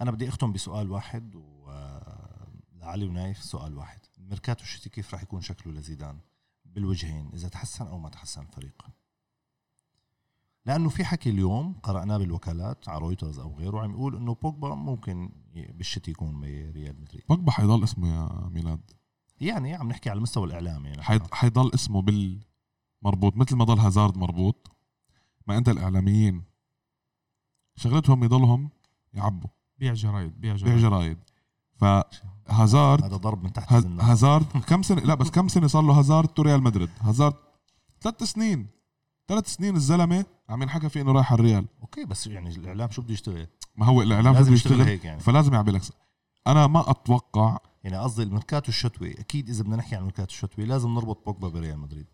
أنا 0.01 0.11
بدي 0.11 0.29
أختم 0.29 0.53
بسؤال 0.53 0.91
واحد 0.91 1.35
ولعلي 1.35 3.07
ونايف 3.07 3.43
سؤال 3.43 3.77
واحد. 3.77 4.01
الميركاتو 4.19 4.63
الشتي 4.63 4.91
كيف 4.91 5.15
راح 5.15 5.23
يكون 5.23 5.41
شكله 5.41 5.73
لزيدان؟ 5.73 6.19
بالوجهين 6.65 7.31
إذا 7.35 7.49
تحسن 7.49 7.87
أو 7.87 7.99
ما 7.99 8.09
تحسن 8.09 8.43
الفريق 8.43 8.87
لأنه 10.67 10.89
في 10.89 11.05
حكي 11.05 11.31
اليوم 11.31 11.73
قرأناه 11.83 12.17
بالوكالات 12.19 12.89
على 12.89 12.99
رويترز 12.99 13.39
أو 13.39 13.55
غيره 13.59 13.81
عم 13.81 13.91
يقول 13.91 14.17
إنه 14.17 14.35
بوجبا 14.35 14.75
ممكن 14.75 15.33
بالشتي 15.55 16.11
يكون 16.11 16.41
بريال 16.41 17.01
مدريد. 17.01 17.23
بوجبا 17.29 17.51
حيضل 17.53 17.85
اسمه 17.85 18.09
يا 18.15 18.49
ميلاد. 18.49 18.91
يعني 19.41 19.75
عم 19.75 19.89
نحكي 19.89 20.11
على 20.11 20.17
المستوى 20.17 20.47
الإعلامي. 20.47 20.89
يعني 20.89 21.03
حيض- 21.03 21.35
حيضل 21.35 21.71
اسمه 21.75 22.03
بالمربوط 22.03 23.37
مثل 23.37 23.57
ما 23.57 23.65
ضل 23.65 23.79
هازارد 23.79 24.17
مربوط. 24.17 24.71
ما 25.47 25.59
أنت 25.59 25.69
الإعلاميين 25.69 26.45
شغلتهم 27.77 28.25
يضلهم 28.25 28.71
يعبوا. 29.15 29.51
بيع 29.79 29.93
جرايد 29.95 30.41
بيع 30.41 30.55
بيع 30.55 30.77
جرايد. 30.77 30.81
جرايد 30.81 31.19
فهازارد 31.77 33.05
هذا 33.05 33.17
ضرب 33.17 33.45
من 33.45 33.53
تحت 33.53 33.73
هازارد 34.01 34.47
كم 34.67 34.83
سنه 34.83 35.01
لا 35.03 35.15
بس 35.15 35.31
كم 35.31 35.49
سنة 35.49 35.67
صار 35.67 35.83
له 35.83 35.99
هازارد 35.99 36.29
to 36.29 36.43
ريال 36.43 36.63
مدريد؟ 36.63 36.89
هازارد 37.01 37.35
ثلاث 38.01 38.23
سنين. 38.23 38.67
ثلاث 39.29 39.55
سنين 39.55 39.77
الزلمة 39.77 40.25
عم 40.49 40.63
ينحكى 40.63 40.89
فيه 40.89 41.01
إنه 41.01 41.13
رايح 41.13 41.33
على 41.33 41.41
الريال. 41.41 41.67
أوكي 41.83 42.05
بس 42.05 42.27
يعني 42.27 42.51
الإعلام 42.51 42.91
شو 42.91 43.03
بده 43.03 43.13
يشتغل؟ 43.13 43.47
ما 43.77 43.87
هو 43.87 44.03
الإعلام 44.03 44.35
لازم 44.35 44.47
بده 44.47 44.55
يشتغل؟ 44.55 44.73
يشتغل 44.73 44.89
هيك 44.89 45.05
يعني. 45.05 45.21
فلازم 45.21 45.55
يعمل 45.55 45.75
لك 45.75 45.83
أنا 46.47 46.67
ما 46.67 46.91
أتوقع 46.91 47.59
يعني 47.85 47.97
قصدي 47.99 48.23
الميركاتو 48.23 48.69
الشتوي. 48.69 49.21
أكيد 49.21 49.49
إذا 49.49 49.63
بدنا 49.63 49.77
نحكي 49.77 49.95
عن 49.95 49.99
الميركاتو 50.01 50.31
الشتوي 50.31 50.65
لازم 50.65 50.95
نربط 50.95 51.27
بوجبا 51.27 51.49
بريال 51.49 51.79
مدريد. 51.79 52.07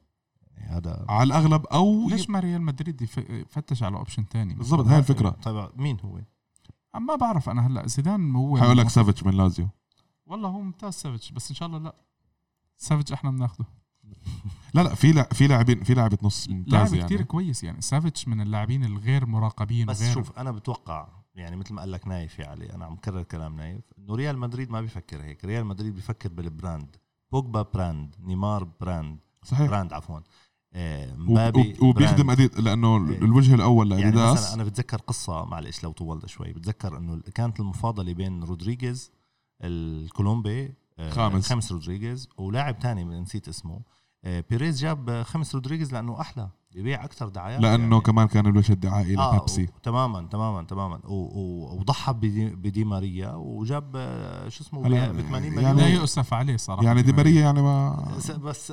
يعني 0.57 0.77
هذا 0.77 1.05
على 1.09 1.23
الأغلب 1.27 1.67
أو 1.67 2.09
ليش 2.09 2.31
ما 2.31 2.41
ريال 2.41 2.63
مدريد 2.63 3.03
يف- 3.03 3.31
يفتش 3.31 3.83
على 3.83 3.97
option 3.97 4.29
تاني؟ 4.29 4.55
بالضبط 4.55 4.87
هاي 4.87 4.99
الفكرة. 4.99 5.31
طيب 5.31 5.71
مين 5.77 5.97
هو؟ 6.05 6.21
ما 6.95 7.15
بعرف 7.17 7.49
أنا 7.49 7.67
هلأ. 7.67 7.87
زيدان 7.87 8.35
هو 8.37 8.59
حيقول 8.59 8.79
لك 8.79 8.89
سافيتش 8.89 9.25
من 9.25 9.35
لازيو. 9.35 9.69
والله 10.27 10.49
هو 10.49 10.61
ممتاز 10.61 10.95
سافيتش 10.95 11.33
بس 11.33 11.51
إن 11.51 11.57
شاء 11.57 11.69
الله 11.69 11.79
لأ. 11.79 11.95
سافيتش 12.77 13.13
إحنا 13.13 13.31
بناخده. 13.31 13.65
لا 14.75 14.83
لا 14.83 14.95
في 14.95 15.25
في 15.33 15.47
لاعبين 15.47 15.85
في 15.85 15.95
لاعبة 15.95 16.19
نص 16.23 16.49
ممتاز 16.49 16.73
لاعب 16.73 16.95
يعني. 16.95 17.07
كتير 17.07 17.23
كويس 17.23 17.65
يعني. 17.65 17.81
سافيتش 17.81 18.29
من 18.29 18.41
اللاعبين 18.41 18.85
الغير 18.85 19.27
مراقبين 19.27 19.87
بس 19.87 20.01
وغير 20.01 20.15
شوف 20.15 20.39
أنا 20.39 20.51
بتوقع 20.51 21.09
يعني 21.35 21.57
مثل 21.57 21.75
ما 21.75 21.81
قال 21.81 21.93
لك 21.93 22.09
نايف 22.09 22.39
يا 22.39 22.47
علي 22.47 22.73
أنا 22.73 22.85
عم 22.85 22.97
كرر 22.97 23.23
كلام 23.23 23.57
نايف 23.57 23.85
إنه 23.99 24.15
ريال 24.15 24.39
مدريد 24.39 24.71
ما 24.71 24.81
بيفكر 24.81 25.23
هيك. 25.23 25.45
ريال 25.45 25.65
مدريد 25.67 25.95
بيفكر 25.95 26.29
بال 26.29 26.46
brand. 26.46 26.97
بوجبا 27.33 27.63
brand 27.63 28.17
نيمار 28.21 28.65
brand. 28.81 29.19
صحيح. 29.45 29.71
brand 29.71 29.93
عفوا. 29.93 30.21
مبابي 31.17 31.61
وب- 31.61 31.83
وبيخدم. 31.83 32.31
أديت 32.31 32.61
لأنه 32.61 32.97
إيه. 33.11 33.19
الوجه 33.19 33.55
الأول 33.55 33.93
يعني 33.93 34.05
مثلا 34.11 34.21
لاديداس 34.25 34.55
أنا 34.55 34.65
بتذكر 34.65 34.97
قصة 35.01 35.45
معلش 35.45 35.85
لو 35.85 35.93
طولنا 35.93 36.27
شوي 36.27 36.53
بتذكر 36.53 36.97
إنه 36.97 37.21
كانت 37.35 37.61
المفاضلة 37.61 38.13
بين 38.13 38.45
رودريغيز 38.45 39.11
الكولومبي 39.65 40.75
آه، 40.99 41.11
خاميس. 41.11 41.49
خاميس 41.49 41.73
رودريغيز 41.73 42.29
ولاعب 42.39 42.79
تاني 42.79 43.05
نسيت 43.05 43.49
اسمه 43.49 43.81
بيريز 44.25 44.81
جاب 44.81 45.23
خاميس 45.23 45.55
رودريغيز 45.55 45.93
لأنه 45.93 46.21
أحلى 46.21 46.49
ببيع 46.75 47.05
أكثر 47.05 47.29
دعايات 47.29 47.61
لأنه 47.61 47.83
يعني. 47.83 48.01
كمان 48.01 48.27
كان 48.27 48.47
الوجه 48.47 48.73
الدعائي 48.73 49.19
آه 49.19 49.35
لبيبسي 49.37 49.69
تماما 49.83 50.29
تماما 50.31 50.63
تماما. 50.63 51.01
وضحى 51.05 52.13
بدي 52.13 52.85
ماريا 52.85 53.33
وجاب 53.35 53.93
آه، 53.97 54.49
شو 54.49 54.65
اسمه 54.65 54.81
ب 54.81 54.83
80 54.83 55.33
يعني- 55.33 55.51
لا 55.51 55.73
مليون 55.73 55.91
يؤسف 55.91 56.35
عليه 56.35 56.57
صراحة. 56.57 56.85
يعني 56.85 57.03
دي 57.03 57.13
ماريا 57.13 57.41
يعني 57.41 57.63
ما 57.63 58.05
بس 58.43 58.71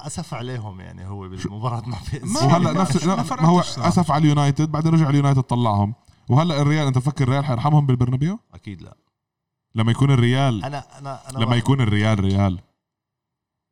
أسف 0.00 0.34
عليهم 0.34 0.80
يعني 0.80 1.06
هو 1.08 1.28
بالمباراة 1.28 1.82
مع 1.88 1.98
PSG. 2.12 2.42
وهلا 2.42 2.72
ما- 2.72 2.82
نفس 2.82 3.04
ما 3.06 3.48
هو. 3.48 3.60
أسف 3.60 4.10
على 4.10 4.22
اليونايتد 4.22 4.72
بعدين 4.72 4.92
رجع 4.94 5.10
اليونايتد 5.10 5.42
طلعهم. 5.42 5.94
وهلا 6.28 6.62
الريال 6.62 6.86
أنت 6.86 6.98
فكر 6.98 7.24
الريال 7.24 7.44
حيرحمهم 7.44 7.86
بالبرنابيو؟ 7.86 8.38
أكيد 8.54 8.82
لا. 8.82 8.96
لما 9.74 9.90
يكون 9.90 10.10
الريال 10.10 10.64
أنا 10.64 10.84
أنا 10.98 11.30
أنا 11.30 11.44
لما 11.44 11.56
يكون 11.56 11.80
الريال 11.80 12.20
ريال. 12.20 12.60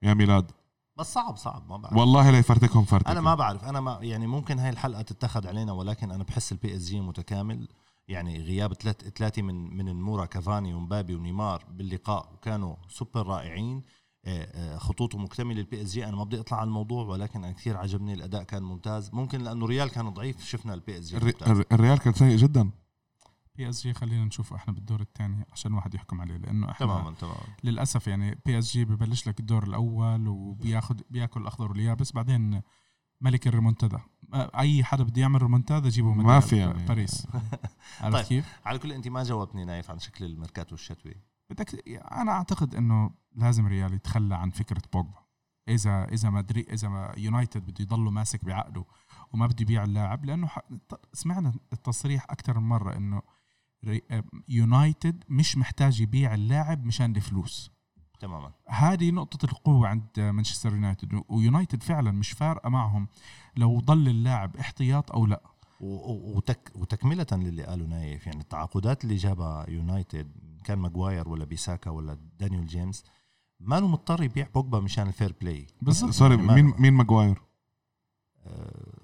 يا 0.03 0.15
ميلاد. 0.15 0.51
بس 0.99 1.13
صعب 1.13 1.37
صعب 1.37 1.63
ما 1.69 1.77
بعرف. 1.77 1.97
والله 1.97 2.31
لا 2.31 2.39
يفرتكهم 2.39 2.85
فرتك 2.85 3.09
أنا 3.09 3.21
ما 3.21 3.35
بعرف. 3.35 3.65
أنا 3.65 3.81
ما 3.81 3.99
يعني 4.03 4.27
ممكن 4.27 4.59
هاي 4.59 4.71
الحلقة 4.71 5.03
تتخذ 5.03 5.47
علينا 5.47 5.73
ولكن 5.73 6.11
أنا 6.11 6.25
بحس 6.25 6.53
ال 6.53 6.77
PSG 6.77 7.01
متكامل. 7.01 7.69
يعني 8.09 8.43
غياب 8.43 8.75
ثلاث 8.75 9.09
ثلاثة 9.09 9.43
من 9.43 9.77
من 9.77 9.89
المورا 9.89 10.25
كافاني 10.25 10.75
ومبابي 10.75 11.15
ونيمار 11.15 11.65
باللقاء 11.71 12.33
وكانوا 12.35 12.77
سوبر 12.89 13.27
رائعين. 13.27 13.83
آه، 14.25 14.75
آه، 14.75 14.79
خطوطه 14.79 15.19
مكتملة 15.19 15.61
ال 15.61 15.83
PSG 15.83 16.07
أنا 16.07 16.17
ما 16.17 16.25
بدي 16.25 16.41
أطلع 16.41 16.59
على 16.59 16.69
الموضوع 16.69 17.07
ولكن 17.07 17.45
أنا 17.45 17.53
كثير 17.53 17.77
عجبني 17.77 18.13
الأداء 18.15 18.43
كان 18.43 18.63
ممتاز. 18.63 19.11
ممكن 19.13 19.41
لأنه 19.41 19.67
ريال 19.67 19.91
كان 19.91 20.09
ضعيف 20.09 20.45
شفنا 20.45 20.75
ال 20.75 20.99
PSG 20.99 21.35
الريال 21.73 21.99
كان 21.99 22.13
سيء 22.13 22.37
جدا. 22.37 22.71
PSG 23.59 23.95
خلينا 23.95 24.25
نشوفه 24.25 24.57
إحنا 24.57 24.73
بالدور 24.75 25.01
الثاني 25.01 25.47
عشان 25.53 25.71
الواحد 25.71 25.95
يحكم 25.95 26.21
عليه 26.21 26.37
لأنه 26.37 26.71
إحنا 26.71 26.87
تماما 26.87 27.15
تماما 27.15 27.37
للأسف 27.65 28.07
يعني 28.07 28.39
PSG 28.47 28.85
ببلش 28.85 29.29
لك 29.29 29.41
الدور 29.41 29.65
الأول 29.65 30.29
وبياخد 30.29 31.03
بياكل 31.11 31.41
الاخضر 31.41 31.71
واليابس 31.71 32.13
بعدين 32.13 32.63
ملك 33.21 33.47
الريمونتادا 33.47 34.01
أي 34.35 34.85
حدا 34.85 35.05
بده 35.05 35.21
يعمل 35.23 35.43
ريمونتادا 35.43 35.89
جيبه 35.89 36.15
من 36.15 36.25
ما 36.25 36.41
في 36.41 36.57
يعني. 36.57 36.87
باريس 36.87 37.27
عرفت 38.01 38.17
طيب. 38.17 38.25
كيف؟ 38.27 38.61
على 38.65 38.79
كل 38.79 38.93
انت 38.93 39.09
ما 39.09 39.23
جاوبتني 39.23 39.65
نايف 39.65 39.91
عن 39.91 39.99
شكل 39.99 40.25
الميركاتو 40.25 40.75
الشتوي 40.75 41.15
بدك 41.51 41.89
أنا 42.13 42.33
أعتقد 42.33 42.75
إنه 42.75 43.11
لازم 43.35 43.67
ريال 43.67 43.95
يتخلى 43.95 44.35
عن 44.37 44.51
فكرة 44.51 44.83
بوجبا 44.93 45.19
اذا 45.69 46.05
إذا 46.05 46.31
مدري 46.31 46.61
إذا 46.73 46.89
ما 46.89 47.13
يونايتد 47.17 47.63
بده 47.67 47.75
يضله 47.81 48.11
ماسك 48.11 48.45
بعقده 48.45 48.85
وما 49.33 49.47
بده 49.47 49.57
يبيع 49.63 49.85
اللاعب 49.85 50.25
لأنه 50.25 50.47
ح- 50.47 50.69
سمعنا 51.13 51.53
التصريح 51.73 52.25
أكثر 52.31 52.61
من 52.61 52.69
مرة 52.69 52.97
إنه 52.97 53.23
يونايتد 54.49 55.25
مش 55.29 55.57
محتاج 55.57 56.01
يبيع 56.01 56.35
اللاعب 56.35 56.85
مشان 56.85 57.17
الفلوس. 57.17 57.71
تماما. 58.21 58.53
هذه 58.69 59.11
نقطة 59.11 59.45
القوة 59.45 59.89
عند 59.89 60.05
مانشستر 60.17 60.73
يونايتد. 60.73 61.23
ويونايتد 61.29 61.83
فعلا 61.83 62.11
مش 62.11 62.33
فارقة 62.33 62.69
معهم 62.69 63.09
لو 63.57 63.81
ضل 63.81 64.09
اللاعب 64.09 64.57
احتياط 64.57 65.13
أو 65.13 65.27
لا. 65.27 65.43
وتك 65.81 66.73
وتكملة 66.75 67.27
للي 67.33 67.63
قاله 67.63 67.87
نايف 67.87 68.27
يعني 68.27 68.41
التعاقدات 68.41 69.05
اللي 69.05 69.17
جابها 69.17 69.71
يونايتد 69.71 70.33
كان 70.65 70.79
ماجواير 70.79 71.29
ولا 71.29 71.45
بيساكا 71.45 71.91
ولا 71.91 72.19
دانيال 72.41 72.67
جيمس 72.67 73.05
ما 73.61 73.81
مضطر 73.81 74.23
يبيع 74.23 74.49
بوجبا 74.55 74.81
مشان 74.81 75.09
ال 75.09 75.14
fair 75.14 75.35
play. 75.41 75.67
بالضبط 75.83 76.11
sorry 76.11 76.35
يعني 76.35 76.63
مين 76.63 76.75
مين 76.79 76.93
ماجواير 76.93 77.43
آه، 78.47 78.98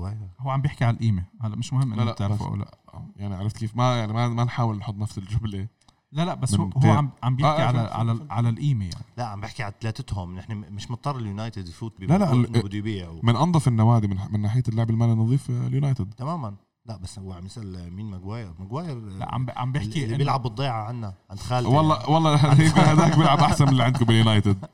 ماجواير 0.00 0.28
هو 0.40 0.50
عم 0.50 0.62
بيحكي 0.62 0.84
على 0.84 0.94
القيمة. 0.94 1.24
هلا 1.40 1.56
مش 1.56 1.72
مهم 1.72 1.92
انه 1.92 2.04
لا، 2.04 2.12
بتعرفه 2.12 2.46
أو 2.46 2.56
لا. 2.56 2.70
يعني 3.16 3.34
عرفت 3.34 3.56
كيف؟ 3.56 3.76
ما 3.76 3.96
يعني 3.98 4.12
ما 4.12 4.28
ما 4.28 4.44
نحاول 4.44 4.76
نحط 4.78 4.94
نفس 4.94 5.18
الجملة. 5.18 5.68
لا 6.12 6.24
لا 6.24 6.34
بس 6.34 6.54
هو, 6.54 6.70
هو. 6.76 6.90
عم 6.90 7.10
عم 7.22 7.36
بيحكي 7.36 7.62
آه، 7.62 7.64
آه، 7.64 7.66
على 7.66 7.78
على. 7.78 8.26
على 8.30 8.48
القيمة 8.48 8.84
يعني. 8.84 9.04
لا 9.16 9.24
عم 9.26 9.40
بحكي 9.40 9.62
على 9.62 9.74
ثلاثتهم. 9.80 10.36
نحن 10.36 10.52
مش 10.52 10.90
مضطر 10.90 11.16
اليونايتد 11.16 11.68
يفوت 11.68 12.00
لا، 12.00 12.18
لا، 12.18 12.34
بده 12.34 12.78
يبيع. 12.78 13.20
من 13.22 13.36
أنظف 13.36 13.68
النوادي 13.68 14.08
من 14.08 14.18
من 14.30 14.40
ناحية 14.40 14.62
اللعب 14.68 14.90
المالي 14.90 15.12
النظيف 15.12 15.50
آه، 15.50 15.66
اليونايتد. 15.66 16.14
تماما. 16.14 16.54
لا 16.86 16.96
بس 16.96 17.18
هو 17.18 17.32
عم 17.32 17.46
يسأل 17.46 17.92
مين 17.92 18.06
ماجواير؟ 18.06 18.54
ماجواير 18.58 18.96
آه، 18.96 19.18
لا 19.18 19.34
عم 19.34 19.46
عم 19.56 19.72
بحكي 19.72 20.04
اللي 20.04 20.16
بيلعب 20.16 20.42
بالضيعة 20.42 20.84
عنا 20.84 21.14
عند 21.30 21.38
خالد 21.40 21.66
والله 21.66 22.10
والله 22.10 22.32
يمكن 22.64 22.80
هذاك 22.80 23.16
بيلعب 23.18 23.38
أحسن 23.38 23.64
من 23.64 23.70
اللي 23.70 23.82
عندكم 23.82 24.04
باليونايتد. 24.04 24.64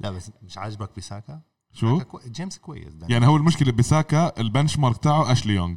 لا 0.00 0.10
بس 0.10 0.32
مش 0.42 0.58
عاجبك 0.58 0.90
بيساكا؟ 0.94 1.40
شو؟ 1.76 2.00
جيمس 2.26 2.58
كويس 2.58 2.94
ده. 2.94 3.06
يعني 3.10 3.26
هو 3.26 3.36
المشكلة 3.36 3.72
بساكا 3.72 4.40
ال 4.40 4.78
benchmark 4.78 4.96
تاعه 4.96 5.32
أشلي 5.32 5.54
يونغ 5.54 5.74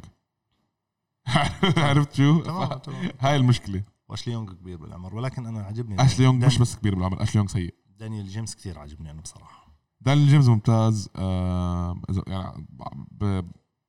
عرفت 1.76 2.14
شو؟ 2.14 2.40
تمام 2.42 2.78
تمام 2.78 3.10
هاي 3.20 3.36
المشكلة 3.36 3.82
وأشلي 4.08 4.32
يونغ 4.34 4.52
كبير 4.52 4.76
بالعمر 4.76 5.14
ولكن 5.14 5.46
أنا 5.46 5.62
عجبني 5.62 6.04
أشلي 6.04 6.24
يونغ 6.24 6.46
مش 6.46 6.58
بس 6.58 6.76
كبير 6.76 6.94
بالعمر 6.94 7.22
أشلي 7.22 7.36
يونغ 7.38 7.48
سيء 7.50 7.74
دانيال 7.98 8.28
جيمس 8.28 8.56
كثير 8.56 8.78
عجبني 8.78 9.10
أنا 9.10 9.20
بصراحة 9.22 9.72
دانيال 10.00 10.28
جيمس 10.28 10.46
ممتاز 10.48 11.08
آه 11.16 12.00
يعني 12.26 12.66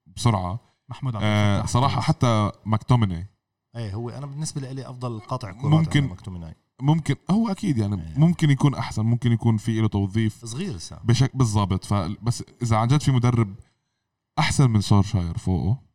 بسرعة 0.07 0.59
محمود 0.89 1.15
عبد 1.15 1.23
آه 1.25 1.65
صراحة. 1.65 2.01
حتى 2.01 2.51
ماكتوميني 2.65 3.27
إيه 3.75 3.93
هو 3.95 4.09
أنا 4.09 4.25
بالنسبة 4.25 4.61
لي 4.71 4.89
أفضل 4.89 5.19
قاطع 5.19 5.51
كرات 5.51 5.65
ممكن- 5.65 6.03
أنا 6.03 6.13
مكتوميناي 6.13 6.55
ممكن 6.81 7.15
هو 7.31 7.47
أكيد 7.47 7.77
يعني 7.77 7.95
إيه. 7.95 8.19
ممكن 8.19 8.49
يكون 8.49 8.75
أحسن 8.75 9.05
ممكن 9.05 9.31
يكون 9.31 9.57
في 9.57 9.81
له 9.81 9.87
توظيف 9.87 10.45
صغير 10.45 10.75
لسه 10.75 10.99
بشكل 11.03 11.37
بالضبط 11.37 11.85
فبس 11.85 12.43
إذا 12.61 12.77
عن 12.77 12.87
جد 12.87 13.01
في 13.01 13.11
مدرب 13.11 13.55
أحسن 14.39 14.69
من 14.69 14.81
سولشاير 14.81 15.37
فوقه 15.37 15.90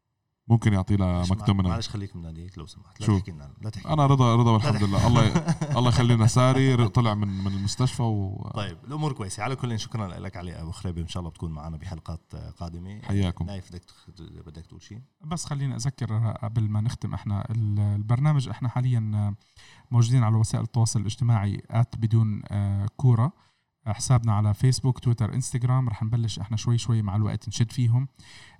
ممكن 0.48 0.72
يعطيه 0.72 0.96
لمكتومنال 0.96 1.70
معلش 1.70 1.88
خليك 1.88 2.16
من 2.16 2.24
هذيك 2.24 2.58
لو 2.58 2.66
سمحت 2.66 3.00
لا 3.00 3.06
شو؟ 3.06 3.18
تحكي 3.18 3.30
لنا 3.30 3.50
لا 3.60 3.70
تحكي. 3.70 3.88
أنا 3.88 4.06
رضا 4.06 4.36
رضا 4.36 4.50
والحمد. 4.50 4.82
لله. 4.82 5.06
الله 5.06 5.26
الله 5.78 5.88
يخلينا 5.88 6.26
ساري 6.26 6.88
طلع 6.88 7.14
من 7.14 7.28
من 7.44 7.52
المستشفى 7.52 8.02
وحياكم 8.02 8.50
طيب 8.58 8.78
الأمور 8.84 9.12
كويسة. 9.12 9.42
على 9.42 9.56
كل 9.56 9.78
شكرا 9.80 10.08
لك 10.18 10.36
علي 10.36 10.60
أبو 10.62 10.70
خريبه 10.70 11.00
إن 11.02 11.08
شاء 11.08 11.20
الله 11.20 11.30
بتكون 11.30 11.52
معنا 11.52 11.76
بحلقات 11.76 12.36
قادمة. 12.58 13.00
نايف 13.46 13.68
بدك 13.70 13.84
تخ- 13.84 14.06
بدك 14.46 14.66
تقول 14.66 14.82
شيء؟ 14.82 15.00
بس 15.24 15.44
خليني 15.44 15.74
أذكر 15.74 16.30
قبل 16.42 16.62
ما 16.70 16.80
نختم 16.80 17.14
إحنا 17.14 17.50
ال- 17.50 17.78
البرنامج 17.80 18.48
إحنا 18.48 18.68
حاليا 18.68 19.34
موجودين 19.90 20.22
على 20.22 20.36
وسائل 20.36 20.64
التواصل 20.64 21.00
الاجتماعي 21.00 21.62
at 21.70 21.96
بدون 21.96 22.42
آه، 22.48 22.86
كورة. 22.96 23.32
حسابنا 23.86 24.32
على 24.34 24.54
فيسبوك 24.54 24.98
تويتر 24.98 25.34
انستغرام 25.34 25.88
رح 25.88 26.02
نبلش 26.02 26.38
إحنا 26.38 26.56
شوي 26.56 26.78
شوي 26.78 27.02
مع 27.02 27.16
الوقت 27.16 27.48
نشد 27.48 27.72
فيهم. 27.72 28.08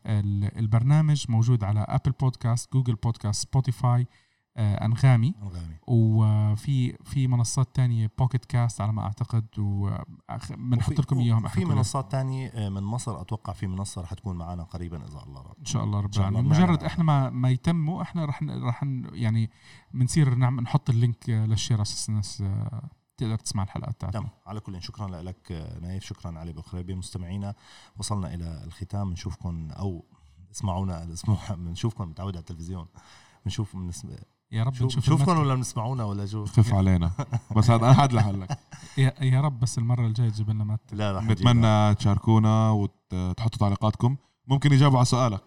البرنامج 0.07 1.25
موجود 1.29 1.65
على 1.65 1.81
Apple 1.89 2.11
Podcast 2.11 2.73
Google 2.73 2.95
Podcast 2.95 3.43
Spotify 3.43 4.07
آه، 4.59 4.85
أنغامي 4.85 5.35
أنغامي 5.43 5.77
وفي 5.87 6.97
في 7.05 7.29
منصات 7.29 7.69
تانية 7.75 8.11
Pocket 8.19 8.45
Cast 8.45 8.81
على 8.81 8.93
ما 8.93 9.03
أعتقد 9.03 9.47
وبنحط 9.59 11.01
لكم 11.01 11.19
إياهم 11.19 11.49
في. 11.49 11.65
منصات 11.65 12.13
تانية 12.13 12.69
من 12.69 12.83
مصر 12.83 13.21
أتوقع 13.21 13.53
في 13.53 13.67
منصة 13.67 14.03
رح 14.03 14.15
تكون 14.15 14.37
معنا 14.37 14.63
قريبا 14.63 14.97
إذا 14.97 15.23
الله 15.27 15.43
راد 15.43 15.55
إن 15.59 15.65
شاء 15.65 15.85
الله 15.85 16.01
رب 16.01 16.15
العالمين 16.17 16.49
بنعلن 16.49 16.63
مجرد. 16.63 16.85
إحنا 16.85 17.05
ما 17.05 17.31
ما 17.31 17.51
يتموا 17.51 18.03
إحنا 18.03 18.25
رح 18.25 18.43
رح 18.43 18.85
يعني 19.13 19.51
بنصير 19.95 20.35
نعم 20.35 20.61
نحط 20.61 20.91
ال 20.91 20.99
link 20.99 21.31
آه، 21.31 21.47
لل 21.47 21.57
share 21.57 21.83
أساس 21.83 22.09
الناس 22.09 22.41
آه، 22.41 22.89
تقدر 23.17 23.37
تسمع 23.37 23.63
الحلقات 23.63 23.95
بتاعتنا. 23.95 24.21
تمام 24.21 24.33
على 24.47 24.61
كل 24.61 24.83
شكرا 24.83 25.23
لك 25.23 25.77
نايف. 25.83 26.05
شكرا 26.05 26.39
علي 26.39 26.53
بخريبي 26.53 26.95
مستمعينا 26.95 27.55
وصلنا 27.99 28.35
إلى 28.35 28.65
الختام. 28.65 29.11
بنشوفكم 29.11 29.71
أو 29.71 30.05
اسمعونا 30.51 31.03
الأسبوع. 31.03 31.39
بنشوفكم 31.55 32.09
متعود 32.09 32.33
على 32.33 32.41
التلفزيون. 32.41 32.87
بنشوف 33.45 33.77
بنسم... 33.77 34.17
يا 34.53 34.63
رب 34.63 34.75
شوف 34.75 34.87
نشوف 34.87 35.05
بنشوفكم 35.05 35.31
المسك. 35.31 35.45
ولا 35.47 35.55
بنسمعونا 35.55 36.05
ولا 36.05 36.27
شو؟ 36.27 36.45
خف 36.45 36.75
علينا. 36.75 37.11
بس 37.57 37.71
هذا 37.71 37.91
أحد 37.91 38.13
لحلك 38.13 38.59
يا, 38.99 39.25
يا 39.25 39.41
رب 39.41 39.61
بس 39.61 39.79
المرة 39.79 40.07
الجاية 40.07 40.29
تجيب 40.29 40.51
لنا 40.51 40.65
مات. 40.65 40.81
لا. 40.93 41.21
نتمنى 41.21 41.95
تشاركونا 41.95 42.71
وتحطوا 42.71 43.59
تعليقاتكم. 43.59 44.17
ممكن 44.47 44.73
يجاوبوا 44.73 44.99
على 44.99 45.07
سؤالك. 45.07 45.43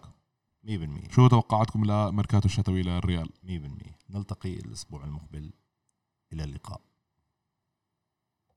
100% 0.66 1.12
شو 1.12 1.28
توقعاتكم 1.28 1.84
لميركاتو 1.84 2.46
الشتوي 2.46 2.82
للريال؟ 2.82 3.28
100% 3.44 4.10
نلتقي 4.10 4.54
الأسبوع 4.54 5.04
المقبل. 5.04 5.52
إلى 6.32 6.44
اللقاء. 6.44 6.80